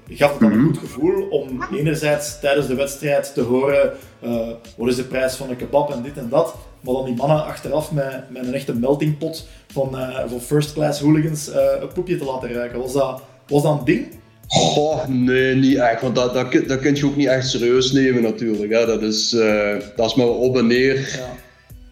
gaf 0.09 0.31
het 0.31 0.39
dan 0.39 0.51
een 0.51 0.57
mhm. 0.57 0.67
goed 0.67 0.77
gevoel 0.77 1.27
om 1.29 1.63
enerzijds 1.73 2.39
tijdens 2.39 2.67
de 2.67 2.75
wedstrijd 2.75 3.33
te 3.33 3.41
horen 3.41 3.93
uh, 4.23 4.49
wat 4.77 4.87
is 4.87 4.95
de 4.95 5.03
prijs 5.03 5.35
van 5.35 5.49
een 5.49 5.55
kebab 5.55 5.91
en 5.91 6.01
dit 6.01 6.17
en 6.17 6.29
dat, 6.29 6.55
maar 6.87 6.95
dan 6.95 7.05
die 7.05 7.15
mannen 7.15 7.45
achteraf 7.45 7.91
met, 7.91 8.23
met 8.29 8.47
een 8.47 8.53
echte 8.53 8.75
meltingpot 8.75 9.47
van, 9.71 9.89
uh, 9.95 10.19
van 10.27 10.41
first 10.41 10.73
class 10.73 10.99
hooligans 10.99 11.49
uh, 11.49 11.55
een 11.81 11.93
poepje 11.93 12.17
te 12.17 12.25
laten 12.25 12.53
ruiken. 12.53 12.79
Was 12.79 12.93
dat, 12.93 13.21
was 13.47 13.63
dat 13.63 13.79
een 13.79 13.85
ding? 13.85 14.07
Goh, 14.47 15.07
nee, 15.07 15.55
niet 15.55 15.77
echt. 15.77 16.01
Want 16.01 16.15
dat, 16.15 16.33
dat, 16.33 16.51
dat 16.67 16.79
kun 16.79 16.95
je 16.95 17.05
ook 17.05 17.15
niet 17.15 17.27
echt 17.27 17.49
serieus 17.49 17.91
nemen 17.91 18.21
natuurlijk. 18.21 18.71
Hè. 18.71 18.85
Dat, 18.85 19.01
is, 19.01 19.29
dat 19.95 20.09
is 20.09 20.15
maar 20.15 20.27
op 20.27 20.57
en 20.57 20.67
neer. 20.67 20.95
Ja 20.95 21.45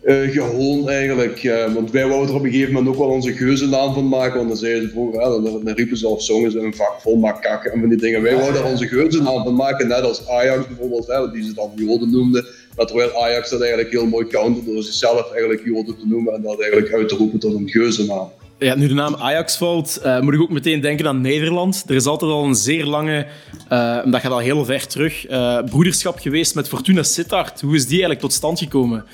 uh, 0.06 0.32
gehoon 0.32 0.90
eigenlijk. 0.90 1.44
Uh, 1.44 1.74
want 1.74 1.92
wij 1.92 2.08
wouden 2.08 2.30
er 2.30 2.36
op 2.36 2.44
een 2.44 2.52
gegeven 2.52 2.74
moment 2.74 2.94
ook 2.94 3.02
wel 3.02 3.12
onze 3.12 3.34
geuzennaam 3.34 3.94
van 3.94 4.08
maken. 4.08 4.36
Want 4.36 4.48
dan 4.48 4.58
zeiden 4.58 4.82
ze 4.84 4.90
vroeger, 4.90 5.22
ja, 5.22 5.30
dan, 5.30 5.44
dan 5.44 5.74
riepen 5.74 5.98
ze 5.98 6.08
of 6.08 6.24
zongen 6.24 6.52
ze 6.52 6.60
een 6.60 6.76
vak 6.76 6.96
vol 7.02 7.16
makakken 7.16 7.72
en 7.72 7.80
van 7.80 7.90
die 7.90 7.98
dingen. 7.98 8.22
Wij 8.22 8.36
wouden 8.36 8.62
er 8.62 8.68
onze 8.68 8.88
geuzennaam 8.88 9.44
van 9.44 9.56
maken, 9.56 9.88
net 9.88 10.02
als 10.02 10.28
Ajax 10.28 10.68
bijvoorbeeld, 10.68 11.08
hè, 11.08 11.32
die 11.32 11.44
ze 11.44 11.54
dan 11.54 11.72
Joden 11.76 12.12
noemden. 12.12 12.46
Maar 12.76 12.86
terwijl 12.86 13.24
Ajax 13.24 13.50
dat 13.50 13.60
eigenlijk 13.60 13.92
heel 13.92 14.06
mooi 14.06 14.28
counterde 14.28 14.74
door 14.74 14.84
zichzelf 14.84 15.32
eigenlijk 15.32 15.66
Joden 15.66 15.98
te 15.98 16.08
noemen 16.08 16.34
en 16.34 16.42
dat 16.42 16.62
eigenlijk 16.62 16.94
uit 16.94 17.10
te 17.10 17.16
roepen 17.16 17.40
tot 17.40 17.54
een 17.54 17.70
geuzennaam. 17.70 18.32
Ja, 18.60 18.76
nu 18.76 18.88
de 18.88 18.94
naam 18.94 19.16
Ajax 19.16 19.58
valt, 19.58 20.02
uh, 20.06 20.20
moet 20.22 20.34
ik 20.34 20.42
ook 20.42 20.50
meteen 20.50 20.82
denken 20.82 21.08
aan 21.08 21.22
Nederland. 21.22 21.84
Er 21.88 21.96
is 21.96 22.06
altijd 22.06 22.32
al 22.32 22.44
een 22.44 22.56
zeer 22.56 22.86
lange, 22.86 23.26
uh, 23.72 24.12
dat 24.12 24.22
gaat 24.22 24.32
al 24.32 24.40
heel 24.40 24.66
ver 24.66 24.88
terug, 24.88 25.30
uh, 25.30 25.64
broederschap 25.64 26.20
geweest 26.20 26.56
met 26.56 26.68
Fortuna 26.68 27.04
Sittard. 27.04 27.62
Hoe 27.62 27.76
is 27.76 27.82
die 27.82 27.92
eigenlijk 27.92 28.20
tot 28.20 28.34
stand 28.34 28.60
gekomen? 28.60 29.06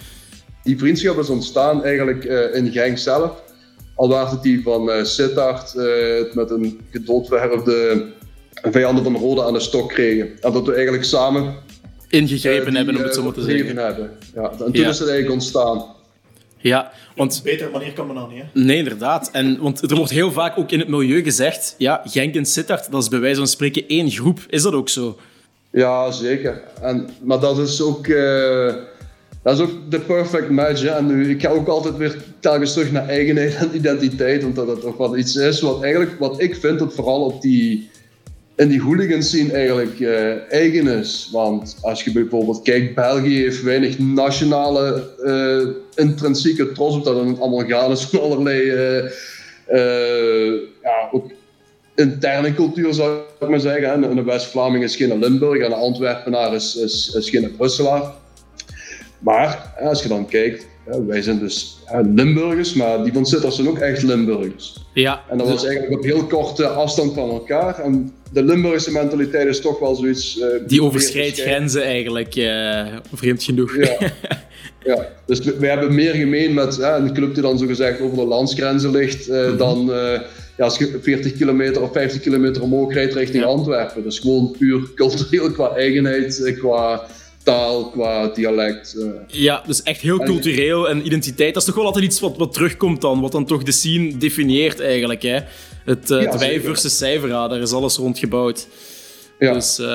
die 0.63 0.77
vriendschap 0.77 1.17
is 1.17 1.29
ontstaan 1.29 1.83
eigenlijk 1.83 2.23
in 2.53 2.71
Genk 2.71 2.97
zelf. 2.97 3.31
Al 3.95 4.09
was 4.09 4.31
het 4.31 4.43
die 4.43 4.61
van 4.63 5.05
Sittard 5.05 5.73
met 6.33 6.49
een 6.49 6.79
gedoodverfde 6.91 8.05
vijanden 8.53 9.03
van 9.03 9.15
Rode 9.15 9.43
aan 9.43 9.53
de 9.53 9.59
stok 9.59 9.89
kregen. 9.89 10.29
En 10.41 10.51
dat 10.51 10.65
we 10.65 10.73
eigenlijk 10.73 11.03
samen... 11.03 11.55
Ingegrepen 12.11 12.75
hebben, 12.75 12.95
om 12.95 13.01
het 13.01 13.13
zo 13.13 13.23
maar 13.23 13.33
te 13.33 13.41
zeggen. 13.41 13.77
Hebben. 13.77 14.11
Ja, 14.35 14.51
en 14.51 14.57
toen 14.57 14.69
ja. 14.71 14.89
is 14.89 14.99
het 14.99 15.09
eigenlijk 15.09 15.31
ontstaan. 15.31 15.85
Ja, 16.57 16.91
want... 17.15 17.35
Een 17.35 17.43
betere 17.43 17.69
manier 17.69 17.93
kan 17.93 18.05
men 18.07 18.15
dan 18.15 18.29
niet, 18.33 18.43
Nee, 18.65 18.77
inderdaad. 18.77 19.29
En, 19.31 19.59
want 19.59 19.91
er 19.91 19.95
wordt 19.95 20.11
heel 20.11 20.31
vaak 20.31 20.57
ook 20.57 20.71
in 20.71 20.79
het 20.79 20.87
milieu 20.87 21.23
gezegd... 21.23 21.75
Ja, 21.77 22.01
Genk 22.05 22.35
en 22.35 22.45
Sittard, 22.45 22.91
dat 22.91 23.01
is 23.01 23.09
bij 23.09 23.19
wijze 23.19 23.37
van 23.37 23.47
spreken 23.47 23.87
één 23.87 24.11
groep. 24.11 24.39
Is 24.49 24.61
dat 24.61 24.73
ook 24.73 24.89
zo? 24.89 25.17
Ja, 25.71 26.11
zeker. 26.11 26.61
En, 26.81 27.09
maar 27.21 27.39
dat 27.39 27.57
is 27.57 27.81
ook... 27.81 28.07
Dat 29.43 29.59
is 29.59 29.65
ook 29.65 29.91
de 29.91 29.99
perfect 29.99 30.49
match. 30.49 30.83
En 30.83 31.05
nu, 31.05 31.29
ik 31.29 31.41
ga 31.41 31.49
ook 31.49 31.67
altijd 31.67 31.97
weer 31.97 32.15
telkens 32.39 32.73
terug 32.73 32.91
naar 32.91 33.07
eigenheid 33.07 33.55
en 33.61 33.69
identiteit, 33.75 34.43
omdat 34.43 34.67
dat 34.67 34.81
toch 34.81 34.97
wel 34.97 35.17
iets 35.17 35.35
is 35.35 35.61
wat 35.61 35.83
eigenlijk, 35.83 36.19
wat 36.19 36.41
ik 36.41 36.55
vind, 36.55 36.79
dat 36.79 36.93
vooral 36.93 37.21
op 37.21 37.41
die, 37.41 37.89
in 38.61 38.69
die 38.69 38.81
hooligans 38.81 39.29
scene 39.29 39.53
eigenlijk 39.53 39.99
uh, 39.99 40.51
eigen 40.51 40.87
is. 40.87 41.29
Want 41.31 41.77
als 41.81 42.03
je 42.03 42.11
bijvoorbeeld 42.11 42.61
kijkt, 42.61 42.95
België 42.95 43.41
heeft 43.41 43.63
weinig 43.63 43.99
nationale 43.99 45.09
uh, 45.23 45.75
intrinsieke 46.05 46.71
trots 46.71 46.95
op 46.95 47.03
dat 47.03 47.25
het 47.25 47.39
allemaal 47.39 47.67
gaan 47.67 47.91
is 47.91 48.03
van 48.03 48.21
allerlei, 48.21 48.61
uh, 49.71 50.61
ja, 50.83 51.09
ook 51.11 51.31
interne 51.95 52.53
cultuur 52.53 52.93
zou 52.93 53.19
ik 53.39 53.49
maar 53.49 53.59
zeggen. 53.59 54.03
Een 54.03 54.23
West-Vlaming 54.23 54.83
is 54.83 54.95
geen 54.95 55.19
Limburg 55.19 55.59
en 55.59 55.65
een 55.65 55.77
Antwerpenaar 55.77 56.53
is, 56.53 56.75
is, 56.75 57.13
is 57.15 57.29
geen 57.29 57.55
Brusselaar. 57.55 58.13
Maar 59.19 59.73
als 59.79 60.03
je 60.03 60.09
dan 60.09 60.27
kijkt, 60.27 60.67
wij 61.07 61.21
zijn 61.21 61.39
dus 61.39 61.77
Limburgers, 62.15 62.73
maar 62.73 63.03
die 63.03 63.13
van 63.13 63.25
Sittard 63.25 63.53
zijn 63.53 63.67
ook 63.67 63.79
echt 63.79 64.03
Limburgers. 64.03 64.75
Ja, 64.93 65.23
en 65.29 65.37
dat 65.37 65.47
was 65.47 65.65
eigenlijk 65.65 65.97
op 65.97 66.03
heel 66.03 66.25
korte 66.25 66.67
afstand 66.67 67.13
van 67.13 67.29
elkaar. 67.29 67.79
En 67.79 68.13
de 68.31 68.43
Limburgse 68.43 68.91
mentaliteit 68.91 69.47
is 69.47 69.61
toch 69.61 69.79
wel 69.79 69.95
zoiets... 69.95 70.37
Uh, 70.37 70.45
die 70.67 70.83
overschrijdt 70.83 71.41
grenzen 71.41 71.83
eigenlijk, 71.83 72.35
uh, 72.35 72.85
vreemd 73.13 73.43
genoeg. 73.43 73.75
Ja. 73.77 73.97
ja. 74.93 75.07
Dus 75.25 75.39
we, 75.39 75.67
hebben 75.67 75.95
meer 75.95 76.13
gemeen 76.13 76.53
met 76.53 76.77
een 76.77 77.13
club 77.13 77.33
die 77.33 77.43
dan 77.43 77.57
zogezegd 77.57 78.01
over 78.01 78.17
de 78.17 78.25
landsgrenzen 78.25 78.91
ligt, 78.91 79.27
mm 79.27 79.35
-hmm. 79.35 79.57
dan 79.57 79.91
ja, 80.57 80.63
als 80.63 80.77
je 80.77 80.99
40 81.01 81.33
kilometer 81.33 81.81
of 81.81 81.91
50 81.91 82.21
kilometer 82.21 82.61
omhoog 82.61 82.93
rijdt 82.93 83.13
richting 83.13 83.43
ja. 83.43 83.49
Antwerpen. 83.49 84.03
Dus 84.03 84.19
gewoon 84.19 84.55
puur 84.57 84.93
cultureel 84.95 85.51
qua 85.51 85.75
eigenheid, 85.75 86.55
qua 86.57 87.07
taal, 87.43 87.89
qua 87.89 88.27
dialect. 88.27 88.95
Uh. 88.97 89.11
Ja, 89.27 89.63
dus 89.65 89.83
echt 89.83 90.01
heel 90.01 90.19
cultureel 90.19 90.89
en 90.89 91.05
identiteit. 91.05 91.53
Dat 91.53 91.61
is 91.61 91.67
toch 91.67 91.77
wel 91.77 91.85
altijd 91.85 92.05
iets 92.05 92.19
wat, 92.19 92.37
wat 92.37 92.53
terugkomt 92.53 93.01
dan, 93.01 93.21
wat 93.21 93.31
dan 93.31 93.45
toch 93.45 93.63
de 93.63 93.71
scene 93.71 94.17
definieert 94.17 94.79
eigenlijk. 94.79 95.21
Hè? 95.21 95.39
Het, 95.85 96.09
uh, 96.09 96.21
Ja, 96.21 96.31
het 96.31 96.39
wij 96.39 96.61
versus 96.61 96.97
zij 96.97 97.19
verhaal, 97.19 97.49
daar 97.49 97.59
is 97.61 97.71
alles 97.71 97.95
rond 97.97 98.19
gebouwd. 98.19 98.67
Ja. 99.39 99.53
Dus 99.53 99.79
eh, 99.79 99.85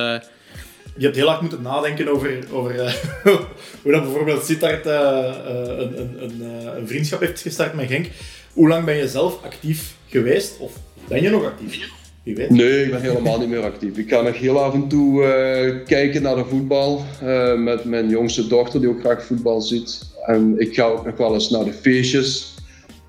Je 0.97 1.05
hebt 1.05 1.16
heel 1.16 1.26
hard 1.28 1.40
moeten 1.40 1.62
nadenken 1.62 2.09
over, 2.09 2.38
over 2.53 2.80
eh, 2.80 2.92
hoe 3.82 3.92
dat 3.92 4.03
bijvoorbeeld 4.03 4.44
Sittard 4.44 4.86
eh, 4.86 4.94
eh, 4.94 5.78
een, 5.78 5.99
een, 5.99 6.22
een, 6.22 6.42
eh, 6.42 6.78
een 6.78 6.88
vriendschap 6.88 7.20
heeft 7.20 7.40
gestart 7.40 7.74
met 7.74 7.86
Genk. 7.88 8.07
Hoe 8.53 8.68
lang 8.68 8.84
ben 8.84 8.97
je 8.97 9.09
zelf 9.09 9.42
actief 9.44 9.94
geweest? 10.09 10.59
Of 10.59 10.72
ben 11.09 11.22
je 11.22 11.30
nog 11.30 11.44
actief? 11.44 11.78
Wie 12.27 12.35
weet. 12.35 12.51
Nee, 12.51 12.85
ik 12.85 12.91
ben 12.91 13.01
helemaal 13.01 13.39
niet 13.39 13.49
meer 13.49 13.62
actief. 13.62 13.97
Ik 13.97 14.09
ga 14.09 14.20
nog 14.20 14.39
heel 14.39 14.62
af 14.62 14.74
en 14.74 14.89
toe 14.89 15.24
eh, 15.24 15.74
kijken 15.87 16.22
naar 16.22 16.35
de 16.37 16.45
voetbal 16.45 17.05
eh, 17.22 17.55
met 17.59 17.85
mijn 17.85 18.09
jongste 18.09 18.47
dochter, 18.47 18.81
die 18.81 18.89
ook 18.89 19.01
graag 19.01 19.24
voetbal 19.24 19.61
ziet. 19.61 20.01
En 20.27 20.55
ik 20.59 20.74
ga 20.74 20.85
ook 20.85 21.07
nog 21.07 21.16
wel 21.16 21.35
eens 21.35 21.51
naar 21.51 21.64
de 21.64 21.72
feestjes. 21.72 22.55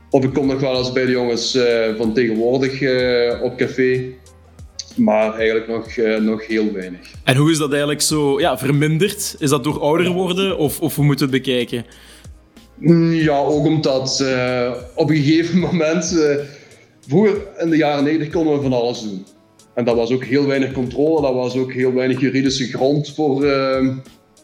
Of 0.10 0.24
ik 0.24 0.34
kom 0.34 0.48
nog 0.48 0.60
wel 0.60 0.78
eens 0.78 0.92
bij 0.92 1.06
de 1.06 1.12
jongens 1.12 1.56
eh, 1.56 1.96
van 1.98 2.14
tegenwoordig 2.14 2.82
eh, 2.82 3.42
op 3.44 3.58
café. 3.58 4.02
Maar 4.96 5.34
eigenlijk 5.34 5.68
nog, 5.68 5.88
eh, 5.88 6.18
nog 6.18 6.48
heel 6.48 6.72
weinig. 6.74 7.00
En 7.24 7.36
hoe 7.36 7.52
is 7.52 7.58
dat 7.58 7.70
eigenlijk 7.70 8.02
zo 8.02 8.40
ja, 8.40 8.58
verminderd? 8.58 9.36
Is 9.40 9.50
dat 9.50 9.64
door 9.64 9.80
ouder 9.80 10.10
worden 10.12 10.58
of, 10.58 10.80
of 10.82 10.96
hoe 10.96 11.06
moeten 11.06 11.30
we 11.30 11.34
het 11.36 11.44
bekijken? 11.44 11.86
Mm, 12.76 13.14
Ja, 13.14 13.38
ook 13.38 13.66
omdat 13.66 14.20
eh, 14.20 14.72
op 14.96 15.10
een 15.10 15.16
gegeven 15.16 15.60
moment, 15.70 16.18
eh, 16.20 16.36
vroeger 17.08 17.42
in 17.58 17.70
de 17.70 17.78
jaren 17.78 18.04
90 18.04 18.30
konden 18.30 18.56
we 18.56 18.62
van 18.62 18.74
alles 18.74 19.02
doen. 19.02 19.26
En 19.74 19.86
dat 19.86 19.96
was 19.96 20.12
ook 20.12 20.24
heel 20.24 20.46
weinig 20.46 20.72
controle, 20.72 21.22
dat 21.22 21.34
was 21.34 21.56
ook 21.56 21.74
heel 21.74 21.94
weinig 21.94 22.20
juridische 22.20 22.68
grond 22.68 23.14
voor, 23.14 23.46
eh, 23.46 23.88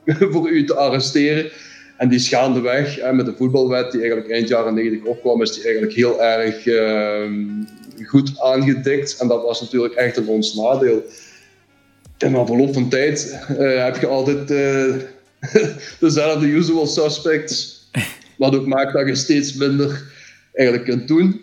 voor 0.32 0.49
u 0.49 0.66
te 0.66 0.76
arresteren. 0.76 1.51
En 1.97 2.09
die 2.09 2.18
is 2.18 2.28
gaandeweg, 2.28 2.97
en 2.97 3.16
met 3.16 3.26
de 3.26 3.34
voetbalwet 3.38 3.91
die 3.91 3.99
eigenlijk 3.99 4.32
eind 4.32 4.47
jaren 4.47 4.74
90 4.74 5.03
opkwam, 5.03 5.41
is 5.41 5.53
die 5.53 5.64
eigenlijk 5.64 5.93
heel 5.93 6.22
erg 6.22 6.68
eh, 6.68 7.32
goed 8.05 8.39
aangedikt. 8.39 9.18
En 9.18 9.28
dat 9.28 9.43
was 9.43 9.61
natuurlijk 9.61 9.93
echt 9.93 10.18
in 10.18 10.28
ons 10.28 10.53
nadeel. 10.53 11.03
En 12.18 12.32
na 12.32 12.45
verloop 12.45 12.74
van 12.74 12.89
tijd 12.89 13.39
eh, 13.47 13.84
heb 13.84 13.97
je 13.97 14.07
altijd 14.07 14.51
eh, 14.51 14.95
dezelfde 15.99 16.47
usual 16.47 16.88
suspects. 16.88 17.88
Wat 18.38 18.55
ook 18.55 18.68
maakt 18.68 18.93
dat 18.93 19.07
je 19.07 19.16
steeds 19.16 19.53
minder 19.53 20.03
eigenlijk 20.53 20.89
kunt 20.89 21.07
doen. 21.07 21.41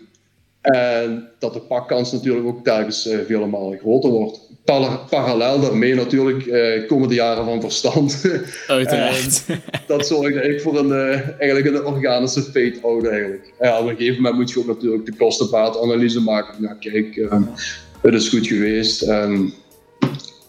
En 0.61 1.29
dat 1.39 1.53
de 1.53 1.59
pakkans 1.59 2.11
natuurlijk 2.11 2.45
ook 2.45 2.63
telkens 2.63 3.07
eh, 3.07 3.17
vele 3.27 3.45
malen 3.45 3.77
groter 3.79 4.09
wordt. 4.09 4.39
Para- 4.65 5.05
parallel 5.09 5.59
daarmee 5.59 5.95
natuurlijk 5.95 6.45
eh, 6.45 6.87
komen 6.87 7.09
de 7.09 7.15
jaren 7.15 7.45
van 7.45 7.61
verstand. 7.61 8.25
Uiteraard. 8.67 9.43
dat 9.87 10.07
zorgt 10.07 10.23
eigenlijk 10.23 10.61
voor 10.61 10.77
een, 10.77 10.91
eh, 10.91 11.39
eigenlijk 11.39 11.65
een 11.65 11.85
organische 11.85 12.41
fade-out 12.41 13.07
eigenlijk. 13.07 13.53
Ja, 13.59 13.79
op 13.79 13.87
een 13.87 13.95
gegeven 13.95 14.15
moment 14.15 14.35
moet 14.35 14.51
je 14.51 14.59
ook 14.59 14.67
natuurlijk 14.67 15.05
de 15.05 15.15
kostenbaatanalyse 15.15 16.21
maken. 16.21 16.61
Ja, 16.61 16.73
kijk, 16.73 17.15
eh, 17.15 17.41
het 18.01 18.13
is 18.13 18.29
goed 18.29 18.47
geweest. 18.47 19.01
En, 19.01 19.53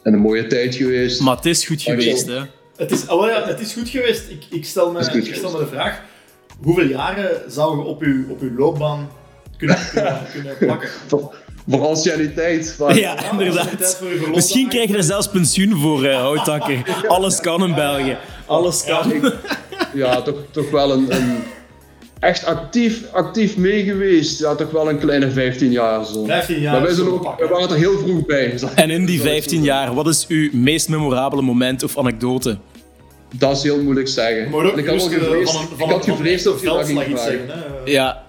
en 0.03 0.13
een 0.13 0.19
mooie 0.19 0.47
tijd 0.47 0.75
geweest. 0.75 1.21
maar 1.21 1.37
het 1.37 1.47
is 1.47 1.67
goed 1.67 1.83
geweest, 1.83 2.27
hè? 2.27 2.41
Het 2.77 2.91
is, 2.91 3.09
oh 3.09 3.27
ja, 3.27 3.47
het 3.47 3.61
is 3.61 3.73
goed 3.73 3.89
geweest. 3.89 4.31
Ik, 4.31 4.45
ik, 4.51 4.65
stel 4.65 4.93
me, 4.93 4.99
Het 4.99 5.07
is 5.07 5.13
goed 5.13 5.29
ik 5.29 5.35
stel 5.35 5.53
me 5.53 5.59
de 5.59 5.67
vraag: 5.67 6.03
hoeveel 6.63 6.87
jaren 6.87 7.51
zou 7.51 7.79
je 7.79 7.85
op 7.85 8.03
je, 8.03 8.25
op 8.29 8.41
uw 8.41 8.57
loopbaan 8.57 9.09
kunnen, 9.67 9.79
kunnen, 9.93 10.21
kunnen 10.33 10.57
plakken? 10.59 10.89
voor, 11.07 11.33
anciëniteit. 11.89 12.75
maar- 12.79 12.99
Ja, 12.99 13.15
tijd 13.15 13.31
inderdaad. 13.33 13.97
voor 13.99 14.09
je 14.09 14.17
verlof 14.17 14.35
Misschien 14.35 14.69
krijg 14.69 14.89
je 14.89 14.97
er 14.97 15.03
zelfs 15.03 15.29
pensioen 15.29 15.81
voor, 15.81 16.05
eh 16.05 16.17
Houtakker. 16.17 16.83
Alles 17.09 17.41
kan 17.41 17.65
in 17.65 17.75
België. 17.75 18.17
Alles 18.47 18.85
kan. 18.85 19.13
ik- 19.13 19.35
ja, 19.95 20.23
toch, 20.23 20.35
toch 20.51 20.71
wel 20.71 20.93
een, 20.93 21.07
een 21.15 21.37
echt 22.21 22.45
actief, 22.45 23.03
actief 23.13 23.57
mee 23.57 23.85
geweest. 23.85 24.39
Ja, 24.39 24.55
toch 24.55 24.71
wel 24.71 24.89
een 24.89 24.99
kleine 24.99 25.31
15 25.31 25.71
jaar 25.71 26.05
zo. 26.07 26.25
15 26.25 26.61
jaar. 26.61 26.73
maar 26.73 26.83
wij, 26.83 26.95
zijn 26.95 27.07
zo 27.07 27.13
ook, 27.13 27.23
pakken. 27.23 27.49
wij 27.49 27.57
waren 27.59 27.71
er 27.75 27.81
heel 27.83 27.99
vroeg 27.99 28.27
bij. 28.27 28.55
En 28.75 28.91
in 28.91 29.07
die 29.07 29.21
15 29.21 29.63
jaar, 29.63 29.95
wat 29.95 30.07
is 30.07 30.25
uw 30.29 30.49
meest 30.53 30.89
memorabele 30.89 31.43
moment 31.43 31.83
of 31.83 31.99
anekdote? 31.99 32.59
Dat 33.37 33.57
is 33.57 33.63
heel 33.63 33.83
moeilijk 33.83 34.09
zeggen. 34.09 34.51
Maar 34.51 34.65
ook 34.65 34.73
En 34.73 34.79
ik 34.79 34.87
had, 34.87 35.03
gevreesd, 35.03 35.53
van 35.77 35.89
ik 35.89 35.95
had 35.95 36.05
gevreesd 36.05 36.47
een 36.47 36.61
je 36.61 36.67
dat 36.67 36.87
ging 36.87 37.19
vragen. 37.19 37.19
zeggen. 37.49 37.49
Hè? 37.49 37.91
Ja, 37.91 38.23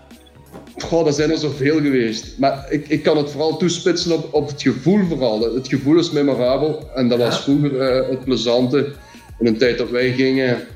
Goh, 0.77 1.07
er 1.07 1.13
zijn 1.13 1.31
er 1.31 1.37
zoveel 1.37 1.81
geweest. 1.81 2.37
Maar 2.37 2.65
ik, 2.69 2.87
ik 2.87 3.03
kan 3.03 3.17
het 3.17 3.31
vooral 3.31 3.57
toespitsen 3.57 4.11
op, 4.11 4.33
op 4.33 4.47
het 4.47 4.61
gevoel 4.61 5.05
vooral. 5.07 5.53
Het 5.55 5.67
gevoel 5.67 5.97
is 5.97 6.11
memorabel. 6.11 6.89
En 6.95 7.09
dat 7.09 7.19
was 7.19 7.41
vroeger 7.41 7.81
eh, 7.81 8.09
het 8.09 8.23
plezante. 8.23 8.91
In 9.39 9.47
een 9.47 9.57
tijd 9.57 9.77
dat 9.77 9.89
wij 9.89 10.11
gingen, 10.11 10.67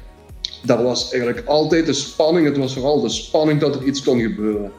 daar 0.63 0.83
was 0.83 1.11
eigenlijk 1.11 1.47
altijd 1.47 1.85
de 1.85 1.93
spanning. 1.93 2.45
Het 2.45 2.57
was 2.57 2.73
vooral 2.73 3.01
de 3.01 3.09
spanning 3.09 3.59
dat 3.59 3.75
er 3.75 3.83
iets 3.83 4.03
kon 4.03 4.19
gebeuren. 4.19 4.71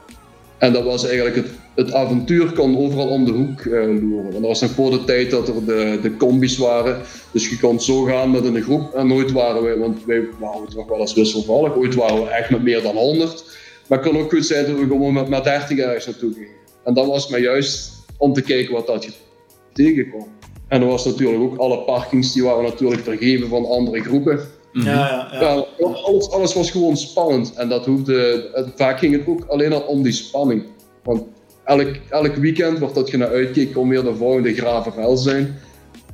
En 0.58 0.72
dat 0.72 0.84
was 0.84 1.06
eigenlijk 1.06 1.36
het, 1.36 1.48
het 1.74 1.92
avontuur 1.92 2.52
kon 2.52 2.78
overal 2.78 3.08
om 3.08 3.24
de 3.24 3.30
hoek 3.30 3.60
eh 3.60 3.72
loeren. 3.72 4.22
Want 4.22 4.32
dat 4.32 4.42
was 4.42 4.60
nog 4.60 4.70
voor 4.70 4.90
de 4.90 5.04
tijd 5.04 5.30
dat 5.30 5.48
er 5.48 5.64
de, 5.64 5.98
de 6.02 6.16
combis 6.16 6.58
waren. 6.58 7.00
Dus 7.30 7.48
je 7.48 7.58
kon 7.58 7.80
zo 7.80 8.02
gaan 8.02 8.30
met 8.30 8.44
een 8.44 8.62
groep. 8.62 8.94
En 8.94 9.06
nooit 9.06 9.32
waren 9.32 9.62
wij, 9.62 9.76
want 9.78 10.04
wij 10.04 10.22
waren 10.38 10.68
toch 10.68 10.88
wel 10.88 11.00
eens 11.00 11.14
wisselvallig. 11.14 11.76
Ooit 11.76 11.94
waren 11.94 12.22
we 12.22 12.28
echt 12.28 12.50
met 12.50 12.62
meer 12.62 12.82
dan 12.82 12.96
100. 12.96 13.44
Maar 13.88 13.98
het 13.98 14.08
kon 14.08 14.18
ook 14.18 14.30
goed 14.30 14.46
zijn 14.46 14.66
dat 14.66 14.76
we 14.78 14.86
gewoon 14.86 15.12
met, 15.12 15.28
met 15.28 15.44
30 15.44 15.78
ergens 15.78 16.06
naartoe 16.06 16.32
gingen. 16.32 16.48
En 16.84 16.94
dat 16.94 17.06
was 17.06 17.28
maar 17.28 17.40
juist 17.40 17.92
om 18.18 18.32
te 18.32 18.42
kijken 18.42 18.74
wat 18.74 18.86
dat 18.86 19.04
je 19.04 19.10
tegenkwam. 19.72 20.26
En 20.68 20.80
er 20.80 20.86
was 20.86 21.04
natuurlijk 21.04 21.42
ook 21.42 21.56
alle 21.56 21.78
parkings 21.78 22.32
die 22.32 22.42
waren 22.42 22.64
natuurlijk 22.64 23.02
vergeven 23.02 23.48
van 23.48 23.66
andere 23.66 24.00
groepen. 24.02 24.40
Ja, 24.72 24.82
ja, 24.84 25.28
ja. 25.32 25.40
Ja, 25.78 25.86
alles, 25.86 26.30
alles 26.30 26.54
was 26.54 26.70
gewoon 26.70 26.96
spannend. 26.96 27.52
En 27.54 27.68
dat 27.68 27.86
hoefde, 27.86 28.48
het- 28.52 28.68
vaak 28.76 28.98
ging 28.98 29.12
het 29.12 29.26
ook 29.26 29.44
alleen 29.46 29.72
al 29.72 29.80
om 29.80 30.02
die 30.02 30.12
spanning. 30.12 30.62
Want 31.02 31.22
elk, 31.64 31.88
elk 32.10 32.34
weekend, 32.34 32.78
waar 32.78 32.92
dat 32.92 33.10
je 33.10 33.16
naar 33.16 33.28
uitkeek, 33.30 33.72
kon 33.72 33.88
weer 33.88 34.02
de 34.02 34.14
volgende 34.14 34.54
gravenvel 34.54 35.16
zijn. 35.16 35.58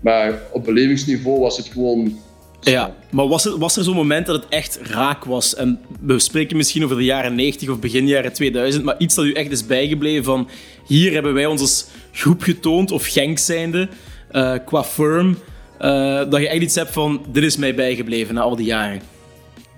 Maar 0.01 0.43
op 0.53 0.65
belevingsniveau 0.65 1.41
was 1.41 1.57
het 1.57 1.67
gewoon... 1.67 2.19
ja. 2.65 2.95
Maar 3.11 3.29
was, 3.29 3.45
het, 3.45 3.57
was 3.57 3.77
er 3.77 3.85
zo'n 3.85 3.95
moment 3.95 4.27
dat 4.27 4.37
het 4.37 4.49
echt 4.49 4.79
raak 4.83 5.25
was? 5.25 5.55
En 5.55 5.81
we 6.01 6.19
spreken 6.19 6.57
misschien 6.57 6.85
over 6.85 6.97
de 6.97 7.05
jaren 7.05 7.35
90 7.35 7.69
of 7.69 7.79
begin 7.79 8.07
jaren 8.07 8.33
2000, 8.33 8.85
maar 8.85 8.99
iets 8.99 9.15
dat 9.15 9.25
u 9.25 9.33
echt 9.33 9.51
is 9.51 9.67
bijgebleven 9.67 10.25
van 10.25 10.49
hier 10.87 11.13
hebben 11.13 11.35
wij 11.35 11.47
ons 11.47 11.61
als 11.61 11.87
groep 12.13 12.43
getoond, 12.43 12.91
of 12.91 13.07
Genk 13.07 13.39
zijnde, 13.39 13.89
eh, 14.31 14.55
qua 14.65 14.85
firm, 14.85 15.39
eh, 15.79 16.31
dat 16.31 16.41
je 16.41 16.49
echt 16.49 16.63
iets 16.63 16.75
hebt 16.75 16.93
van 16.93 17.25
dit 17.33 17.43
is 17.43 17.57
mij 17.57 17.75
bijgebleven 17.75 18.35
na 18.35 18.41
al 18.41 18.57
die 18.57 18.67
jaren. 18.67 19.01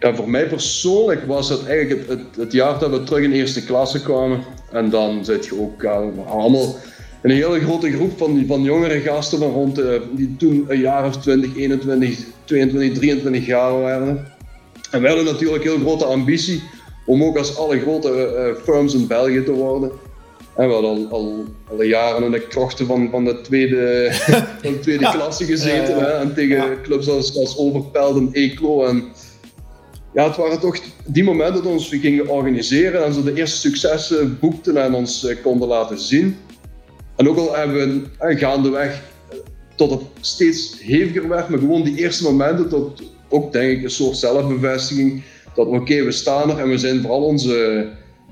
Ja, 0.00 0.14
voor 0.14 0.30
mij 0.30 0.46
persoonlijk 0.46 1.26
was 1.26 1.48
het 1.48 1.66
eigenlijk 1.66 2.08
het, 2.08 2.18
het, 2.18 2.36
het 2.36 2.52
jaar 2.52 2.78
dat 2.78 2.90
we 2.90 3.02
terug 3.02 3.24
in 3.24 3.32
eerste 3.32 3.64
klasse 3.64 4.02
kwamen. 4.02 4.40
En 4.72 4.90
dan 4.90 5.24
zit 5.24 5.44
je 5.44 5.60
ook 5.60 5.84
allemaal 6.26 6.76
een 7.22 7.30
hele 7.30 7.60
grote 7.60 7.92
groep 7.92 8.18
van, 8.18 8.44
van 8.46 8.62
jongere 8.62 9.00
gasten 9.00 9.38
van 9.38 9.50
rond, 9.50 9.78
eh, 9.78 10.00
die 10.12 10.36
toen 10.36 10.64
een 10.68 10.80
jaar 10.80 11.06
of 11.06 11.16
20, 11.16 11.56
21, 11.56 12.18
22, 12.44 12.98
23 12.98 13.46
jaar 13.46 13.80
waren. 13.80 14.26
En 14.90 15.00
wij 15.00 15.10
hadden 15.14 15.32
natuurlijk 15.32 15.64
heel 15.64 15.78
grote 15.78 16.04
ambitie 16.04 16.62
om 17.06 17.24
ook 17.24 17.36
als 17.38 17.56
alle 17.58 17.80
grote 17.80 18.10
eh, 18.26 18.62
firms 18.64 18.94
in 18.94 19.06
België 19.06 19.42
te 19.44 19.52
worden. 19.52 19.90
En 20.56 20.66
we 20.66 20.72
hadden 20.72 20.90
al, 20.90 21.06
al, 21.10 21.44
al 21.70 21.82
jaren 21.82 22.24
in 22.24 22.30
de 22.30 22.46
krochten 22.46 22.86
van, 22.86 23.08
van 23.10 23.24
de 23.24 23.40
tweede, 23.40 24.08
van 24.62 24.72
de 24.72 24.80
tweede 24.80 25.10
klasse 25.10 25.44
gezeten. 25.44 25.98
Hè, 25.98 26.06
en 26.06 26.34
tegen 26.34 26.56
Ja. 26.56 26.76
clubs 26.82 27.08
als, 27.08 27.38
als 27.38 27.58
Overpelt 27.58 28.16
en 28.16 28.28
Eeklo. 28.32 28.84
En, 28.84 29.04
ja, 30.14 30.24
het 30.24 30.36
waren 30.36 30.60
toch 30.60 30.78
die 31.06 31.24
momenten 31.24 31.54
dat 31.54 31.62
we 31.62 31.68
ons 31.68 31.88
gingen 31.88 32.28
organiseren 32.28 33.04
en 33.04 33.12
ze 33.12 33.24
de 33.24 33.34
eerste 33.34 33.58
successen 33.58 34.38
boekten 34.40 34.76
en 34.76 34.94
ons 34.94 35.24
eh, 35.26 35.36
konden 35.42 35.68
laten 35.68 35.98
zien. 35.98 36.36
En 37.16 37.28
ook 37.28 37.36
al 37.36 37.56
hebben 37.56 37.76
we 37.76 38.02
eh, 38.18 38.38
gaandeweg 38.38 39.02
eh, 39.30 39.36
tot 39.74 39.90
het 39.90 40.00
steeds 40.20 40.76
heviger 40.80 41.28
werd, 41.28 41.48
maar 41.48 41.58
gewoon 41.58 41.82
die 41.82 41.98
eerste 41.98 42.22
momenten 42.22 42.68
tot 42.68 43.02
ook 43.28 43.52
denk 43.52 43.78
ik 43.78 43.84
een 43.84 43.90
soort 43.90 44.16
zelfbevestiging 44.16 45.22
dat 45.54 45.66
oké, 45.66 46.02
we 46.02 46.12
staan 46.12 46.50
er 46.50 46.58
en 46.58 46.68
we 46.68 46.78
zijn 46.78 47.00
vooral 47.00 47.22
onze, 47.22 47.88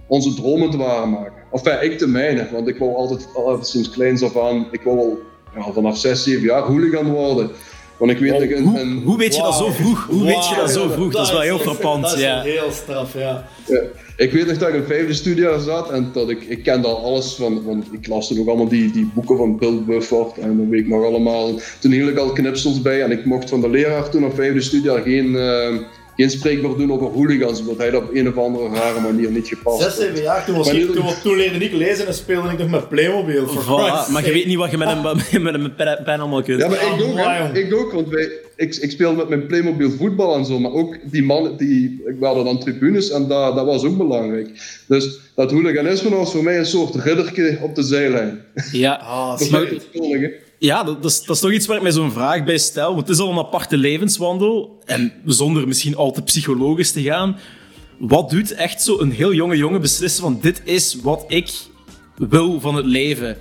onze 0.06 0.34
dromen 0.34 0.70
te 0.70 0.76
waarmaken. 0.76 1.42
Enfin, 1.52 1.82
ik 1.82 1.98
de 1.98 2.06
mijne, 2.06 2.48
want 2.52 2.68
ik 2.68 2.78
wou 2.78 2.94
altijd, 2.94 3.28
altijd 3.34 3.66
sinds 3.66 3.90
kleins 3.90 4.22
af 4.22 4.36
aan, 4.38 4.66
ik 4.70 4.82
wou 4.82 4.98
al 4.98 5.18
ja, 5.54 5.72
vanaf 5.72 5.98
6, 5.98 6.22
7 6.22 6.42
jaar 6.42 6.62
hooligan 6.62 7.10
worden. 7.10 7.50
Want 7.96 8.10
ik 8.10 8.18
weet 8.18 8.30
Hoe, 8.58 8.80
een- 8.80 9.02
hoe 9.04 9.16
weet 9.18 9.36
je 9.36 9.42
dat 9.42 9.54
zo 9.54 9.70
vroeg? 9.70 10.06
Hoe 10.10 10.24
weet 10.24 10.48
je 10.48 10.54
dat 10.56 10.70
zo 10.70 10.88
vroeg? 10.88 11.12
Dat 11.12 11.26
is 11.26 11.32
wel 11.32 11.40
heel 11.40 11.58
frappant. 11.58 12.02
Dat 12.02 12.14
is 12.14 12.20
Ja. 12.22 12.42
heel 12.42 12.70
straf, 12.70 13.14
ja. 13.14 13.46
Ja, 13.66 13.80
ik 14.16 14.32
weet 14.32 14.46
nog 14.46 14.58
dat 14.58 14.68
ik 14.68 14.74
in 14.74 14.84
vijfde 14.84 15.12
studiejaar 15.14 15.60
zat 15.60 15.90
en 15.90 16.10
dat 16.12 16.30
ik, 16.30 16.42
ik 16.42 16.62
kende 16.62 16.86
al 16.88 17.04
alles 17.04 17.34
van, 17.34 17.64
want 17.64 17.86
ik 17.92 18.06
las 18.06 18.28
toen 18.28 18.38
ook 18.40 18.46
allemaal 18.48 18.68
die, 18.68 18.90
die 18.90 19.10
boeken 19.14 19.36
van 19.36 19.58
Bill 19.58 19.82
Bufford 19.86 20.38
en 20.38 20.56
dan 20.56 20.68
weet 20.68 20.80
ik 20.80 20.88
nog 20.88 21.04
allemaal, 21.04 21.50
toen 21.80 21.92
hield 21.92 22.10
ik 22.10 22.18
al 22.18 22.32
knipsels 22.32 22.82
bij 22.82 23.02
en 23.02 23.10
ik 23.10 23.24
mocht 23.24 23.48
van 23.48 23.60
de 23.60 23.68
leraar 23.70 24.08
toen 24.10 24.24
op 24.24 24.34
vijfde 24.34 24.60
studiejaar 24.60 25.02
geen, 25.02 25.36
eh, 25.36 25.74
geen 26.16 26.30
spreekwoord 26.30 26.78
doen 26.78 26.92
over 26.92 27.06
hooligans, 27.06 27.60
omdat 27.60 27.76
hij 27.76 27.90
dat 27.90 28.02
op 28.02 28.14
een 28.14 28.28
of 28.28 28.36
andere 28.36 28.68
rare 28.68 29.00
manier 29.00 29.30
niet 29.30 29.48
gepast 29.48 29.82
Zes, 29.82 29.96
zeven 29.96 30.22
jaar, 30.22 30.44
toen, 30.44 30.56
was 30.56 30.66
Maar 30.66 30.76
ik, 30.76 30.92
toen, 30.92 31.04
toen 31.22 31.36
leerde 31.36 31.64
ik 31.64 31.72
lezen 31.72 32.06
en 32.06 32.14
speelde 32.14 32.48
ik 32.48 32.58
nog 32.58 32.70
met 32.70 32.88
Playmobil. 32.88 33.46
Voilà, 33.46 34.12
maar 34.12 34.24
je 34.24 34.32
weet 34.32 34.46
niet 34.46 34.56
wat 34.56 34.70
je 34.70 34.76
met 34.76 34.88
een, 34.88 35.02
met 35.42 35.54
een 35.54 35.74
pen, 35.74 36.20
allemaal 36.20 36.42
kunt. 36.42 36.60
Ja, 36.60 36.68
maar 36.68 36.82
ik 36.82 37.02
ook, 37.02 37.16
hè. 37.16 37.38
jong. 37.38 37.56
ik 37.56 37.74
ook, 37.74 37.92
want 37.92 38.08
wij, 38.08 38.30
ik, 38.56 38.74
ik 38.76 38.90
speelde 38.90 39.16
met 39.16 39.28
mijn 39.28 39.46
Playmobil 39.46 39.90
voetbal 39.90 40.36
en 40.36 40.44
zo, 40.44 40.58
maar 40.58 40.72
ook 40.72 40.96
die 41.10 41.22
mannen, 41.22 41.56
die, 41.56 42.02
ik 42.06 42.16
waren 42.18 42.44
dan 42.44 42.60
tribunes 42.60 43.10
en 43.10 43.28
dat, 43.28 43.54
dat 43.54 43.66
was 43.66 43.84
ook 43.84 43.96
belangrijk. 43.96 44.48
Dus 44.88 45.18
dat 45.34 45.50
hooliganisme 45.50 46.10
was 46.10 46.32
voor 46.32 46.42
mij 46.42 46.58
een 46.58 46.66
soort 46.66 46.94
ridderke 46.94 47.58
op 47.62 47.74
de 47.74 47.82
zijlijn. 47.82 48.44
Ja, 48.72 48.92
Ah, 48.94 49.38
Dat 49.38 49.48
Ja, 50.64 50.82
dat, 50.82 51.02
dat, 51.02 51.10
is, 51.10 51.40
toch 51.40 51.52
iets 51.52 51.66
waar 51.66 51.76
ik 51.76 51.82
mij 51.82 51.92
zo'n 51.92 52.12
vraag 52.12 52.44
bij 52.44 52.58
stel. 52.58 52.94
Want 52.94 53.08
het 53.08 53.16
is 53.16 53.22
al 53.22 53.30
een 53.30 53.38
aparte 53.38 53.76
levenswandel. 53.76 54.78
En 54.84 55.12
zonder 55.24 55.68
misschien 55.68 55.96
al 55.96 56.12
te 56.12 56.22
psychologisch 56.22 56.92
te 56.92 57.02
gaan. 57.02 57.36
Wat 57.98 58.30
doet 58.30 58.54
echt 58.54 58.82
zo 58.82 58.98
een 58.98 59.10
heel 59.10 59.34
jonge 59.34 59.56
jongen 59.56 59.80
beslissen 59.80 60.22
van 60.22 60.38
dit 60.40 60.60
is 60.64 60.96
wat 61.02 61.24
ik 61.28 61.50
wil 62.16 62.60
van 62.60 62.74
het 62.74 62.86
leven? 62.86 63.36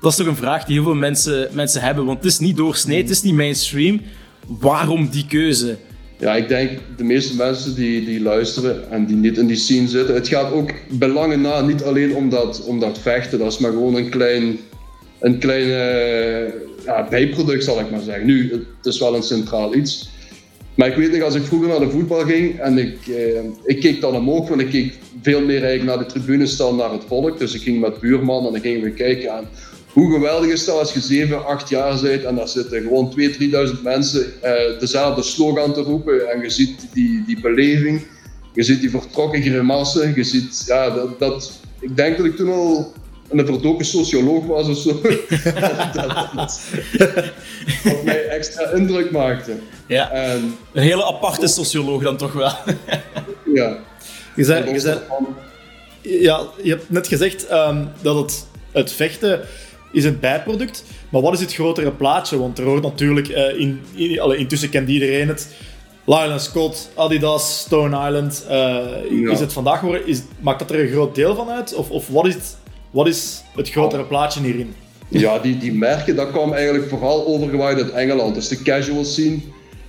Dat 0.00 0.10
is 0.10 0.16
toch 0.16 0.26
een 0.26 0.36
vraag 0.36 0.64
die 0.64 0.74
heel 0.74 0.84
veel 0.84 0.94
mensen, 0.94 1.48
mensen 1.52 1.80
hebben. 1.80 2.04
Want 2.04 2.18
het 2.18 2.32
is 2.32 2.38
niet 2.38 2.56
doorsnee, 2.56 3.00
het 3.00 3.10
is 3.10 3.22
niet 3.22 3.34
mainstream. 3.34 4.00
Waarom 4.46 5.08
die 5.08 5.26
keuze? 5.26 5.76
Ja, 6.18 6.34
ik 6.34 6.48
denk 6.48 6.78
de 6.96 7.04
meeste 7.04 7.36
mensen 7.36 7.74
die, 7.74 8.04
die 8.04 8.20
luisteren 8.20 8.90
en 8.90 9.06
die 9.06 9.16
niet 9.16 9.38
in 9.38 9.46
die 9.46 9.56
scene 9.56 9.88
zitten, 9.88 10.14
het 10.14 10.28
gaat 10.28 10.52
ook 10.52 10.70
belangen 10.90 11.40
na, 11.40 11.60
niet 11.60 11.82
alleen 11.82 12.14
om 12.14 12.30
dat, 12.30 12.64
om 12.64 12.80
dat 12.80 12.98
vechten, 12.98 13.38
dat 13.38 13.52
is 13.52 13.58
maar 13.58 13.70
gewoon 13.70 13.94
een 13.94 14.10
klein, 14.10 14.58
een 15.22 15.38
klein 15.38 15.70
eh, 15.70 16.52
ja, 16.84 17.06
bijproduct 17.10 17.64
zal 17.64 17.80
ik 17.80 17.90
maar 17.90 18.00
zeggen. 18.00 18.26
Nu, 18.26 18.50
het 18.52 18.86
is 18.86 18.98
wel 18.98 19.14
een 19.14 19.22
centraal 19.22 19.74
iets. 19.74 20.10
Maar 20.74 20.88
ik 20.88 20.96
weet 20.96 21.12
nog, 21.12 21.22
als 21.22 21.34
ik 21.34 21.42
vroeger 21.42 21.68
naar 21.68 21.80
de 21.80 21.90
voetbal 21.90 22.20
ging 22.24 22.60
en 22.60 22.78
ik, 22.78 23.06
eh, 23.06 23.44
ik 23.64 23.80
keek 23.80 24.00
dan 24.00 24.14
omhoog, 24.14 24.48
want 24.48 24.60
ik 24.60 24.70
keek 24.70 24.94
veel 25.22 25.40
meer 25.40 25.64
eigenlijk 25.64 25.84
naar 25.84 26.06
de 26.06 26.12
tribunes 26.12 26.56
dan 26.56 26.76
naar 26.76 26.92
het 26.92 27.04
volk. 27.06 27.38
Dus 27.38 27.54
ik 27.54 27.62
ging 27.62 27.80
met 27.80 28.00
buurman 28.00 28.46
en 28.46 28.52
dan 28.52 28.60
gingen 28.60 28.82
we 28.82 28.90
kijken 28.90 29.32
aan 29.32 29.48
hoe 29.92 30.12
geweldig 30.12 30.50
is 30.50 30.64
dat 30.64 30.78
als 30.78 30.92
je 30.92 31.00
7, 31.00 31.46
8 31.46 31.68
jaar 31.68 32.00
bent 32.00 32.24
en 32.24 32.34
daar 32.34 32.48
zitten 32.48 32.82
gewoon 32.82 33.14
2.000, 33.20 33.38
3.000 33.76 33.82
mensen 33.82 34.42
eh, 34.42 34.78
dezelfde 34.78 35.22
slogan 35.22 35.72
te 35.72 35.80
roepen 35.80 36.30
en 36.30 36.42
je 36.42 36.50
ziet 36.50 36.86
die, 36.92 37.24
die 37.26 37.40
beleving, 37.40 38.06
je 38.54 38.62
ziet 38.62 38.80
die 38.80 38.90
vertrokken 38.90 39.42
grimassen, 39.42 40.12
je 40.14 40.24
ziet, 40.24 40.64
ja, 40.66 41.06
dat, 41.18 41.60
ik 41.80 41.96
denk 41.96 42.16
dat 42.16 42.26
ik 42.26 42.36
toen 42.36 42.52
al 42.52 42.92
een 43.38 43.46
verdoken 43.46 43.84
socioloog 43.84 44.46
was 44.46 44.68
of 44.68 44.76
zo. 44.76 45.00
dat, 45.92 45.94
dat, 45.94 46.28
dat, 46.34 46.60
wat 47.84 48.04
mij 48.04 48.26
extra 48.28 48.70
indruk 48.70 49.10
maakte. 49.10 49.52
Ja, 49.86 50.10
En 50.10 50.56
een 50.72 50.82
hele 50.82 51.04
aparte 51.04 51.46
socioloog 51.46 52.02
dan 52.02 52.16
toch 52.16 52.32
wel. 52.32 52.52
ja, 53.54 53.78
Je 54.36 54.44
zei, 54.44 54.72
je 54.72 55.00
ja, 56.02 56.40
je 56.62 56.70
hebt 56.70 56.90
net 56.90 57.06
gezegd 57.08 57.46
ehm, 57.46 57.84
dat 58.00 58.16
het, 58.16 58.46
het 58.72 58.92
vechten 58.92 59.40
is 59.92 60.04
een 60.04 60.20
bijproduct. 60.20 60.84
Maar 61.08 61.20
wat 61.22 61.32
is 61.32 61.40
het 61.40 61.54
grotere 61.54 61.90
plaatje? 61.90 62.38
Want 62.38 62.58
er 62.58 62.64
hoort 62.64 62.82
natuurlijk, 62.82 63.28
eh, 63.28 63.58
in, 63.60 63.80
in, 63.94 64.20
allee, 64.20 64.38
intussen 64.38 64.68
kent 64.70 64.88
iedereen 64.88 65.28
het. 65.28 65.48
Lyle 66.04 66.38
Scott, 66.38 66.90
Adidas, 66.94 67.58
Stone 67.60 68.06
Island. 68.06 68.44
eh, 68.48 68.54
Ja. 69.10 69.30
Is 69.30 69.40
het 69.40 69.52
vandaag 69.52 69.78
geworden? 69.78 70.06
Is, 70.06 70.20
maakt 70.40 70.58
dat 70.58 70.70
er 70.70 70.80
een 70.80 70.90
groot 70.90 71.14
deel 71.14 71.34
van 71.34 71.48
uit? 71.50 71.74
Of, 71.74 71.90
of 71.90 72.08
wat, 72.08 72.26
is 72.26 72.34
het, 72.34 72.56
wat 72.92 73.06
is 73.06 73.42
het 73.56 73.70
grotere 73.70 74.04
plaatje 74.04 74.40
hierin? 74.40 74.74
Ja, 75.08 75.38
die, 75.38 75.58
die 75.58 75.72
merken, 75.72 76.16
dat 76.16 76.30
kwam 76.30 76.52
eigenlijk 76.52 76.88
vooral 76.88 77.26
overgewaaid 77.26 77.76
uit 77.76 77.90
Engeland. 77.90 78.34
Dus 78.34 78.48
de 78.48 78.62
casual 78.62 79.04
scene. 79.04 79.38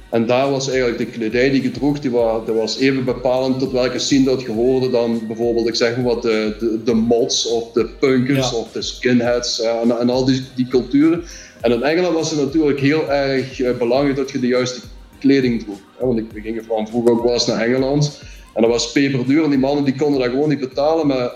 En 0.09 0.25
daar 0.25 0.49
was 0.51 0.67
eigenlijk 0.69 0.97
de 0.97 1.05
kledij 1.05 1.49
die 1.49 1.61
je 1.61 1.71
droeg, 1.71 1.99
die 1.99 2.11
was, 2.11 2.45
dat 2.45 2.55
was 2.55 2.77
even 2.77 3.05
bepalend 3.05 3.59
tot 3.59 3.71
welke 3.71 3.99
scene 3.99 4.25
dat 4.25 4.41
je 4.41 4.51
hoorde 4.51 4.89
dan 4.89 5.21
bijvoorbeeld, 5.27 5.67
ik 5.67 5.75
zeg 5.75 5.95
maar 5.95 6.05
wat, 6.05 6.21
de, 6.21 6.55
de, 6.59 6.81
de 6.83 6.93
mods 6.93 7.47
of 7.47 7.71
de 7.71 7.85
punkers 7.99 8.51
Ja. 8.51 8.57
of 8.57 8.71
de 8.71 8.81
skinheads 8.81 9.57
ja, 9.57 9.81
en, 9.81 9.99
en 9.99 10.09
al 10.09 10.25
die, 10.25 10.41
die 10.55 10.67
culturen. 10.67 11.23
En 11.61 11.71
in 11.71 11.83
Engeland 11.83 12.13
was 12.13 12.31
het 12.31 12.39
natuurlijk 12.39 12.79
heel 12.79 13.11
erg 13.11 13.61
eh, 13.61 13.77
belangrijk 13.77 14.15
dat 14.15 14.31
je 14.31 14.39
de 14.39 14.47
juiste 14.47 14.79
kleding 15.19 15.63
droeg. 15.63 15.79
want 15.99 16.19
ik, 16.19 16.25
we 16.33 16.41
gingen 16.41 16.63
van 16.65 16.87
vroeger 16.87 17.11
ook 17.11 17.23
wel 17.23 17.33
eens 17.33 17.47
naar 17.47 17.61
Engeland. 17.61 18.21
En 18.53 18.61
dat 18.61 18.71
was 18.71 18.91
peperduur 18.91 19.43
en 19.43 19.49
die 19.49 19.59
mannen 19.59 19.83
die 19.83 19.95
konden 19.95 20.19
dat 20.19 20.29
gewoon 20.29 20.49
niet 20.49 20.59
betalen, 20.59 21.07
maar 21.07 21.31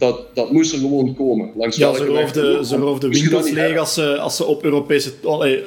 dat, 0.00 0.20
dat 0.34 0.52
moest 0.52 0.72
er 0.72 0.78
gewoon 0.78 1.14
komen. 1.14 1.50
Langs 1.56 1.76
Ja, 1.76 1.94
ze 1.94 2.04
roofden, 2.04 2.64
ze 2.64 2.76
roofden 2.76 3.10
winkels 3.10 3.50
leeg 3.50 3.78
als 3.78 3.94
ze, 3.94 4.18
als 4.18 4.36
ze 4.36 4.44
op 4.44 4.64
Europese, 4.64 5.12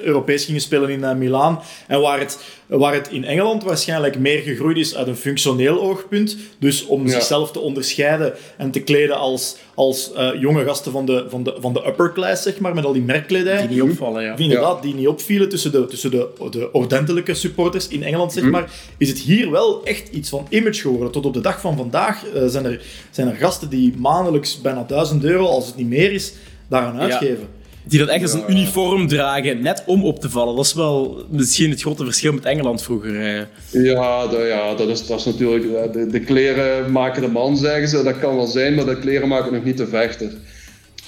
Europees 0.03 0.45
gingen 0.45 0.61
spelen 0.61 0.89
in 0.89 0.99
uh, 0.99 1.13
Milaan. 1.13 1.61
En 1.87 2.01
waar 2.01 2.19
het, 2.19 2.39
waar 2.67 2.93
het 2.93 3.07
in 3.11 3.23
Engeland 3.25 3.63
waarschijnlijk 3.63 4.19
meer 4.19 4.39
gegroeid 4.39 4.77
is 4.77 4.95
uit 4.95 5.07
een 5.07 5.15
functioneel 5.15 5.81
oogpunt. 5.81 6.37
Dus 6.59 6.85
om 6.85 7.05
Ja. 7.05 7.11
zichzelf 7.11 7.51
te 7.51 7.59
onderscheiden 7.59 8.33
en 8.57 8.71
te 8.71 8.79
kleden 8.79 9.17
als, 9.17 9.57
als 9.73 10.13
eh, 10.13 10.29
jonge 10.39 10.63
gasten 10.65 10.91
van 10.91 11.05
de, 11.05 11.25
van, 11.29 11.43
de, 11.43 11.55
van 11.59 11.73
de 11.73 11.85
upper 11.87 12.13
class, 12.13 12.43
zeg 12.43 12.59
maar, 12.59 12.73
met 12.73 12.85
al 12.85 12.93
die 12.93 13.01
merkkledij. 13.01 13.67
Die 13.67 13.69
niet 13.81 13.91
opvallen, 13.91 14.23
ja. 14.23 14.37
Inderdaad, 14.37 14.81
die 14.81 14.95
niet 14.95 15.07
opvielen 15.07 15.49
tussen 15.49 15.71
de, 15.71 15.85
tussen 15.85 16.11
de, 16.11 16.27
de 16.51 16.71
ordentelijke 16.71 17.33
supporters 17.33 17.87
in 17.87 18.03
Engeland, 18.03 18.33
zeg 18.33 18.43
maar, 18.43 18.71
is 18.97 19.09
het 19.09 19.19
hier 19.19 19.51
wel 19.51 19.83
echt 19.85 20.09
iets 20.09 20.29
van 20.29 20.45
image 20.49 20.81
geworden. 20.81 21.11
Tot 21.11 21.25
op 21.25 21.33
de 21.33 21.41
dag 21.41 21.61
van 21.61 21.77
vandaag 21.77 22.25
eh, 22.33 22.41
zijn, 22.45 22.65
er, 22.65 22.81
zijn 23.11 23.27
er 23.27 23.35
gasten 23.35 23.69
die 23.69 23.93
maandelijks 23.97 24.61
bijna 24.61 24.83
1000 24.83 25.23
euro, 25.23 25.45
als 25.45 25.65
het 25.65 25.75
niet 25.75 25.87
meer 25.87 26.11
is, 26.11 26.33
daaraan 26.67 26.99
uitgeven. 26.99 27.47
Die 27.87 27.99
dat 27.99 28.07
echt 28.07 28.21
als 28.21 28.33
een 28.33 28.51
uniform 28.51 29.07
dragen, 29.07 29.61
net 29.61 29.83
om 29.85 30.03
op 30.03 30.19
te 30.19 30.29
vallen. 30.29 30.55
Dat 30.55 30.65
is 30.65 30.73
wel 30.73 31.25
misschien 31.29 31.69
het 31.69 31.81
grote 31.81 32.03
verschil 32.03 32.33
met 32.33 32.45
Engeland 32.45 32.83
vroeger. 32.83 33.19
eh. 33.19 33.83
Ja, 33.83 34.27
dat, 34.27 34.47
ja 34.47 34.75
dat, 34.75 34.87
is, 34.87 35.07
dat 35.07 35.19
is 35.19 35.25
natuurlijk. 35.25 35.93
De, 35.93 36.07
de 36.07 36.19
kleren 36.19 36.91
maken 36.91 37.21
de 37.21 37.27
man, 37.27 37.57
zeggen 37.57 37.87
ze. 37.87 38.03
Dat 38.03 38.19
kan 38.19 38.35
wel 38.35 38.45
zijn, 38.45 38.75
maar 38.75 38.85
de 38.85 38.99
kleren 38.99 39.27
maken 39.27 39.53
nog 39.53 39.63
niet 39.63 39.77
de 39.77 39.87
vechter. 39.87 40.31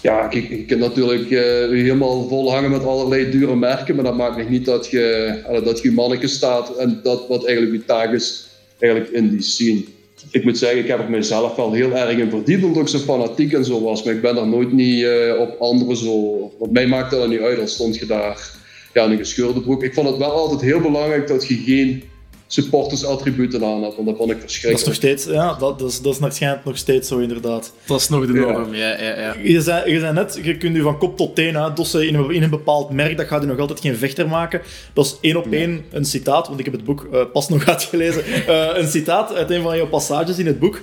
Ja, 0.01 0.27
kijk, 0.27 0.49
je 0.49 0.65
kunt 0.65 0.79
natuurlijk 0.79 1.23
eh, 1.23 1.69
je 1.69 1.75
helemaal 1.75 2.27
vol 2.27 2.51
hangen 2.53 2.71
met 2.71 2.85
allerlei 2.85 3.31
dure 3.31 3.55
merken, 3.55 3.95
maar 3.95 4.03
dat 4.03 4.17
maakt 4.17 4.37
nog 4.37 4.49
niet 4.49 4.65
dat 4.65 4.87
je, 4.89 5.01
eh, 5.47 5.65
dat 5.65 5.81
je 5.81 5.91
manneke 5.91 6.27
staat 6.27 6.75
en 6.77 6.99
dat 7.03 7.27
wat 7.27 7.45
eigenlijk 7.45 7.75
je 7.77 7.85
taak 7.85 8.13
is, 8.13 8.47
eigenlijk 8.79 9.11
in 9.11 9.29
die 9.29 9.41
scene. 9.41 9.83
Ik 10.31 10.43
moet 10.43 10.57
zeggen, 10.57 10.79
ik 10.79 10.87
heb 10.87 10.99
er 10.99 11.09
mezelf 11.09 11.55
wel 11.55 11.73
heel 11.73 11.91
erg 11.91 12.17
in 12.17 12.29
verdiept, 12.29 12.63
omdat 12.63 12.81
ik 12.81 12.87
zo 12.87 12.97
fanatiek 12.97 13.53
en 13.53 13.65
zo 13.65 13.81
was, 13.81 14.03
maar 14.03 14.13
ik 14.13 14.21
ben 14.21 14.35
daar 14.35 14.47
nooit 14.47 14.71
niet 14.71 15.03
eh, 15.03 15.39
op 15.39 15.55
anderen 15.59 15.97
zo... 15.97 16.39
Want 16.59 16.71
mij 16.71 16.87
maakte 16.87 17.15
dat 17.15 17.29
niet 17.29 17.39
uit, 17.39 17.59
al 17.59 17.67
stond 17.67 17.97
je 17.97 18.05
daar 18.05 18.51
ja, 18.93 19.05
een 19.05 19.17
gescheurde 19.17 19.61
broek. 19.61 19.83
Ik 19.83 19.93
vond 19.93 20.07
het 20.07 20.17
wel 20.17 20.31
altijd 20.31 20.61
heel 20.61 20.79
belangrijk 20.79 21.27
dat 21.27 21.47
je 21.47 21.55
geen 21.55 22.03
supportersattributen 22.47 23.63
aan 23.63 23.83
had, 23.83 23.95
want 23.95 24.07
dat 24.07 24.17
vond 24.17 24.31
ik 24.31 24.35
Dat 24.39 24.45
is 24.49 24.51
verschrikkelijk. 24.51 24.85
nog 24.85 24.95
steeds, 24.95 25.25
ja, 25.25 25.53
dat, 25.53 25.79
dat, 25.79 25.89
is, 25.89 26.01
dat 26.01 26.13
is 26.13 26.19
waarschijnlijk 26.19 26.65
nog 26.65 26.77
steeds 26.77 27.07
zo, 27.07 27.17
inderdaad. 27.17 27.73
Dat 27.85 27.99
is 27.99 28.09
nog 28.09 28.25
de 28.27 28.33
Ja. 28.33 28.39
norm, 28.51 28.75
ja. 28.75 29.01
ja, 29.01 29.19
ja. 29.19 29.35
Je 29.43 29.61
zei, 29.61 29.91
je 29.91 29.99
zei 29.99 30.13
net, 30.13 30.39
je 30.43 30.57
kunt 30.57 30.75
je 30.75 30.81
van 30.81 30.97
kop 30.97 31.17
tot 31.17 31.35
teen 31.35 31.57
uitdossen 31.57 32.07
in 32.07 32.15
een, 32.15 32.31
in 32.31 32.43
een 32.43 32.49
bepaald 32.49 32.89
merk, 32.89 33.17
dat 33.17 33.27
gaat 33.27 33.41
je 33.41 33.47
nog 33.47 33.59
altijd 33.59 33.79
geen 33.79 33.95
vechter 33.95 34.27
maken. 34.27 34.61
Dat 34.93 35.05
is 35.05 35.17
één 35.21 35.35
op 35.37 35.51
één 35.51 35.85
een 35.91 36.05
citaat, 36.05 36.47
want 36.47 36.59
ik 36.59 36.65
heb 36.65 36.73
het 36.73 36.83
boek 36.83 37.07
eh, 37.11 37.21
pas 37.33 37.49
nog 37.49 37.65
uitgelezen. 37.73 38.23
Eh, 38.25 38.67
een 38.73 38.87
citaat 38.87 39.33
uit 39.33 39.49
een 39.49 39.61
van 39.61 39.77
jouw 39.77 39.87
passages 39.87 40.37
in 40.37 40.45
het 40.45 40.59
boek. 40.59 40.81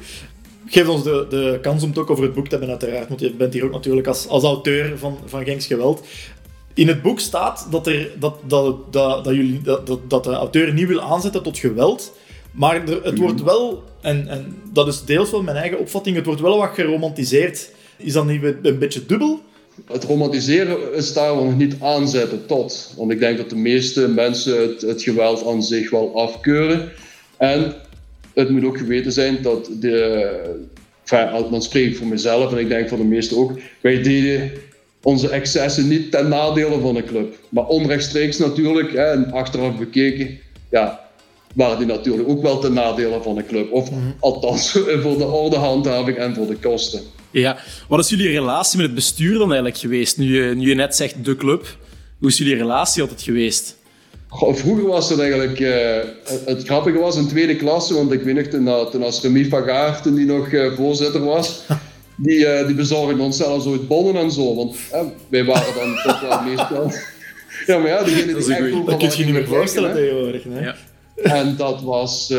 Geef 0.66 0.88
ons 0.88 1.02
de, 1.02 1.26
de 1.30 1.58
kans 1.62 1.82
om 1.82 1.88
het 1.88 1.98
ook 1.98 2.10
over 2.10 2.24
het 2.24 2.34
boek 2.34 2.44
te 2.44 2.50
hebben, 2.50 2.68
uiteraard, 2.70 3.08
want 3.08 3.20
je 3.20 3.30
bent 3.34 3.52
hier 3.52 3.64
ook 3.64 3.72
natuurlijk 3.72 4.06
als, 4.06 4.28
als 4.28 4.42
auteur 4.42 4.98
van, 4.98 5.18
van 5.26 5.44
Genks 5.44 5.66
Geweld. 5.66 6.06
In 6.74 6.88
het 6.88 7.02
boek 7.02 7.20
staat 7.20 7.66
dat, 7.70 7.86
er, 7.86 8.10
dat, 8.18 8.36
dat, 8.46 8.92
dat, 8.92 9.24
dat, 9.24 9.34
jullie, 9.34 9.60
dat, 9.62 9.98
dat, 10.08 10.24
de 10.24 10.30
auteur 10.30 10.72
niet 10.72 10.88
wil 10.88 11.00
aanzetten 11.00 11.42
tot 11.42 11.58
geweld, 11.58 12.12
maar 12.50 12.88
er, 12.88 13.04
het 13.04 13.18
wordt 13.18 13.42
wel, 13.42 13.82
en, 14.00 14.28
en 14.28 14.56
dat 14.72 14.88
is 14.88 15.04
deels 15.04 15.30
wel 15.30 15.42
mijn 15.42 15.56
eigen 15.56 15.78
opvatting, 15.78 16.16
het 16.16 16.26
wordt 16.26 16.40
wel 16.40 16.58
wat 16.58 16.74
geromantiseerd. 16.74 17.70
Is 17.96 18.12
dat 18.12 18.26
niet 18.26 18.42
een 18.62 18.78
beetje 18.78 19.06
dubbel? 19.06 19.40
Het 19.92 20.04
romantiseren 20.04 20.94
is 20.94 21.12
daar 21.12 21.34
nog 21.34 21.56
niet 21.56 21.76
aanzetten 21.80 22.46
tot. 22.46 22.94
Want 22.96 23.10
ik 23.10 23.18
denk 23.18 23.36
dat 23.36 23.50
de 23.50 23.56
meeste 23.56 24.08
mensen 24.08 24.60
het, 24.60 24.80
het 24.80 25.02
geweld 25.02 25.46
aan 25.46 25.62
zich 25.62 25.90
wel 25.90 26.20
afkeuren. 26.20 26.92
En 27.36 27.74
het 28.34 28.50
moet 28.50 28.64
ook 28.64 28.78
geweten 28.78 29.12
zijn 29.12 29.42
dat 29.42 29.70
de. 29.80 30.70
Enfin, 31.04 31.50
dan 31.50 31.62
spreek 31.62 31.90
ik 31.90 31.96
voor 31.96 32.06
mezelf 32.06 32.52
en 32.52 32.58
ik 32.58 32.68
denk 32.68 32.88
voor 32.88 32.98
de 32.98 33.04
meesten 33.04 33.36
ook. 33.36 33.52
Wij 33.80 34.02
deden 34.02 34.52
onze 35.02 35.28
excessen 35.28 35.88
niet 35.88 36.10
ten 36.10 36.28
nadele 36.28 36.80
van 36.80 36.94
de 36.94 37.04
club. 37.04 37.38
Maar 37.48 37.66
onrechtstreeks 37.66 38.38
natuurlijk, 38.38 38.92
hè, 38.92 39.04
en 39.04 39.32
achteraf 39.32 39.78
bekeken, 39.78 40.38
ja, 40.70 41.00
waren 41.54 41.78
die 41.78 41.86
natuurlijk 41.86 42.28
ook 42.28 42.42
wel 42.42 42.58
ten 42.58 42.72
nadele 42.72 43.20
van 43.22 43.34
de 43.34 43.46
club. 43.46 43.72
Of 43.72 43.90
althans 44.20 44.70
voor 45.02 45.18
de 45.18 45.26
ordehandhaving 45.26 46.16
en 46.16 46.34
voor 46.34 46.46
de 46.46 46.56
kosten. 46.56 47.00
Ja. 47.30 47.58
Wat 47.88 48.00
is 48.00 48.08
jullie 48.08 48.28
relatie 48.28 48.76
met 48.76 48.86
het 48.86 48.94
bestuur 48.94 49.32
dan 49.32 49.46
eigenlijk 49.46 49.78
geweest? 49.78 50.18
Nu 50.18 50.36
je, 50.36 50.54
nu 50.54 50.68
je 50.68 50.74
net 50.74 50.96
zegt 50.96 51.24
de 51.24 51.36
club, 51.36 51.76
hoe 52.18 52.28
is 52.28 52.38
jullie 52.38 52.56
relatie 52.56 53.02
altijd 53.02 53.22
geweest? 53.22 53.76
Goh, 54.28 54.54
vroeger 54.54 54.86
was 54.86 55.10
het 55.10 55.18
eigenlijk... 55.18 55.60
eh, 55.60 55.96
het, 56.24 56.42
het 56.44 56.64
grappige 56.64 56.98
was 56.98 57.16
in 57.16 57.28
tweede 57.28 57.56
klasse, 57.56 57.94
want 57.94 58.12
ik 58.12 58.22
weet 58.22 58.34
nog, 58.34 58.46
toen, 58.46 58.90
toen 58.90 59.02
als 59.02 59.22
Remy 59.22 59.44
van 59.48 59.62
Gaar, 59.62 60.02
toen 60.02 60.14
die 60.14 60.26
nog 60.26 60.48
eh, 60.48 60.72
voorzitter 60.76 61.24
was, 61.24 61.62
die, 62.22 62.46
eh, 62.46 62.66
die 62.66 62.74
bezorgde 62.74 63.22
ons 63.22 63.36
zelfs 63.36 63.66
ooit 63.66 63.88
bonnen 63.88 64.22
en 64.22 64.32
zo. 64.32 64.54
Want 64.54 64.76
eh, 64.90 65.00
wij 65.28 65.44
waren 65.44 65.74
dan 65.74 65.94
toch 66.02 66.20
wel 66.20 66.42
meestal... 66.48 66.92
ja, 67.66 67.78
maar 67.78 67.88
ja, 67.88 68.02
degene 68.02 68.26
die 68.26 68.54
echt 68.54 68.62
overal 68.62 68.84
Dat 68.84 68.96
kun 68.96 69.10
je 69.10 69.16
je 69.16 69.24
niet 69.24 69.34
meer 69.34 69.42
gingen 69.42 69.58
voorstellen 69.58 69.92
kijken, 69.92 70.16
hè. 70.16 70.32
tegenwoordig. 70.32 70.64
Ja. 70.64 70.76
En 71.22 71.56
dat 71.56 71.82
was, 71.82 72.30
uh, 72.30 72.38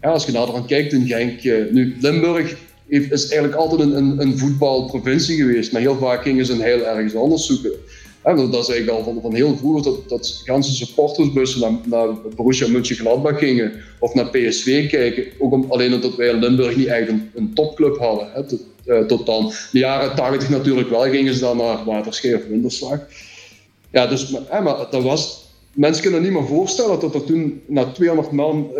ja, 0.00 0.10
als 0.10 0.26
je 0.26 0.32
nader 0.32 0.54
aan 0.54 0.66
kijkt 0.66 0.92
in 0.92 1.06
Genk, 1.06 1.42
uh, 1.42 1.72
nu 1.72 1.96
Limburg 2.00 2.56
heeft, 2.88 3.12
is 3.12 3.28
eigenlijk 3.28 3.54
altijd 3.54 3.80
een, 3.80 3.96
een, 3.96 4.20
een, 4.20 4.38
voetbalprovincie 4.38 5.36
geweest, 5.36 5.72
maar 5.72 5.80
heel 5.80 5.96
vaak 5.96 6.22
gingen 6.22 6.46
ze 6.46 6.52
een 6.52 6.60
heel 6.60 6.86
ergens 6.86 7.14
anders 7.14 7.46
zoeken. 7.46 7.72
En 8.22 8.36
dat 8.36 8.62
is 8.62 8.68
eigenlijk 8.68 8.90
al 8.98 9.04
van, 9.04 9.20
van 9.22 9.34
heel 9.34 9.56
vroeger 9.56 9.82
dat, 9.82 10.08
dat 10.08 10.42
ganse 10.44 10.74
supportersbussen 10.74 11.60
naar, 11.60 11.72
naar 11.84 12.08
Borussia 12.36 12.68
Mönchengladbach 12.68 13.38
gingen 13.38 13.72
of 13.98 14.14
naar 14.14 14.30
PSV 14.30 14.88
kijken. 14.88 15.24
Ook 15.38 15.52
om, 15.52 15.66
alleen 15.68 15.94
omdat 15.94 16.16
wij 16.16 16.28
in 16.28 16.38
Limburg 16.38 16.76
niet 16.76 16.86
echt 16.86 17.08
een, 17.08 17.30
een 17.34 17.54
topclub 17.54 17.96
hadden. 17.96 18.28
Hè, 18.32 18.42
uh, 18.88 19.00
tot 19.00 19.26
dan. 19.26 19.52
De 19.72 19.78
jaren 19.78 20.14
80 20.14 20.48
natuurlijk 20.48 20.88
wel 20.88 21.02
gingen 21.02 21.34
ze 21.34 21.40
dan 21.40 21.56
naar 21.56 21.84
Waterschee 21.84 22.36
of 22.36 22.46
Winterslag. 22.48 22.98
Ja, 23.90 24.06
dus 24.06 24.30
maar, 24.30 24.62
maar 24.62 24.76
dat 24.90 25.02
was 25.02 25.46
mensen 25.74 26.02
kunnen 26.02 26.22
niet 26.22 26.32
meer 26.32 26.46
voorstellen 26.46 27.00
dat 27.00 27.14
er 27.14 27.24
toen 27.24 27.62
na 27.66 27.84
200 27.84 28.30
man 28.30 28.70
uh, 28.72 28.78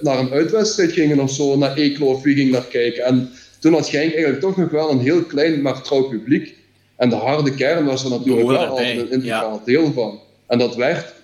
naar 0.00 0.18
een 0.18 0.30
uitwedstrijd 0.30 0.92
gingen 0.92 1.20
of 1.20 1.30
zo, 1.30 1.56
naar 1.56 1.76
Eeklo 1.76 2.06
of 2.06 2.22
wie 2.22 2.34
ging 2.34 2.50
naar 2.50 2.64
kijken. 2.64 3.04
En 3.04 3.30
toen 3.60 3.72
had 3.72 3.88
Genk 3.88 4.12
eigenlijk 4.12 4.40
toch 4.40 4.56
nog 4.56 4.70
wel 4.70 4.90
een 4.90 5.00
heel 5.00 5.22
klein 5.22 5.62
maar 5.62 5.82
trouw 5.82 6.02
publiek. 6.02 6.54
En 6.96 7.08
de 7.08 7.14
harde 7.14 7.54
kern 7.54 7.84
was 7.84 8.04
er 8.04 8.10
natuurlijk 8.10 8.48
wel 8.48 8.66
altijd 8.66 8.98
een 8.98 9.10
integraal 9.10 9.54
ja. 9.54 9.72
deel 9.72 9.92
van. 9.92 10.20
En 10.46 10.58
dat 10.58 10.76
werd 10.76 11.14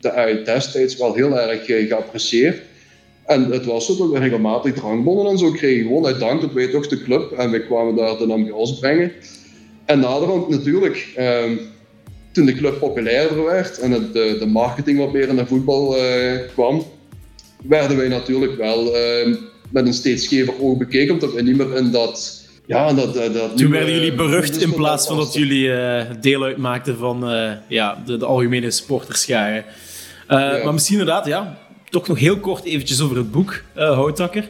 de, 0.00 0.42
destijds 0.44 0.96
wel 0.96 1.14
heel 1.14 1.38
erg 1.38 1.68
uh, 1.68 1.88
geapprecieerd. 1.88 2.62
En 3.26 3.50
het 3.50 3.64
was 3.64 3.86
zo 3.86 3.96
dat 3.96 4.10
we 4.10 4.18
regelmatig 4.18 4.74
drankbonnen 4.74 5.32
en 5.32 5.38
zo 5.38 5.50
kregen. 5.50 5.86
Gewoon 5.86 6.06
uit 6.06 6.20
dank 6.20 6.40
dat 6.40 6.52
wij 6.52 6.66
toch 6.66 6.86
de 6.86 7.02
club 7.02 7.32
en 7.32 7.50
we 7.50 7.60
kwamen 7.60 7.94
daar 7.94 8.18
de 8.18 8.32
ambiance 8.32 8.78
brengen. 8.78 9.12
En 9.84 9.98
naderhand 9.98 10.48
natuurlijk, 10.48 11.14
uh, 11.18 11.42
toen 12.32 12.46
de 12.46 12.52
club 12.52 12.78
populairder 12.78 13.44
werd 13.44 13.78
en 13.78 13.90
het, 13.90 14.12
de, 14.12 14.36
de, 14.38 14.46
marketing 14.46 14.98
wat 14.98 15.12
meer 15.12 15.28
in 15.28 15.36
de 15.36 15.46
voetbal 15.46 15.96
uh, 15.96 16.38
kwam, 16.52 16.82
werden 17.62 17.96
wij 17.96 18.08
natuurlijk 18.08 18.56
wel 18.56 18.96
uh, 18.96 19.36
met 19.70 19.86
een 19.86 19.94
steeds 19.94 20.24
schever 20.24 20.54
oog 20.60 20.78
bekeken, 20.78 21.14
omdat 21.14 21.32
we 21.32 21.42
niet 21.42 21.56
meer 21.56 21.76
in 21.76 21.90
dat... 21.90 22.44
Ja, 22.66 22.92
dat, 22.92 23.14
dat, 23.14 23.56
Toen 23.56 23.70
werden 23.70 23.94
jullie 23.94 24.14
berucht 24.14 24.62
in 24.62 24.74
plaats 24.74 25.06
van 25.06 25.16
dat 25.16 25.34
jullie 25.34 25.66
uh, 25.66 26.02
deel 26.20 26.42
uitmaakten 26.44 26.96
van 26.96 27.24
ja, 27.68 28.02
de, 28.06 28.16
de, 28.16 28.24
algemene 28.24 28.70
sporterscharen. 28.70 29.64
Ja. 30.28 30.60
Maar 30.64 30.72
misschien 30.72 30.98
inderdaad, 30.98 31.26
ja, 31.26 31.65
toch 31.96 32.08
nog 32.08 32.18
heel 32.18 32.38
kort 32.38 32.64
eventjes 32.64 33.00
over 33.00 33.16
het 33.16 33.30
boek, 33.30 33.62
Houtakker. 33.74 34.48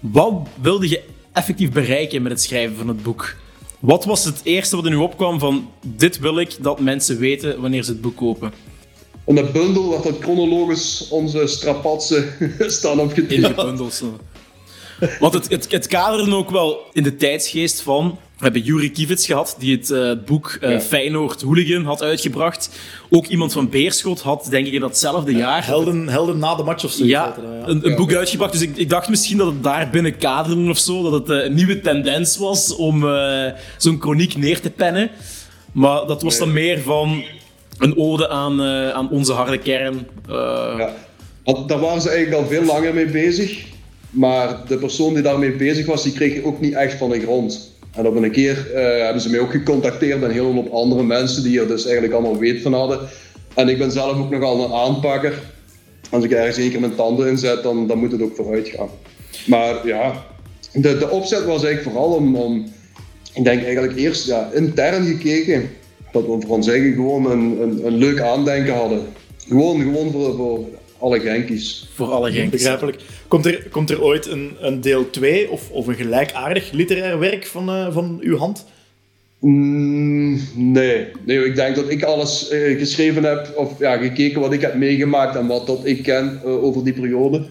Wat 0.00 0.32
wilde 0.60 0.88
je 0.88 1.02
effectief 1.32 1.72
bereiken 1.72 2.22
met 2.22 2.32
het 2.32 2.42
schrijven 2.42 2.76
van 2.76 2.88
het 2.88 3.02
boek? 3.02 3.34
Wat 3.78 4.04
was 4.04 4.24
het 4.24 4.40
eerste 4.42 4.76
wat 4.76 4.84
er 4.84 4.90
nu 4.90 4.96
opkwam 4.96 5.38
van 5.38 5.70
dit 5.80 6.18
wil 6.18 6.38
ik 6.38 6.56
dat 6.60 6.80
mensen 6.80 7.18
weten 7.18 7.60
wanneer 7.60 7.82
ze 7.82 7.90
het 7.90 8.00
boek 8.00 8.16
kopen? 8.16 8.52
In 9.26 9.34
de 9.34 9.44
bundel 9.52 9.90
werd 9.90 10.02
dat 10.02 10.16
chronologisch 10.20 11.08
onze 11.10 11.46
strapatsen 11.46 12.32
staan 12.78 13.00
opgetekend. 13.00 13.58
In 13.58 13.76
de. 13.76 14.12
Want 15.20 15.34
het, 15.34 15.48
het, 15.48 15.72
het 15.72 15.86
kaderde 15.86 16.34
ook 16.34 16.50
wel 16.50 16.86
in 16.92 17.02
de 17.02 17.16
tijdsgeest 17.16 17.82
van 17.82 18.18
we 18.38 18.44
hebben 18.44 18.62
Juri 18.62 18.90
Kivits 18.90 19.26
gehad, 19.26 19.56
die 19.58 19.76
het 19.76 19.90
uh, 19.90 20.12
boek 20.26 20.58
uh, 20.60 20.70
ja. 20.70 20.80
Feyenoord 20.80 21.42
Hooligan 21.42 21.84
had 21.84 22.02
uitgebracht. 22.02 22.70
Ook 23.10 23.26
iemand 23.26 23.52
van 23.52 23.68
Beerschot 23.68 24.20
had, 24.20 24.46
denk 24.50 24.66
ik, 24.66 24.72
in 24.72 24.80
datzelfde 24.80 25.32
ja, 25.32 25.38
jaar... 25.38 25.66
Helden, 25.66 26.08
helden 26.08 26.38
na 26.38 26.54
de 26.54 26.62
match 26.62 26.84
of 26.84 26.90
zo. 26.90 27.04
Ja, 27.04 27.34
ja. 27.36 27.68
een, 27.68 27.86
een 27.86 27.96
boek 27.96 28.14
uitgebracht. 28.14 28.52
Dus 28.52 28.60
ik, 28.60 28.76
ik, 28.76 28.88
dacht 28.88 29.08
misschien 29.08 29.38
dat 29.38 29.46
het 29.46 29.62
daar 29.62 29.90
binnen 29.90 30.18
kaderde 30.18 30.70
of 30.70 30.78
zo. 30.78 31.10
Dat 31.10 31.12
het 31.12 31.28
uh, 31.28 31.44
een 31.44 31.54
nieuwe 31.54 31.80
tendens 31.80 32.36
was 32.36 32.76
om 32.76 33.00
zo'n 33.76 34.00
chroniek 34.00 34.36
neer 34.36 34.60
te 34.60 34.70
pennen. 34.70 35.10
Maar 35.72 36.06
dat 36.06 36.22
was 36.22 36.38
nee. 36.38 36.40
dan 36.40 36.52
meer 36.52 36.80
van 36.80 37.24
een 37.78 37.96
ode 37.96 38.28
aan, 38.28 38.62
aan 38.92 39.10
onze 39.10 39.32
harde 39.32 39.58
kern. 39.58 40.06
Ja. 40.28 40.92
Daar 41.66 41.80
waren 41.80 42.02
ze 42.02 42.10
eigenlijk 42.10 42.42
al 42.42 42.48
veel 42.48 42.64
langer 42.64 42.94
mee 42.94 43.06
bezig. 43.06 43.66
Maar 44.10 44.60
de 44.68 44.78
persoon 44.78 45.14
die 45.14 45.22
daarmee 45.22 45.52
bezig 45.52 45.86
was, 45.86 46.02
die 46.02 46.12
kreeg 46.12 46.42
ook 46.42 46.60
niet 46.60 46.74
echt 46.74 46.98
van 46.98 47.10
de 47.10 47.20
grond. 47.20 47.76
En 47.92 48.06
op 48.06 48.16
een 48.16 48.30
keer 48.30 48.66
uh, 48.74 49.04
hebben 49.04 49.22
ze 49.22 49.30
mij 49.30 49.40
ook 49.40 49.50
gecontacteerd 49.50 50.22
en 50.22 50.30
heel 50.30 50.52
veel 50.52 50.68
andere 50.72 51.02
mensen 51.02 51.42
die 51.42 51.60
er 51.60 51.68
dus 51.68 51.84
eigenlijk 51.84 52.14
allemaal 52.14 52.38
weet 52.38 52.62
van 52.62 52.72
hadden. 52.72 53.00
En 53.54 53.68
ik 53.68 53.78
ben 53.78 53.92
zelf 53.92 54.18
ook 54.18 54.30
nogal 54.30 54.64
een 54.64 54.72
aanpakker. 54.72 55.42
Als 56.10 56.24
ik 56.24 56.30
ergens 56.30 56.56
één 56.56 56.70
keer 56.70 56.80
mijn 56.80 56.94
tanden 56.94 57.28
inzet, 57.28 57.62
dan, 57.62 57.86
dan 57.86 57.98
moet 57.98 58.12
het 58.12 58.22
ook 58.22 58.36
vooruit 58.36 58.68
gaan. 58.68 58.88
Maar 59.46 59.86
ja, 59.86 60.24
de, 60.72 60.98
de 60.98 61.10
opzet 61.10 61.44
was 61.44 61.64
eigenlijk 61.64 61.82
vooral 61.82 62.14
om, 62.14 62.36
om 62.36 62.66
ik 63.34 63.44
denk 63.44 63.62
eigenlijk 63.62 63.96
eerst 63.96 64.32
intern 64.54 65.04
gekeken, 65.06 65.70
dat 66.12 66.26
we 66.26 66.36
voor 66.40 66.56
ons 66.56 66.68
eigen 66.68 66.92
gewoon 66.92 67.30
een, 67.30 67.62
een, 67.62 67.86
een 67.86 67.96
leuk 67.96 68.20
aandenken 68.20 68.74
hadden. 68.74 69.02
Gewoon, 69.48 69.80
gewoon 69.80 70.10
voor, 70.10 70.36
voor 70.36 70.64
alle 70.98 71.20
Genkies. 71.20 71.88
Voor 71.94 72.10
alle 72.10 72.32
Genkies. 72.32 72.50
Begrijpelijk. 72.50 73.02
Komt 73.28 73.46
er, 73.46 73.68
komt 73.70 73.90
er 73.90 74.02
ooit 74.02 74.26
een, 74.26 74.56
een 74.60 74.80
deel 74.80 75.10
2 75.10 75.50
of, 75.50 75.70
of 75.70 75.86
een 75.86 75.94
gelijkaardig 75.94 76.70
literair 76.70 77.18
werk 77.18 77.46
van, 77.46 77.68
uh, 77.70 77.92
van 77.92 78.18
uw 78.22 78.36
hand? 78.36 78.64
Mm, 79.40 80.40
nee. 80.54 81.06
nee, 81.24 81.44
ik 81.44 81.54
denk 81.54 81.76
dat 81.76 81.90
ik 81.90 82.02
alles 82.02 82.52
uh, 82.52 82.78
geschreven 82.78 83.24
heb 83.24 83.52
of 83.56 83.78
ja, 83.78 83.96
gekeken 83.96 84.40
wat 84.40 84.52
ik 84.52 84.60
heb 84.60 84.74
meegemaakt 84.74 85.36
en 85.36 85.46
wat 85.46 85.66
dat 85.66 85.80
ik 85.86 86.02
ken 86.02 86.40
uh, 86.44 86.64
over 86.64 86.84
die 86.84 86.92
periode. 86.92 87.42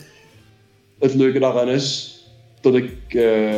Het 1.00 1.14
leuke 1.14 1.40
daaraan 1.40 1.70
is 1.70 2.16
dat 2.62 2.76
ik 2.76 2.92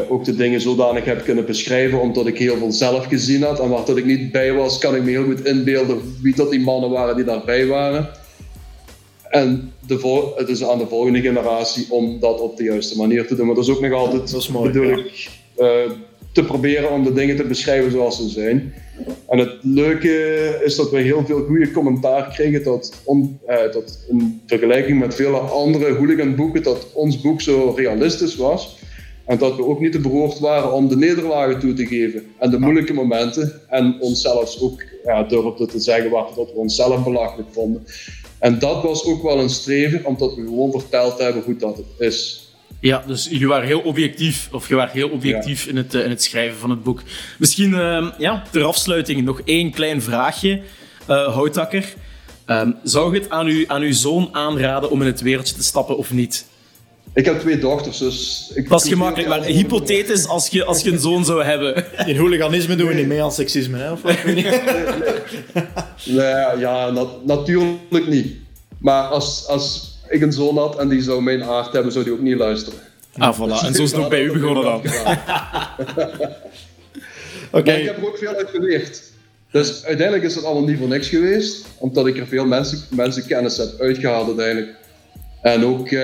ook 0.09 0.25
de 0.25 0.35
dingen 0.35 0.61
zodanig 0.61 1.05
heb 1.05 1.23
kunnen 1.23 1.45
beschrijven 1.45 1.99
omdat 1.99 2.27
ik 2.27 2.37
heel 2.37 2.57
veel 2.57 2.71
zelf 2.71 3.05
gezien 3.05 3.43
had 3.43 3.59
en 3.59 3.69
waar 3.69 3.85
dat 3.85 3.97
ik 3.97 4.05
niet 4.05 4.31
bij 4.31 4.53
was, 4.53 4.77
kan 4.77 4.95
ik 4.95 5.03
me 5.03 5.09
heel 5.09 5.23
goed 5.23 5.45
inbeelden 5.45 6.15
wie 6.21 6.35
dat 6.35 6.51
die 6.51 6.59
mannen 6.59 6.89
waren 6.89 7.15
die 7.15 7.25
daarbij 7.25 7.65
waren. 7.65 8.09
En 9.29 9.73
de 9.87 10.31
het 10.35 10.49
is 10.49 10.63
aan 10.63 10.77
de 10.77 10.87
volgende 10.87 11.21
generatie 11.21 11.85
om 11.89 12.19
dat 12.19 12.41
op 12.41 12.57
de 12.57 12.63
juiste 12.63 12.97
manier 12.97 13.27
te 13.27 13.35
doen. 13.35 13.45
Maar 13.45 13.55
dat 13.55 13.63
is 13.63 13.69
ook 13.69 13.81
nog 13.81 13.93
altijd 13.93 14.31
dat 14.31 14.41
is 14.41 14.47
mooi, 14.47 14.71
bedoel 14.71 14.97
ik, 14.97 15.29
uh, 15.57 15.67
te 16.31 16.43
proberen 16.43 16.91
om 16.91 17.03
de 17.03 17.13
dingen 17.13 17.35
te 17.35 17.43
beschrijven 17.43 17.91
zoals 17.91 18.17
ze 18.17 18.29
zijn. 18.29 18.73
En 19.27 19.37
het 19.37 19.55
leuke 19.61 20.61
is 20.63 20.75
dat 20.75 20.89
we 20.89 20.99
heel 20.99 21.25
veel 21.25 21.45
goede 21.45 21.71
commentaar 21.71 22.33
kregen 22.33 22.63
dat, 22.63 23.01
on, 23.03 23.39
uh, 23.47 23.55
dat 23.71 24.05
in 24.09 24.41
vergelijking 24.45 24.99
met 24.99 25.15
vele 25.15 25.37
andere 25.37 25.93
hooliganboeken 25.93 26.63
dat 26.63 26.87
ons 26.93 27.21
boek 27.21 27.41
zo 27.41 27.73
realistisch 27.75 28.35
was. 28.35 28.77
En 29.25 29.37
dat 29.37 29.55
we 29.55 29.65
ook 29.65 29.79
niet 29.79 29.91
te 29.91 29.99
beroerd 29.99 30.39
waren 30.39 30.73
om 30.73 30.87
de 30.87 30.97
nederlagen 30.97 31.59
toe 31.59 31.73
te 31.73 31.85
geven 31.85 32.23
en 32.37 32.49
de 32.49 32.59
moeilijke 32.59 32.93
momenten. 32.93 33.61
En 33.67 33.97
onszelf 33.99 34.61
ook 34.61 34.83
ja, 35.03 35.23
durfden 35.23 35.67
te 35.67 35.79
zeggen 35.79 36.09
wat 36.09 36.35
dat 36.35 36.51
we 36.51 36.57
onszelf 36.57 37.03
belachelijk 37.03 37.49
vonden. 37.51 37.83
En 38.39 38.59
dat 38.59 38.83
was 38.83 39.03
ook 39.03 39.23
wel 39.23 39.39
een 39.39 39.49
streven, 39.49 40.05
omdat 40.05 40.35
we 40.35 40.41
gewoon 40.41 40.71
verteld 40.71 41.19
hebben 41.19 41.43
hoe 41.43 41.55
dat 41.55 41.77
het 41.77 41.85
is. 41.97 42.47
Ja, 42.81 43.03
dus 43.07 43.27
je 43.31 43.47
waren 43.47 43.67
heel 43.67 43.79
objectief, 43.79 44.49
of 44.51 44.67
je 44.67 44.75
waren 44.75 44.93
heel 44.93 45.09
objectief 45.09 45.63
ja. 45.63 45.69
in, 45.69 45.77
het, 45.77 45.93
in 45.93 46.09
het 46.09 46.23
schrijven 46.23 46.57
van 46.59 46.69
het 46.69 46.83
boek. 46.83 47.01
Misschien 47.39 47.71
uh, 47.71 48.09
ja, 48.17 48.43
ter 48.51 48.63
afsluiting 48.63 49.23
nog 49.23 49.41
één 49.45 49.71
klein 49.71 50.01
vraagje, 50.01 50.61
uh, 51.09 51.33
Houtakker. 51.33 51.93
Um, 52.45 52.75
zou 52.83 53.13
je 53.13 53.19
het 53.19 53.29
aan, 53.29 53.47
u, 53.47 53.63
aan 53.67 53.81
uw 53.81 53.93
zoon 53.93 54.29
aanraden 54.31 54.91
om 54.91 55.01
in 55.01 55.07
het 55.07 55.21
wereldje 55.21 55.55
te 55.55 55.63
stappen 55.63 55.97
of 55.97 56.11
niet? 56.11 56.45
Ik 57.13 57.25
heb 57.25 57.39
twee 57.39 57.59
dochters, 57.59 57.97
dus... 57.97 58.51
Ik 58.53 58.69
dat 58.69 58.83
is 58.83 58.89
gemakkelijk, 58.89 59.29
maar 59.29 59.43
hypothetisch 59.43 60.27
als 60.27 60.47
je, 60.47 60.65
als 60.65 60.81
je 60.81 60.91
een 60.91 60.99
zoon 60.99 61.25
zou 61.25 61.43
hebben. 61.43 61.85
In 62.07 62.17
hooliganisme 62.17 62.75
doen 62.75 62.87
we 62.87 62.93
niet 62.93 63.07
mee 63.07 63.23
aan 63.23 63.31
seksisme, 63.31 63.77
hè? 63.77 63.91
Of 63.91 64.01
wat? 64.01 64.23
nee, 64.23 64.35
nee, 66.05 66.57
ja, 66.59 66.89
nat 66.89 67.25
natuurlijk 67.25 68.07
niet. 68.07 68.35
Maar 68.77 69.03
als, 69.03 69.47
als 69.47 69.97
ik 70.09 70.21
een 70.21 70.33
zoon 70.33 70.57
had 70.57 70.79
en 70.79 70.89
die 70.89 71.01
zou 71.01 71.21
mijn 71.21 71.43
aard 71.43 71.73
hebben, 71.73 71.91
zou 71.91 72.03
die 72.03 72.13
ook 72.13 72.21
niet 72.21 72.37
luisteren. 72.37 72.79
Ah, 73.17 73.39
voilà. 73.39 73.65
En 73.65 73.73
zo 73.73 73.83
is 73.83 73.91
het 73.91 74.01
ook 74.01 74.09
bij 74.09 74.23
u 74.23 74.31
begonnen 74.31 74.63
dan. 74.63 74.81
okay. 77.59 77.79
ik 77.79 77.85
heb 77.85 77.97
er 77.97 78.07
ook 78.07 78.17
veel 78.17 78.33
uit 78.33 78.49
geleerd. 78.49 79.01
Dus 79.51 79.83
uiteindelijk 79.85 80.25
is 80.25 80.35
het 80.35 80.43
allemaal 80.43 80.67
niet 80.67 80.77
voor 80.77 80.87
niks 80.87 81.07
geweest, 81.07 81.65
omdat 81.77 82.07
ik 82.07 82.17
er 82.17 82.27
veel 82.27 82.45
mensen, 82.45 82.79
mensenkennis 82.89 83.57
heb 83.57 83.69
uitgehaald 83.79 84.27
uiteindelijk. 84.27 84.77
En 85.41 85.65
ook 85.65 85.91
uh, 85.91 86.01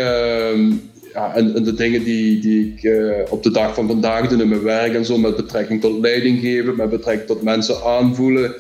ja, 1.16 1.36
en, 1.36 1.56
en, 1.56 1.64
de 1.64 1.74
dingen 1.74 2.04
die, 2.04 2.40
die 2.40 2.74
ik 2.74 2.84
uh, 2.84 3.18
op 3.30 3.44
de 3.44 3.52
dag 3.52 3.74
van 3.74 3.88
vandaag 3.88 4.28
doe 4.28 4.42
in 4.42 4.50
mijn 4.50 4.64
werk 4.64 4.94
en 4.94 5.06
zo, 5.06 5.18
met 5.18 5.36
betrekking 5.36 5.82
tot 5.82 6.00
leiding 6.00 6.40
geven, 6.40 6.76
met 6.76 6.90
betrekking 6.90 7.28
tot 7.28 7.42
mensen 7.42 7.84
aanvoelen, 7.84 8.56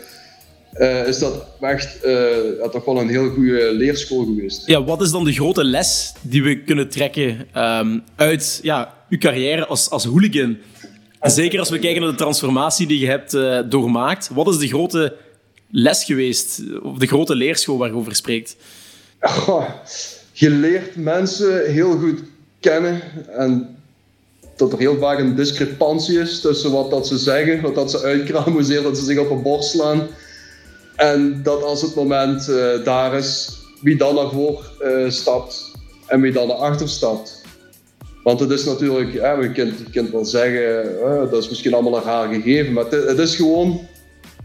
uh, 0.77 1.07
is 1.07 1.19
dat 1.19 1.47
echt 1.59 2.05
uh, 2.05 2.67
toch 2.71 2.85
wel 2.85 2.99
een 2.99 3.09
heel 3.09 3.29
goede 3.29 3.73
leerschool 3.73 4.25
geweest. 4.25 4.67
Ja, 4.67 4.83
wat 4.83 5.01
is 5.01 5.11
dan 5.11 5.23
de 5.23 5.33
grote 5.33 5.63
les 5.63 6.13
die 6.21 6.43
we 6.43 6.63
kunnen 6.63 6.89
trekken 6.89 7.47
um, 7.57 8.03
uit 8.15 8.59
ja, 8.61 8.93
uw 9.09 9.17
carrière 9.17 9.65
als, 9.65 9.89
als 9.89 10.05
hooligan? 10.05 10.57
Zeker 11.21 11.59
als 11.59 11.69
we 11.69 11.79
kijken 11.79 12.01
naar 12.01 12.11
de 12.11 12.17
transformatie 12.17 12.87
die 12.87 12.99
je 12.99 13.07
hebt 13.07 13.33
uh, 13.33 13.59
doormaakt. 13.69 14.29
Wat 14.33 14.47
is 14.47 14.57
de 14.57 14.67
grote 14.67 15.15
les 15.69 16.03
geweest, 16.03 16.61
of 16.83 16.97
de 16.97 17.07
grote 17.07 17.35
leerschool 17.35 17.77
waar 17.77 17.89
je 17.89 17.95
over 17.95 18.15
spreekt? 18.15 18.55
Oh, 19.21 19.69
je 20.31 20.49
leert 20.49 20.95
mensen 20.95 21.71
heel 21.71 21.97
goed 21.97 22.19
en 22.65 23.75
dat 24.55 24.71
er 24.71 24.79
heel 24.79 24.97
vaak 24.97 25.19
een 25.19 25.35
discrepantie 25.35 26.19
is 26.19 26.41
tussen 26.41 26.71
wat 26.71 26.89
dat 26.89 27.07
ze 27.07 27.17
zeggen, 27.17 27.61
wat 27.61 27.75
dat 27.75 27.91
ze 27.91 28.01
uitkramen, 28.01 28.51
hoezeer 28.51 28.81
dat 28.81 28.97
ze 28.97 29.03
zich 29.03 29.19
op 29.19 29.29
een 29.29 29.41
borst 29.41 29.69
slaan. 29.69 30.07
En 30.95 31.39
dat 31.43 31.63
als 31.63 31.81
het 31.81 31.95
moment 31.95 32.49
uh, 32.49 32.83
daar 32.83 33.13
is, 33.13 33.49
wie 33.81 33.95
dan 33.95 34.15
naar 34.15 34.29
voren 34.29 34.65
uh, 34.81 35.09
stapt 35.09 35.71
en 36.07 36.21
wie 36.21 36.31
dan 36.31 36.49
erachter 36.49 36.89
stapt. 36.89 37.43
Want 38.23 38.39
het 38.39 38.49
is 38.49 38.65
natuurlijk, 38.65 39.13
ja, 39.13 39.41
je, 39.41 39.51
kunt, 39.91 40.11
wel 40.11 40.25
zeggen, 40.25 40.99
eh, 41.01 41.31
dat 41.31 41.43
is 41.43 41.49
misschien 41.49 41.73
allemaal 41.73 41.97
een 41.97 42.03
raar 42.03 42.33
gegeven, 42.33 42.73
maar 42.73 42.83
het, 42.83 43.07
het 43.07 43.17
is 43.17 43.35
gewoon 43.35 43.87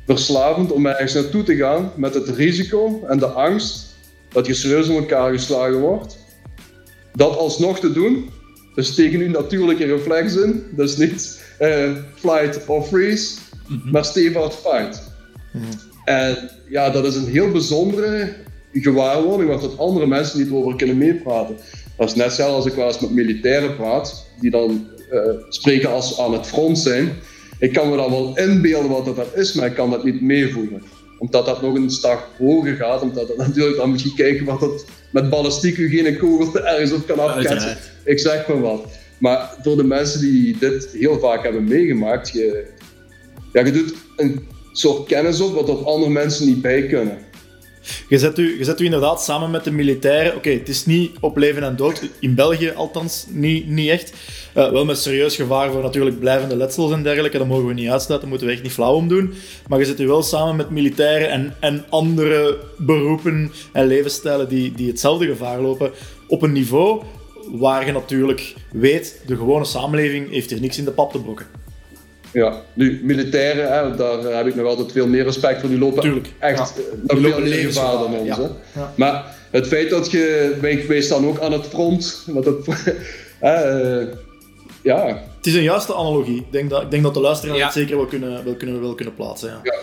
verslavend 0.07 0.73
om 0.73 0.87
ergens 0.87 1.15
naartoe 1.15 1.43
te 1.43 1.57
gaan 1.57 1.93
met 1.97 2.15
het 2.15 2.29
risico 2.29 3.05
en 3.09 3.19
de 3.19 3.27
angst 3.27 3.87
dat 4.33 4.47
je 4.47 4.55
serieus 4.55 4.89
in 4.89 4.97
elkaar 4.97 5.33
geslagen 5.33 5.79
wordt. 5.79 6.19
Dat 7.15 7.37
alsnog 7.37 7.81
te 7.81 7.93
doen, 7.93 8.31
dus 8.75 8.95
tegen 8.95 9.21
uw 9.21 9.31
natuurlijke 9.31 9.85
reflex 9.85 10.37
in, 10.37 10.65
dus 10.71 10.97
niet 10.97 11.45
eh, 11.59 11.91
flight 12.15 12.67
or 12.67 12.83
freeze, 12.83 13.39
maar 13.85 14.05
stay 14.05 14.33
fight. 14.33 15.03
En 16.05 16.51
ja, 16.69 16.91
dat 16.91 17.05
is 17.05 17.15
een 17.15 17.27
heel 17.27 17.51
bijzondere 17.51 18.35
gewaarwording 18.73 19.49
waar 19.49 19.59
tot 19.59 19.79
andere 19.79 20.07
mensen 20.07 20.39
niet 20.39 20.53
over 20.53 20.77
kunnen 20.77 20.99
meepraten. 20.99 21.57
Dat 21.97 22.09
is 22.09 22.15
net 22.15 22.41
als 22.41 22.67
ik 22.67 22.75
wel 22.75 22.87
eens 22.87 23.01
met 23.01 23.11
militairen 23.11 23.77
praat, 23.77 24.27
die 24.41 24.51
dan 24.51 24.87
eh, 25.11 25.21
spreken 25.49 25.91
als 25.91 26.15
ze 26.15 26.23
aan 26.23 26.33
het 26.33 26.47
front 26.47 26.79
zijn. 26.79 27.13
Ik 27.59 27.73
kan 27.73 27.91
me 27.91 27.97
dan 27.97 28.11
wel 28.11 28.39
inbeelden 28.39 28.91
wat 28.91 29.05
dat 29.05 29.35
is, 29.35 29.53
maar 29.53 29.67
ik 29.67 29.75
kan 29.75 29.91
dat 29.91 30.05
niet 30.05 30.21
meevoelen. 30.21 30.83
Omdat 31.21 31.47
dat 31.47 31.63
nog 31.63 31.75
een 31.75 31.91
stap 31.91 32.29
hoger 32.39 32.75
gaat, 32.75 33.03
omdat 33.03 33.29
dat 33.29 33.37
natuurlijk 33.37 33.77
dan 33.77 33.91
misschien 33.91 34.15
kijken 34.15 34.45
wat 34.45 34.61
dat 34.61 34.85
met 35.11 35.31
ballistiek 35.31 35.77
u 35.77 35.89
geen 35.89 36.19
kogel 36.19 36.61
ergens 36.67 36.93
op 36.93 37.07
kan 37.07 37.19
afketsen. 37.19 37.77
Ik 38.05 38.19
zeg 38.19 38.49
maar 38.49 38.61
wat. 38.61 38.85
Maar 39.19 39.55
voor 39.63 39.77
de 39.77 39.85
mensen 39.85 40.21
die 40.21 40.59
dit 40.59 40.89
heel 40.93 41.19
vaak 41.19 41.43
hebben 41.43 41.65
meegemaakt, 41.65 42.31
je, 42.31 42.67
ja, 43.53 43.65
je 43.65 43.73
doet 43.73 43.95
een 44.17 44.47
soort 44.73 45.07
kennis 45.07 45.41
op 45.41 45.55
wat 45.55 45.67
dat 45.67 45.85
andere 45.85 46.13
mensen 46.13 46.47
niet 46.47 46.63
bij 46.63 46.87
kunnen. 46.87 47.19
Je 48.09 48.19
zet, 48.19 48.39
u, 48.39 48.59
je 48.59 48.65
zet 48.65 48.81
u 48.81 48.85
inderdaad 48.85 49.23
samen 49.23 49.51
met 49.51 49.65
de 49.65 49.71
militairen. 49.71 50.37
Oké, 50.37 50.51
het 50.51 50.69
is 50.69 50.87
niet 50.87 51.17
op 51.21 51.37
leven 51.37 51.63
en 51.63 51.77
dood. 51.77 52.03
In 52.21 52.35
België 52.35 52.71
althans 52.71 53.27
niet, 53.29 53.69
niet 53.69 53.89
echt. 53.89 54.13
Eh, 54.53 54.71
wel 54.71 54.85
met 54.85 54.99
serieus 54.99 55.37
gevaar 55.37 55.71
voor 55.73 55.83
natuurlijk 55.83 56.19
blijvende 56.19 56.57
letsels 56.57 56.93
en 56.93 57.03
dergelijke. 57.03 57.39
Dat 57.39 57.47
mogen 57.47 57.67
we 57.67 57.73
niet 57.73 57.91
uitsluiten. 57.91 58.19
Daar 58.21 58.29
moeten 58.29 58.47
we 58.47 58.53
echt 58.53 58.63
niet 58.63 58.73
flauw 58.73 58.95
om 58.95 59.09
doen. 59.09 59.35
Maar 59.69 59.79
je 59.79 59.85
zet 59.85 60.01
u 60.01 60.07
wel 60.07 60.23
samen 60.23 60.57
met 60.57 60.71
militairen 60.71 61.31
en, 61.31 61.57
en 61.61 61.85
andere 61.89 62.59
beroepen 62.77 63.53
en 63.73 63.87
levensstijlen 63.87 64.49
die, 64.49 64.73
die 64.73 64.89
hetzelfde 64.89 65.27
gevaar 65.27 65.61
lopen. 65.61 65.91
Op 66.27 66.43
een 66.43 66.53
niveau 66.53 67.03
waar 67.51 67.87
je 67.87 67.93
natuurlijk 67.93 68.55
weet, 68.73 69.21
de 69.27 69.37
gewone 69.37 69.65
samenleving 69.65 70.31
heeft 70.31 70.51
hier 70.51 70.61
niks 70.61 70.79
in 70.79 70.85
de 70.85 70.91
pap 70.91 71.13
te 71.13 71.19
brokken. 71.19 71.47
Ja, 72.33 72.63
nu, 72.75 73.01
militairen, 73.03 73.73
hè, 73.73 73.97
daar 73.97 74.37
heb 74.37 74.47
ik 74.47 74.55
nog 74.55 74.67
altijd 74.67 74.93
veel 74.93 75.07
meer 75.07 75.25
respect 75.25 75.61
voor. 75.61 75.69
Die 75.69 75.79
lopen 75.79 76.03
Tuurlijk, 76.03 76.29
echt 76.39 76.59
ja. 76.59 76.83
eh, 76.83 77.17
nog 77.19 77.31
veel 77.31 77.41
meer 77.41 77.49
levensgevaar, 77.49 77.91
gevaar 77.91 78.11
dan 78.11 78.19
ons. 78.19 78.27
ja. 78.29 78.37
Hè. 78.73 78.81
Ja. 78.81 78.93
Maar 78.97 79.37
het 79.51 79.67
feit 79.67 79.91
dat 79.91 80.11
je 80.11 80.57
bent 80.61 80.81
geweest 80.81 81.09
dan 81.09 81.27
ook 81.27 81.41
aan 81.41 81.53
het 81.53 81.67
front, 81.67 82.25
wat 82.27 82.45
dat, 82.45 82.57
hè, 83.41 83.53
eh, 83.53 84.07
ja, 84.83 85.07
Het 85.37 85.47
is 85.47 85.55
een 85.55 85.63
juiste 85.63 85.95
analogie. 85.95 86.37
Ik 86.37 86.53
denk 86.53 86.71
dat, 86.71 86.83
ik 86.83 86.91
denk 86.91 87.03
dat 87.03 87.15
de 87.15 87.21
luisteraar 87.21 87.57
Ja. 87.57 87.65
het 87.65 87.73
zeker 87.75 87.97
wel 87.97 88.07
kunnen, 88.07 88.45
wel 88.45 88.55
kunnen, 88.55 88.81
wel 88.81 88.95
kunnen 88.95 89.15
plaatsen. 89.15 89.49
Ja. 89.49 89.59
Ja. 89.63 89.75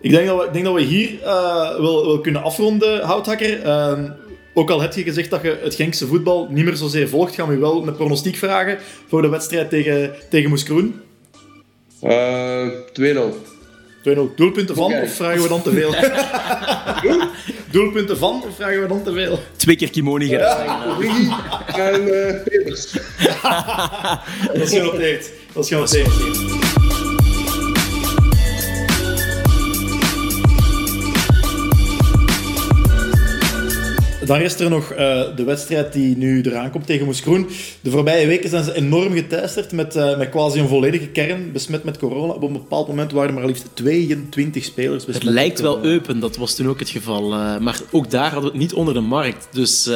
Ik, 0.00 0.10
denk 0.10 0.26
dat 0.26 0.38
we, 0.40 0.46
ik 0.46 0.52
denk 0.52 0.64
dat 0.64 0.74
we 0.74 0.80
hier 0.80 1.22
eh, 1.22 1.78
wel, 1.78 2.06
wel 2.06 2.20
kunnen 2.20 2.42
afronden, 2.42 3.00
Houthakker. 3.00 3.62
Ehm, 3.62 4.10
ook 4.54 4.70
al 4.70 4.80
heb 4.80 4.92
je 4.94 5.02
gezegd 5.02 5.30
dat 5.30 5.42
je 5.42 5.58
het 5.62 5.74
Genkse 5.74 6.06
voetbal 6.06 6.48
niet 6.50 6.64
meer 6.64 6.76
zozeer 6.76 7.08
volgt, 7.08 7.34
gaan 7.34 7.48
we 7.48 7.54
je 7.54 7.60
wel 7.60 7.86
een 7.86 7.94
pronostiek 7.96 8.36
vragen 8.36 8.78
voor 9.08 9.22
de 9.22 9.28
wedstrijd 9.28 9.70
tegen, 9.70 10.12
tegen 10.30 10.48
Moes 10.48 10.64
Kroen. 12.00 12.12
eh 12.12 13.14
2-0. 13.16 13.48
2-0 14.08 14.34
doelpunten 14.36 14.74
van, 14.74 14.92
of 14.94 15.12
vragen 15.14 15.42
we 15.42 15.48
dan 15.48 15.62
te 15.62 15.70
veel? 15.70 15.94
doelpunten 17.72 18.18
van, 18.18 18.42
of 18.48 18.56
vragen 18.56 18.82
we 18.82 18.88
dan 18.88 19.02
te 19.02 19.12
veel? 19.12 19.38
Twee 19.56 19.76
keer 19.76 19.90
Kimoni 19.90 20.28
gedaan. 20.28 20.96
Origi 20.96 21.30
en 21.66 22.26
eh, 22.26 22.42
Peters. 22.44 22.90
Dat 24.52 24.56
is 24.62 24.70
genoteerd. 24.70 25.30
Dat 25.52 25.64
is 25.64 25.68
genoteerd. 25.70 26.08
Dan 34.30 34.38
rest 34.38 34.60
er 34.60 34.70
nog 34.70 34.90
eh, 34.90 35.22
de 35.36 35.44
wedstrijd 35.44 35.92
die 35.92 36.16
nu 36.16 36.42
eraan 36.42 36.70
komt 36.70 36.86
tegen 36.86 37.06
Moes 37.06 37.20
Kroen. 37.20 37.48
De 37.80 37.90
voorbije 37.90 38.26
weken 38.26 38.50
zijn 38.50 38.64
ze 38.64 38.74
enorm 38.74 39.12
geteisterd 39.12 39.72
met, 39.72 39.96
eh, 39.96 40.18
met 40.18 40.28
quasi 40.28 40.60
een 40.60 40.68
volledige 40.68 41.06
kern 41.06 41.52
besmet 41.52 41.84
met 41.84 41.98
corona. 41.98 42.32
Op 42.32 42.42
een 42.42 42.52
bepaald 42.52 42.88
moment 42.88 43.12
waren 43.12 43.28
er 43.28 43.34
maar 43.34 43.46
liefst 43.46 43.68
22 43.74 44.64
spelers 44.64 45.04
besmet. 45.04 45.24
Het 45.24 45.34
lijkt 45.34 45.60
wel 45.60 45.82
open, 45.84 46.20
dat 46.20 46.36
was 46.36 46.54
toen 46.54 46.68
ook 46.68 46.78
het 46.78 46.88
geval. 46.88 47.32
eh, 47.32 47.58
maar 47.58 47.80
ook 47.90 48.10
daar 48.10 48.32
hadden 48.32 48.42
we 48.42 48.48
het 48.48 48.58
niet 48.58 48.72
onder 48.72 48.94
de 48.94 49.00
markt. 49.00 49.48
Dus 49.52 49.90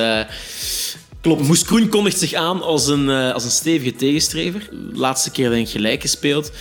klopt. 1.20 1.47
Moes 1.47 1.64
Kroen 1.64 1.89
kondigt 1.89 2.18
zich 2.18 2.32
aan 2.32 2.62
als 2.62 2.87
een, 2.87 3.09
als 3.09 3.45
een 3.45 3.51
stevige 3.51 3.97
tegenstrever. 3.97 4.68
Laatste 4.93 5.30
keer 5.30 5.51
denk 5.51 5.66
ik 5.66 5.72
gelijk 5.72 6.01
gespeeld. 6.01 6.53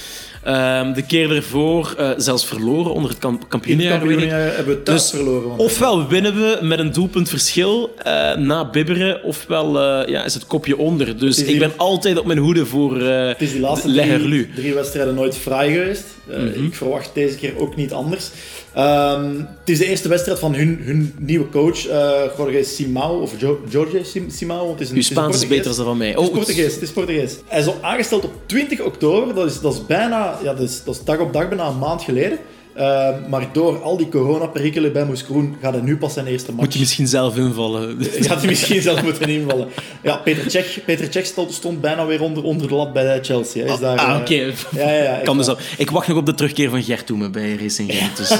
Ehm, 0.43 0.93
de 0.93 1.05
keer 1.05 1.35
ervoor 1.35 1.93
eh, 1.97 2.09
zelfs 2.17 2.45
verloren 2.45 2.93
onder 2.93 3.09
het 3.09 3.19
kamp 3.19 3.49
kampioenjaar. 3.49 3.91
hebben 3.91 4.65
we 4.65 4.83
thuis 4.83 5.01
Dus 5.01 5.19
verloren. 5.19 5.57
Ofwel 5.57 6.07
winnen 6.07 6.35
we 6.35 6.57
met 6.61 6.79
een 6.79 6.91
doelpunt 6.91 7.29
verschil 7.29 7.93
eh, 7.97 8.35
na 8.35 8.69
bibberen, 8.69 9.23
ofwel 9.23 9.79
eh, 9.79 10.07
ja, 10.07 10.23
is 10.23 10.33
het 10.33 10.47
kopje 10.47 10.77
onder. 10.77 11.17
Dus 11.17 11.43
ik 11.43 11.59
ben 11.59 11.71
altijd 11.77 12.19
op 12.19 12.25
mijn 12.25 12.39
hoede 12.39 12.65
voor 12.65 13.01
eh 13.01 13.27
Het 13.27 13.41
is 13.41 13.51
die 13.51 13.61
laatste 13.61 13.91
drie, 13.91 14.49
drie 14.55 14.73
wedstrijden 14.73 15.15
nooit 15.15 15.37
fraai 15.37 15.73
geweest. 15.73 16.05
Mhm. 16.27 16.65
Ik 16.65 16.75
verwacht 16.75 17.09
deze 17.13 17.37
keer 17.37 17.57
ook 17.57 17.75
niet 17.75 17.93
anders. 17.93 18.29
Ehm, 18.73 19.35
het 19.59 19.69
is 19.69 19.77
de 19.77 19.85
eerste 19.85 20.07
wedstrijd 20.09 20.39
van 20.39 20.53
hun, 20.55 20.79
hun 20.81 21.13
nieuwe 21.19 21.49
coach, 21.49 21.87
eh 21.87 22.21
Jorge 22.37 22.63
Simao, 22.63 23.19
of 23.21 23.39
jo 23.39 23.59
Jorge 23.69 24.03
Sim- 24.03 24.29
Simao. 24.29 24.71
Het 24.71 24.79
is 24.81 24.89
een, 24.89 24.95
Uw 24.95 25.01
Spaans 25.01 25.35
is 25.35 25.47
beter 25.47 25.75
dan 25.75 25.85
van 25.85 25.97
mij. 25.97 26.07
Het 26.09 26.19
is 26.19 26.27
Oh, 26.27 26.33
Portugees, 26.33 26.73
het 26.73 26.81
is 26.81 26.91
Portugees. 26.91 27.35
Hij 27.45 27.59
is 27.59 27.67
aangesteld 27.81 28.23
op 28.23 28.31
20 28.45 28.81
oktober, 28.81 29.35
dat 29.35 29.45
is, 29.49 29.59
dat 29.59 29.73
is 29.73 29.85
bijna, 29.85 30.39
ja, 30.43 30.53
dat 30.53 30.69
is, 30.69 30.83
dat 30.83 30.95
is 30.95 31.03
dag 31.03 31.19
op 31.19 31.33
dag 31.33 31.47
bijna 31.49 31.67
een 31.67 31.79
maand 31.79 32.01
geleden. 32.01 32.37
Ehm, 32.75 33.29
maar 33.29 33.47
door 33.53 33.81
al 33.81 33.97
die 33.97 34.09
coronaperikelen 34.09 34.93
bij 34.93 35.05
Moes 35.05 35.23
Kroen 35.23 35.55
gaat 35.61 35.73
hij 35.73 35.81
nu 35.81 35.97
pas 35.97 36.13
zijn 36.13 36.25
eerste 36.27 36.51
match. 36.51 36.63
moet 36.63 36.73
je 36.73 36.79
misschien 36.79 37.07
zelf 37.07 37.37
invallen. 37.37 37.97
Gaat 38.27 38.37
hij 38.39 38.47
misschien 38.47 38.81
zelf 38.81 39.03
moeten 39.03 39.29
invallen. 39.29 39.67
Ja, 40.03 40.15
Peter 40.17 40.51
Cech, 40.51 40.79
Peter 40.85 41.07
Cech 41.09 41.25
stond, 41.25 41.53
stond 41.53 41.81
bijna 41.81 42.05
weer 42.05 42.21
onder, 42.21 42.43
onder 42.43 42.67
de 42.67 42.75
lat 42.75 42.93
bij 42.93 43.19
Chelsea. 43.23 43.63
Hij 43.65 43.73
is 43.73 43.79
daar, 43.79 43.97
ah, 43.97 44.09
eh, 44.15 44.21
oké. 44.21 44.33
Ja, 44.33 44.89
ja, 44.91 45.03
ja. 45.03 45.19
Kan 45.23 45.33
ik- 45.39 45.45
dus 45.45 45.47
al. 45.55 45.57
Ik 45.77 45.89
wacht 45.91 46.07
nog 46.07 46.17
op 46.17 46.25
de 46.25 46.33
terugkeer 46.33 46.69
van 46.69 46.83
Gert 46.83 47.05
Toemen 47.05 47.31
bij 47.31 47.55
Racing 47.61 47.91
Genk. 47.93 48.15
Dus, 48.17 48.29
eh, 48.29 48.37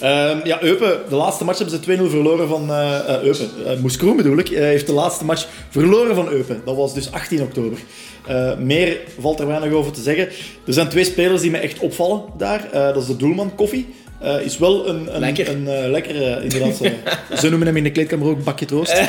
Ehm, 0.30 0.46
ja, 0.46 0.62
Eupen, 0.62 0.98
de 1.08 1.14
laatste 1.14 1.44
match 1.44 1.58
hebben 1.58 1.76
ze 1.76 1.82
2-0 1.82 2.10
verloren 2.10 2.48
van 2.48 2.70
eh, 2.70 3.22
Eupen. 3.22 3.48
Eh, 3.66 3.78
Moes 3.80 3.96
Kroen 3.96 4.16
bedoel 4.16 4.38
ik, 4.38 4.48
heeft 4.48 4.86
de 4.86 4.92
laatste 4.92 5.24
match 5.24 5.46
verloren 5.70 6.14
van 6.14 6.28
Eupen. 6.28 6.60
Dat 6.64 6.76
was 6.76 6.94
dus 6.94 7.12
18 7.12 7.42
oktober. 7.42 7.78
Eh, 8.26 8.56
meer 8.58 8.96
valt 9.20 9.40
er 9.40 9.46
weinig 9.46 9.72
over 9.72 9.92
te 9.92 10.00
zeggen. 10.02 10.28
Er 10.66 10.72
zijn 10.72 10.88
twee 10.88 11.04
spelers 11.04 11.40
die 11.42 11.50
me 11.50 11.58
echt 11.58 11.78
opvallen 11.78 12.22
daar. 12.38 12.68
Eh, 12.72 12.80
dat 12.86 12.96
is 13.02 13.06
de 13.06 13.16
doelman, 13.16 13.54
Koffie. 13.54 13.86
Eh, 14.20 14.40
is 14.40 14.58
wel 14.58 14.88
een, 14.88 15.14
een, 15.14 15.20
Lekker. 15.20 15.48
een 15.48 15.68
eh, 15.68 15.90
lekkere, 15.90 16.42
inderdaad. 16.42 16.80
eh, 16.80 16.92
ze 17.40 17.48
noemen 17.48 17.66
hem 17.66 17.76
in 17.76 17.82
de 17.84 17.90
kleedkamer 17.92 18.28
ook 18.28 18.44
bakje 18.44 18.64
troost. 18.66 18.94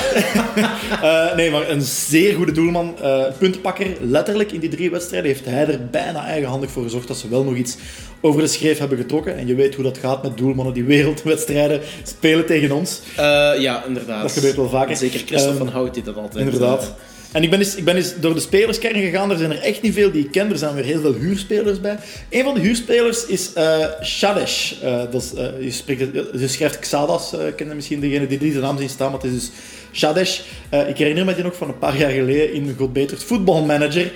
Eh, 1.02 1.36
nee, 1.36 1.52
maar 1.52 1.70
een 1.70 1.82
zeer 1.82 2.34
goede 2.36 2.52
doelman. 2.52 2.96
eh 3.02 3.24
puntenpakker, 3.38 3.88
letterlijk 4.02 4.52
in 4.52 4.60
die 4.60 4.70
drie 4.70 4.92
wedstrijden 4.92 5.30
heeft 5.32 5.46
hij 5.46 5.68
er 5.68 5.86
bijna 5.92 6.26
eigenhandig 6.26 6.72
voor 6.72 6.84
gezorgd 6.84 7.08
dat 7.08 7.18
ze 7.18 7.30
wel 7.30 7.44
nog 7.44 7.56
iets 7.56 7.76
over 8.22 8.42
de 8.42 8.48
schreef 8.48 8.78
hebben 8.78 8.98
getrokken. 8.98 9.38
En 9.38 9.48
je 9.48 9.56
weet 9.56 9.76
hoe 9.76 9.84
dat 9.84 9.98
gaat 9.98 10.24
met 10.24 10.38
doelmannen 10.38 10.74
die 10.74 10.84
wereldwedstrijden 10.84 11.82
spelen 12.04 12.46
tegen 12.46 12.72
ons. 12.72 13.02
Eh, 13.16 13.24
ja, 13.60 13.84
inderdaad. 13.88 14.22
Dat 14.22 14.32
gebeurt 14.32 14.56
wel 14.56 14.70
vaker. 14.70 14.96
Zeker 14.96 15.20
Christophe 15.20 15.48
Ehm, 15.48 15.58
van 15.58 15.68
Hout 15.68 15.94
deed 15.94 16.06
dat 16.06 16.16
altijd. 16.18 16.46
Inderdaad. 16.46 16.94
En 17.38 17.44
ik 17.44 17.50
ben, 17.50 17.60
eens, 17.60 17.76
ik 17.76 17.84
ben 17.84 17.96
eens 17.96 18.14
door 18.20 18.34
de 18.34 18.40
spelerskern 18.40 18.94
gegaan. 19.02 19.32
Er 19.32 19.38
zijn 19.38 19.52
er 19.52 19.60
echt 19.62 19.82
niet 19.82 19.94
veel 19.94 20.12
die 20.12 20.24
ik 20.26 20.32
ken. 20.32 20.50
Er 20.52 20.58
zijn 20.58 20.76
weer 20.76 20.84
heel 20.84 21.00
veel 21.00 21.14
huurspelers 21.14 21.82
bij. 21.82 21.98
Een 22.30 22.44
van 22.44 22.54
de 22.54 22.60
huurspelers 22.60 23.26
is 23.26 23.54
eh 23.54 23.86
Shadesh. 24.04 24.72
Eh, 24.82 24.98
dat 25.12 25.22
is, 25.24 25.34
eh, 25.34 25.46
je, 25.60 25.72
spreekt, 25.72 26.00
je 26.40 26.48
schrijft 26.48 26.80
Xadas. 26.80 27.34
eh 27.34 27.40
kennen 27.56 27.76
misschien 27.76 28.00
degene 28.00 28.28
die 28.28 28.38
deze 28.38 28.60
naam 28.60 28.78
zien 28.78 28.90
staan. 28.90 29.12
Maar 29.12 29.22
het 29.22 29.32
is 29.32 29.40
dus 29.40 29.50
Shadesh. 29.94 30.40
Ik 30.88 30.98
herinner 30.98 31.26
me 31.26 31.36
die 31.36 31.44
nog 31.44 31.56
van 31.56 31.68
een 31.68 31.78
paar 31.78 31.98
jaar 31.98 32.12
geleden 32.12 32.54
in 32.54 32.76
God 32.78 32.94
Betert 32.94 33.24
Voetbalmanager. 33.24 34.12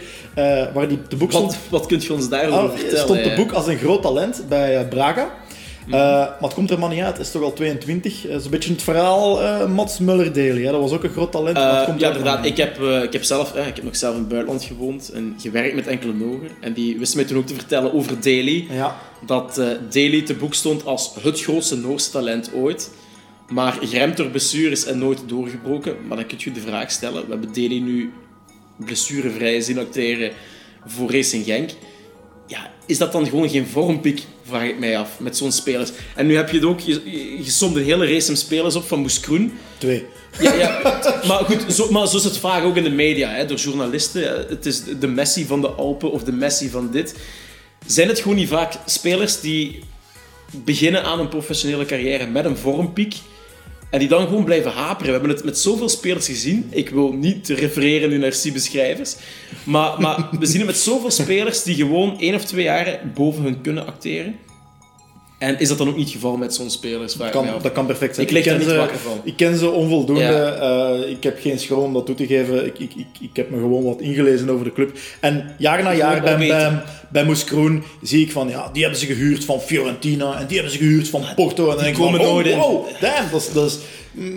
waar 0.74 0.88
die 0.88 1.00
te 1.08 1.16
boek 1.16 1.32
stond. 1.32 1.52
Wat, 1.52 1.58
wat 1.70 1.86
kunt 1.86 2.04
je 2.06 2.14
ons 2.14 2.30
daarover 2.30 2.70
Ah, 2.70 2.78
vertellen? 2.78 3.00
stond 3.04 3.24
te 3.24 3.34
boek 3.36 3.52
als 3.52 3.68
een 3.68 3.78
groot 3.78 4.02
talent 4.02 4.44
bij 4.50 4.88
Braga. 4.88 5.32
Eh, 5.86 5.92
maar 5.92 6.38
het 6.42 6.54
komt 6.54 6.72
er 6.72 6.80
maar 6.80 6.90
niet 6.90 7.02
uit. 7.02 7.16
Hij 7.16 7.26
is 7.26 7.32
toch 7.32 7.42
al 7.44 7.54
22. 7.54 8.22
Dat 8.22 8.40
is 8.40 8.46
een 8.46 8.52
beetje 8.52 8.72
het 8.72 8.82
verhaal 8.82 9.42
eh, 9.42 9.66
Mats 9.68 10.00
Muller-Daly. 10.00 10.64
hè. 10.66 10.72
Dat 10.72 10.82
was 10.82 10.92
ook 10.92 11.04
een 11.04 11.10
groot 11.10 11.32
talent. 11.32 11.56
maar 11.58 11.70
het 11.72 11.80
Eh, 11.80 11.86
komt 11.86 12.00
ja, 12.00 12.10
er 12.10 12.16
inderdaad. 12.18 12.46
Ik 12.46 12.58
heb, 12.58 12.80
ik, 12.82 13.14
heb 13.14 13.24
zelf, 13.24 13.56
ik 13.56 13.76
heb 13.76 13.84
nog 13.84 13.96
zelf 13.96 14.14
in 14.14 14.20
het 14.20 14.30
buitenland 14.30 14.64
gewoond 14.64 15.10
en 15.10 15.36
gewerkt 15.38 15.76
met 15.76 15.88
enkele 15.88 16.14
Nogen. 16.14 16.50
En 16.60 16.74
die 16.74 17.00
wisten 17.00 17.18
mij 17.18 17.28
toen 17.28 17.38
ook 17.38 17.46
te 17.46 17.54
vertellen 17.54 17.94
over 17.94 18.22
Daly. 18.22 18.68
Ja. 18.70 18.96
Dat 19.26 19.56
Daly 19.90 20.22
te 20.22 20.34
boek 20.34 20.54
stond 20.54 20.86
als 20.86 21.12
het 21.22 21.42
grootste 21.42 21.78
Noorse 21.78 22.12
talent 22.12 22.54
ooit. 22.54 22.92
Maar 23.50 23.78
geremd 23.82 24.18
door 24.18 24.28
blessures 24.28 24.86
en 24.86 24.98
nooit 24.98 25.20
doorgebroken. 25.26 25.96
Maar 26.08 26.18
dan 26.18 26.26
kun 26.26 26.38
je 26.40 26.50
je 26.50 26.56
de 26.56 26.62
vraag 26.62 26.92
stellen. 26.92 27.24
We 27.26 27.32
hebben 27.32 27.54
Daly 27.54 27.80
nu 27.80 28.12
blessurevrij 28.86 29.62
zien 29.62 29.80
acteren 29.80 30.32
voor 30.86 31.12
Racing 31.12 31.46
Genk. 31.46 31.70
Ja, 32.48 32.70
is 32.86 32.98
dat 32.98 33.12
dan 33.12 33.26
gewoon 33.28 33.50
geen 33.50 33.68
vormpiek 33.68 34.26
vraag 34.52 34.68
ik 34.68 34.80
mij 34.80 34.98
af, 34.98 35.10
met 35.20 35.38
zo'n 35.38 35.52
spelers. 35.52 35.90
En 36.16 36.26
nu 36.26 36.36
heb 36.36 36.50
je 36.50 36.56
het 36.56 36.66
ook, 36.66 36.80
je, 36.80 37.02
je 37.44 37.52
somt 37.52 37.76
een 37.76 37.84
hele 37.84 38.14
race 38.14 38.36
spelers 38.36 38.76
op 38.76 38.88
van 38.88 39.00
Moes 39.00 39.20
Kroen. 39.20 39.54
Twee. 39.78 40.06
Ja, 40.40 40.54
ja, 40.54 40.80
maar 41.28 41.44
goed, 41.44 41.74
zo, 41.74 41.92
maar 41.92 42.08
zo 42.08 42.18
is 42.18 42.24
het 42.24 42.38
vaak 42.38 42.64
ook 42.64 42.76
in 42.76 42.84
de 42.84 42.90
media, 42.90 43.30
hè, 43.30 43.46
door 43.46 43.58
journalisten. 43.58 44.46
Het 44.50 44.66
is 44.66 44.84
de 45.00 45.08
Messi 45.08 45.46
van 45.46 45.62
de 45.62 45.70
Alpen 45.70 46.12
of 46.12 46.24
de 46.24 46.32
Messi 46.32 46.70
van 46.70 46.92
dit. 46.92 47.16
Zijn 47.86 48.08
het 48.08 48.20
gewoon 48.20 48.38
niet 48.38 48.50
vaak 48.50 48.74
spelers 48.86 49.40
die 49.40 49.84
beginnen 50.52 51.04
aan 51.04 51.20
een 51.20 51.30
professionele 51.30 51.86
carrière 51.86 52.28
met 52.28 52.46
een 52.46 52.58
vormpiek 52.58 53.16
en 53.92 54.00
die 54.00 54.08
dan 54.08 54.28
gewoon 54.28 54.44
blijven 54.44 54.72
haperen. 54.72 55.06
We 55.06 55.12
hebben 55.12 55.30
het 55.30 55.44
met 55.44 55.58
zoveel 55.58 55.90
spelers 55.90 56.26
gezien. 56.26 56.68
Ik 56.70 56.90
wil 56.90 57.14
niet 57.14 57.48
refereren 57.48 58.20
naar 58.20 58.32
C-beschrijvers. 58.44 59.16
Maar, 59.64 60.02
maar 60.02 60.30
we 60.40 60.46
zien 60.46 60.58
het 60.58 60.66
met 60.66 60.78
zoveel 60.78 61.12
spelers 61.12 61.64
die 61.64 61.76
gewoon 61.76 62.20
één 62.20 62.36
of 62.36 62.46
twee 62.46 62.64
jaar 62.64 63.00
boven 63.14 63.44
hun 63.44 63.62
kunnen 63.62 63.88
acteren. 63.88 64.36
En 65.42 65.60
is 65.60 65.68
dat 65.68 65.78
dan 65.78 65.88
ook 65.88 65.96
niet 65.96 66.06
het 66.06 66.14
geval 66.14 66.38
met 66.38 66.54
zo'n 66.54 66.70
spelers? 66.70 67.14
Dat 67.14 67.30
kan, 67.30 67.48
dat 67.62 67.72
kan 67.72 67.86
perfect 67.86 68.16
zijn. 68.16 68.28
Ik 68.28 68.34
lig 68.34 68.44
ken 68.44 68.54
er 68.54 68.60
niet 68.60 68.68
ze, 68.68 68.76
wakker 68.76 68.98
van. 68.98 69.22
Ik 69.24 69.36
ken 69.36 69.58
ze 69.58 69.70
onvoldoende. 69.70 70.22
Ja. 70.22 70.54
Eh, 70.54 71.10
ik 71.10 71.24
heb 71.24 71.40
geen 71.42 71.60
schroom 71.60 71.84
om 71.84 71.94
dat 71.94 72.06
toe 72.06 72.16
te 72.16 72.26
geven. 72.26 72.66
Ik, 72.66 72.80
ik, 72.80 72.92
ik, 72.96 73.08
ik 73.20 73.36
heb 73.36 73.50
me 73.50 73.58
gewoon 73.58 73.84
wat 73.84 74.02
ingelezen 74.02 74.50
over 74.50 74.66
de 74.66 74.74
club. 74.74 74.98
En 75.20 75.56
jaar 75.58 75.84
na 75.84 75.94
jaar 75.94 76.22
bij, 76.22 76.38
bij, 76.38 76.84
bij 77.12 77.26
Moes 77.26 77.44
Kroen 77.44 77.84
zie 78.02 78.22
ik 78.22 78.32
van, 78.32 78.50
ja, 78.50 78.70
die 78.74 78.82
hebben 78.82 79.00
ze 79.00 79.06
gehuurd 79.06 79.46
van 79.46 79.62
Fiorentina 79.62 80.40
en 80.40 80.48
die 80.48 80.56
hebben 80.56 80.74
ze 80.74 80.84
gehuurd 80.84 81.10
van 81.10 81.24
Porto. 81.36 81.64
En 81.64 81.76
dan 81.76 81.84
denk 81.84 81.98
ik 81.98 82.04
van, 82.04 82.20
oh, 82.20 82.58
wow, 82.58 82.86
damn, 83.00 83.32
dat 83.32 83.42
is, 83.42 83.54
dat 83.54 83.66
is... 83.66 83.78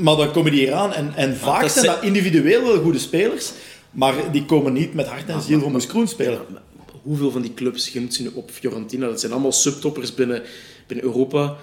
Maar 0.01 0.17
dan 0.17 0.33
komen 0.33 0.53
die 0.53 0.61
hier 0.61 0.73
aan 0.73 0.93
en, 0.93 1.13
en 1.17 1.37
vaak 1.37 1.61
dat 1.61 1.73
zijn 1.73 1.87
dat 1.87 2.03
individueel 2.03 2.63
wel 2.63 2.83
goede 2.83 2.99
spelers, 2.99 3.51
maar 3.91 4.15
die 4.33 4.45
komen 4.45 4.73
niet 4.73 4.95
met 4.95 5.07
hart 5.07 5.29
en 5.29 5.43
ziel 5.43 5.61
voor 5.61 5.71
Moes 5.71 5.87
Kroen 5.87 6.09
spelen. 6.09 6.41
Hoeveel 7.03 7.31
van 7.31 7.43
die 7.43 7.55
clubs, 7.55 7.95
noemt 7.95 8.15
ze 8.15 8.23
nu 8.23 8.31
op 8.35 8.51
Fiorentina, 8.53 9.07
dat 9.07 9.21
zijn 9.21 9.33
allemaal 9.33 9.53
subtoppers 9.53 10.15
binnen, 10.15 10.43
binnen 10.87 11.07
Europa, 11.07 11.57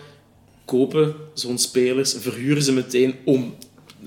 kopen 0.65 1.15
zo'n 1.33 1.57
spelers, 1.57 2.15
verhuren 2.19 2.63
ze 2.63 2.73
meteen 2.73 3.15
om 3.25 3.55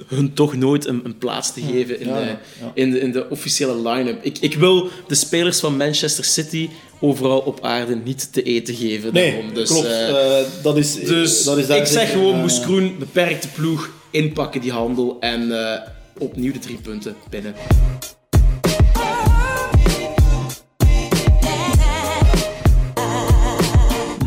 hun 0.07 0.33
toch 0.35 0.57
nooit 0.57 0.87
een, 0.87 1.01
een 1.05 1.19
plaats 1.19 1.53
te 1.53 1.61
geven 1.61 2.01
in, 2.01 2.09
ja, 2.09 2.21
de, 2.21 2.27
ja. 2.27 2.37
in, 2.75 2.91
de, 2.91 3.01
in 3.01 3.13
de 3.13 3.29
officiële 3.31 3.89
line-up. 3.89 4.25
Ik, 4.25 4.39
ik 4.39 4.55
wil 4.55 4.89
de 5.09 5.15
spelers 5.15 5.61
van 5.61 5.77
Manchester 5.77 6.25
City 6.25 6.69
overal 7.01 7.39
op 7.39 7.65
aarde 7.65 7.97
niet 7.97 8.33
te 8.33 8.43
eten 8.43 8.75
geven. 8.75 9.13
Nee, 9.13 9.31
daarom. 9.33 9.55
Dus, 9.55 9.69
klopt. 9.69 9.87
eh, 9.87 10.39
Eh, 10.41 10.47
dat 10.63 10.77
is, 10.77 10.95
dus 10.95 11.45
dat 11.45 11.59
is 11.59 11.69
ik 11.69 11.87
zeg 11.87 12.13
gewoon, 12.13 12.35
eh, 12.35 12.41
Moes 12.41 12.61
Kroen, 12.61 12.99
beperkte 12.99 13.49
ploeg, 13.49 13.91
inpakken 14.11 14.61
die 14.61 14.73
handel 14.73 15.17
en 15.21 15.71
eh, 15.73 15.81
opnieuw 16.19 16.53
de 16.53 16.59
drie 16.59 16.79
punten 16.83 17.17
binnen. 17.31 17.55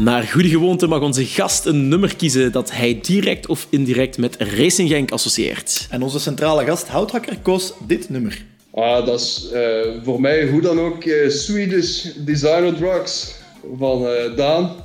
Naar 0.07 0.23
goede 0.23 0.49
gewoonte 0.49 0.87
mag 0.87 1.01
onze 1.01 1.25
gast 1.25 1.65
een 1.65 1.87
nummer 1.87 2.15
kiezen 2.15 2.51
dat 2.51 2.71
hij 2.71 2.99
direct 3.01 3.47
of 3.47 3.67
indirect 3.69 4.17
met 4.17 4.35
Racing 4.37 4.89
Genk 4.89 5.11
associeert. 5.11 5.87
En 5.89 6.01
onze 6.01 6.19
centrale 6.19 6.65
gast, 6.65 6.87
Houthakker, 6.87 7.37
koos 7.41 7.73
dit 7.87 8.09
nummer. 8.09 8.45
Ah, 8.73 9.05
dat 9.05 9.19
is 9.19 9.49
eh, 9.53 9.61
voor 10.03 10.21
mij 10.21 10.47
hoe 10.47 10.61
dan 10.61 10.79
ook 10.79 11.03
eh, 11.03 11.29
Swedish 11.29 12.03
Designer 12.15 12.75
Drugs 12.75 13.35
van 13.77 14.07
eh, 14.07 14.35
Daan. 14.35 14.75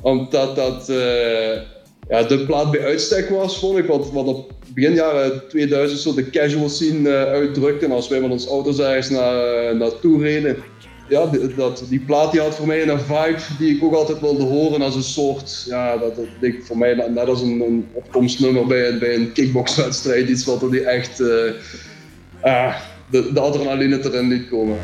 Omdat 0.00 0.56
dat 0.56 0.88
eh, 0.88 1.60
ja, 2.08 2.22
de 2.22 2.44
plaat 2.46 2.70
bij 2.70 2.84
uitstek 2.84 3.28
was, 3.28 3.58
vond 3.58 3.78
ik. 3.78 3.86
Wat, 3.86 4.10
wat 4.12 4.26
op 4.26 4.52
begin 4.74 4.94
jaren 4.94 5.42
2000 5.48 6.00
zo 6.00 6.14
de 6.14 6.30
casual 6.30 6.68
scene 6.68 7.10
eh, 7.10 7.32
uitdrukte. 7.32 7.84
En 7.84 7.92
als 7.92 8.08
wij 8.08 8.20
met 8.20 8.30
ons 8.30 8.46
auto's 8.46 8.78
ergens 8.78 9.08
naar, 9.08 9.72
uh, 9.72 9.78
naartoe 9.78 10.22
reden. 10.22 10.56
Ja, 11.08 11.26
dat, 11.56 11.84
die 11.88 12.00
plaat 12.00 12.32
die 12.32 12.40
had 12.40 12.54
voor 12.56 12.66
mij 12.66 12.88
een 12.88 12.98
vibe 13.00 13.38
die 13.58 13.76
ik 13.76 13.84
ook 13.84 13.94
altijd 13.94 14.20
wilde 14.20 14.42
horen 14.44 14.82
als 14.82 14.94
een 14.94 15.02
soort, 15.02 15.64
ja, 15.68 15.96
dat, 15.96 16.16
dat 16.16 16.24
leek 16.40 16.64
voor 16.64 16.78
mij 16.78 16.94
net 17.14 17.28
als 17.28 17.40
een, 17.42 17.88
opkomstnummer 17.92 18.66
bij, 18.66 18.88
een- 18.88 18.98
bij 18.98 19.14
een 19.14 19.32
kickboxwedstrijd. 19.32 20.28
Iets 20.28 20.44
wat 20.44 20.62
er 20.62 20.70
die 20.70 20.84
echt 20.84 21.20
eh, 21.20 21.26
de, 23.10 23.32
de 23.32 23.40
adrenaline 23.40 24.04
erin 24.04 24.28
liet 24.28 24.48
komen. 24.48 24.76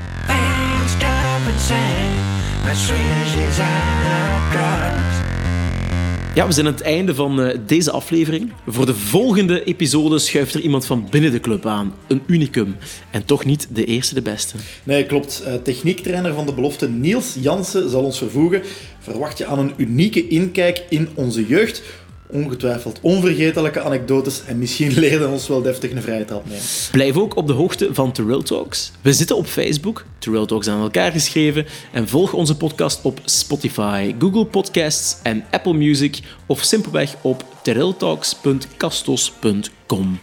Ja, 6.35 6.47
we 6.47 6.53
zijn 6.53 6.67
aan 6.67 6.73
het 6.73 6.83
einde 6.83 7.15
van 7.15 7.43
eh, 7.43 7.59
deze 7.67 7.91
aflevering. 7.91 8.53
Voor 8.67 8.87
de 8.87 8.95
volgende 8.95 9.65
episode 9.65 10.19
schuift 10.19 10.55
er 10.55 10.61
iemand 10.61 10.87
van 10.87 11.07
binnen 11.11 11.31
de 11.31 11.41
club 11.41 11.67
aan. 11.67 11.95
Een 12.09 12.23
unicum. 12.27 12.77
En 13.11 13.25
toch 13.25 13.45
niet 13.45 13.69
de 13.71 13.85
eerste 13.85 14.15
de 14.15 14.23
beste. 14.23 14.57
Nee, 14.85 15.07
klopt. 15.07 15.43
Eh, 15.47 15.55
techniektrainer 15.55 16.35
van 16.35 16.47
de 16.47 16.53
belofte 16.53 16.89
Niels 16.89 17.37
Jansen 17.41 17.91
zal 17.91 18.05
ons 18.05 18.19
vervoegen. 18.19 18.63
Verwacht 18.99 19.39
je 19.39 19.47
aan 19.47 19.59
een 19.59 19.73
unieke 19.77 20.29
inkijk 20.29 20.85
in 20.89 21.09
onze 21.15 21.47
jeugd. 21.47 21.83
Ongetwijfeld 22.33 22.99
onvergetelijke 23.03 23.81
anekdotes 23.81 24.43
en 24.47 24.59
misschien 24.59 24.93
leerde 25.01 25.29
ons 25.29 25.49
wel 25.49 25.63
deftig 25.63 25.91
een 25.91 26.03
vrije 26.03 26.25
trap 26.25 26.45
nemen. 26.45 26.63
Blijf 26.93 27.17
ook 27.17 27.37
op 27.37 27.47
de 27.47 27.53
hoogte 27.53 27.89
van 27.93 28.13
Terrell 28.13 28.43
Talks. 28.43 28.93
We 29.01 29.13
zitten 29.13 29.37
op 29.37 29.47
Facebook, 29.47 30.05
Terrell 30.19 30.47
Talks 30.47 30.69
aan 30.69 30.83
elkaar 30.83 31.13
geschreven. 31.13 31.67
En 31.93 32.09
volg 32.09 32.33
onze 32.33 32.57
podcast 32.57 33.01
op 33.03 33.21
Spotify, 33.25 34.15
Google 34.19 34.47
Podcasts 34.47 35.17
en 35.23 35.45
Apple 35.51 35.75
Music. 35.75 36.21
Of 36.47 36.63
simpelweg 36.63 37.15
op 37.21 37.45
terrelltalks.castos.com. 37.63 40.19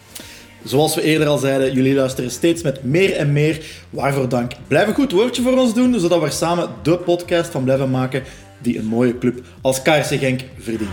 Zoals 0.64 0.96
we 0.96 1.02
eerder 1.02 1.28
al 1.28 1.38
zeiden, 1.38 1.74
jullie 1.74 1.94
luisteren 1.94 2.32
steeds 2.32 2.62
met 2.62 2.84
meer 2.84 3.16
en 3.16 3.32
meer. 3.32 3.66
Waarvoor 3.90 4.30
dank. 4.30 4.52
Blijf 4.68 4.88
een 4.88 4.94
goed 4.94 5.12
woordje 5.12 5.42
voor 5.42 5.58
ons 5.58 5.74
doen, 5.74 6.00
zodat 6.00 6.20
we 6.20 6.26
er 6.26 6.32
samen 6.32 6.70
de 6.84 6.98
podcast 6.98 7.52
van 7.52 7.64
blijven 7.64 7.92
maken 7.92 8.24
die 8.62 8.78
een 8.78 8.86
mooie 8.86 9.18
club 9.18 9.42
als 9.62 9.82
KRC 9.82 10.20
Genk 10.20 10.42
verdient. 10.58 10.90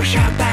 I 0.00 0.02
was 0.02 0.08
shot 0.08 0.38
by 0.38 0.49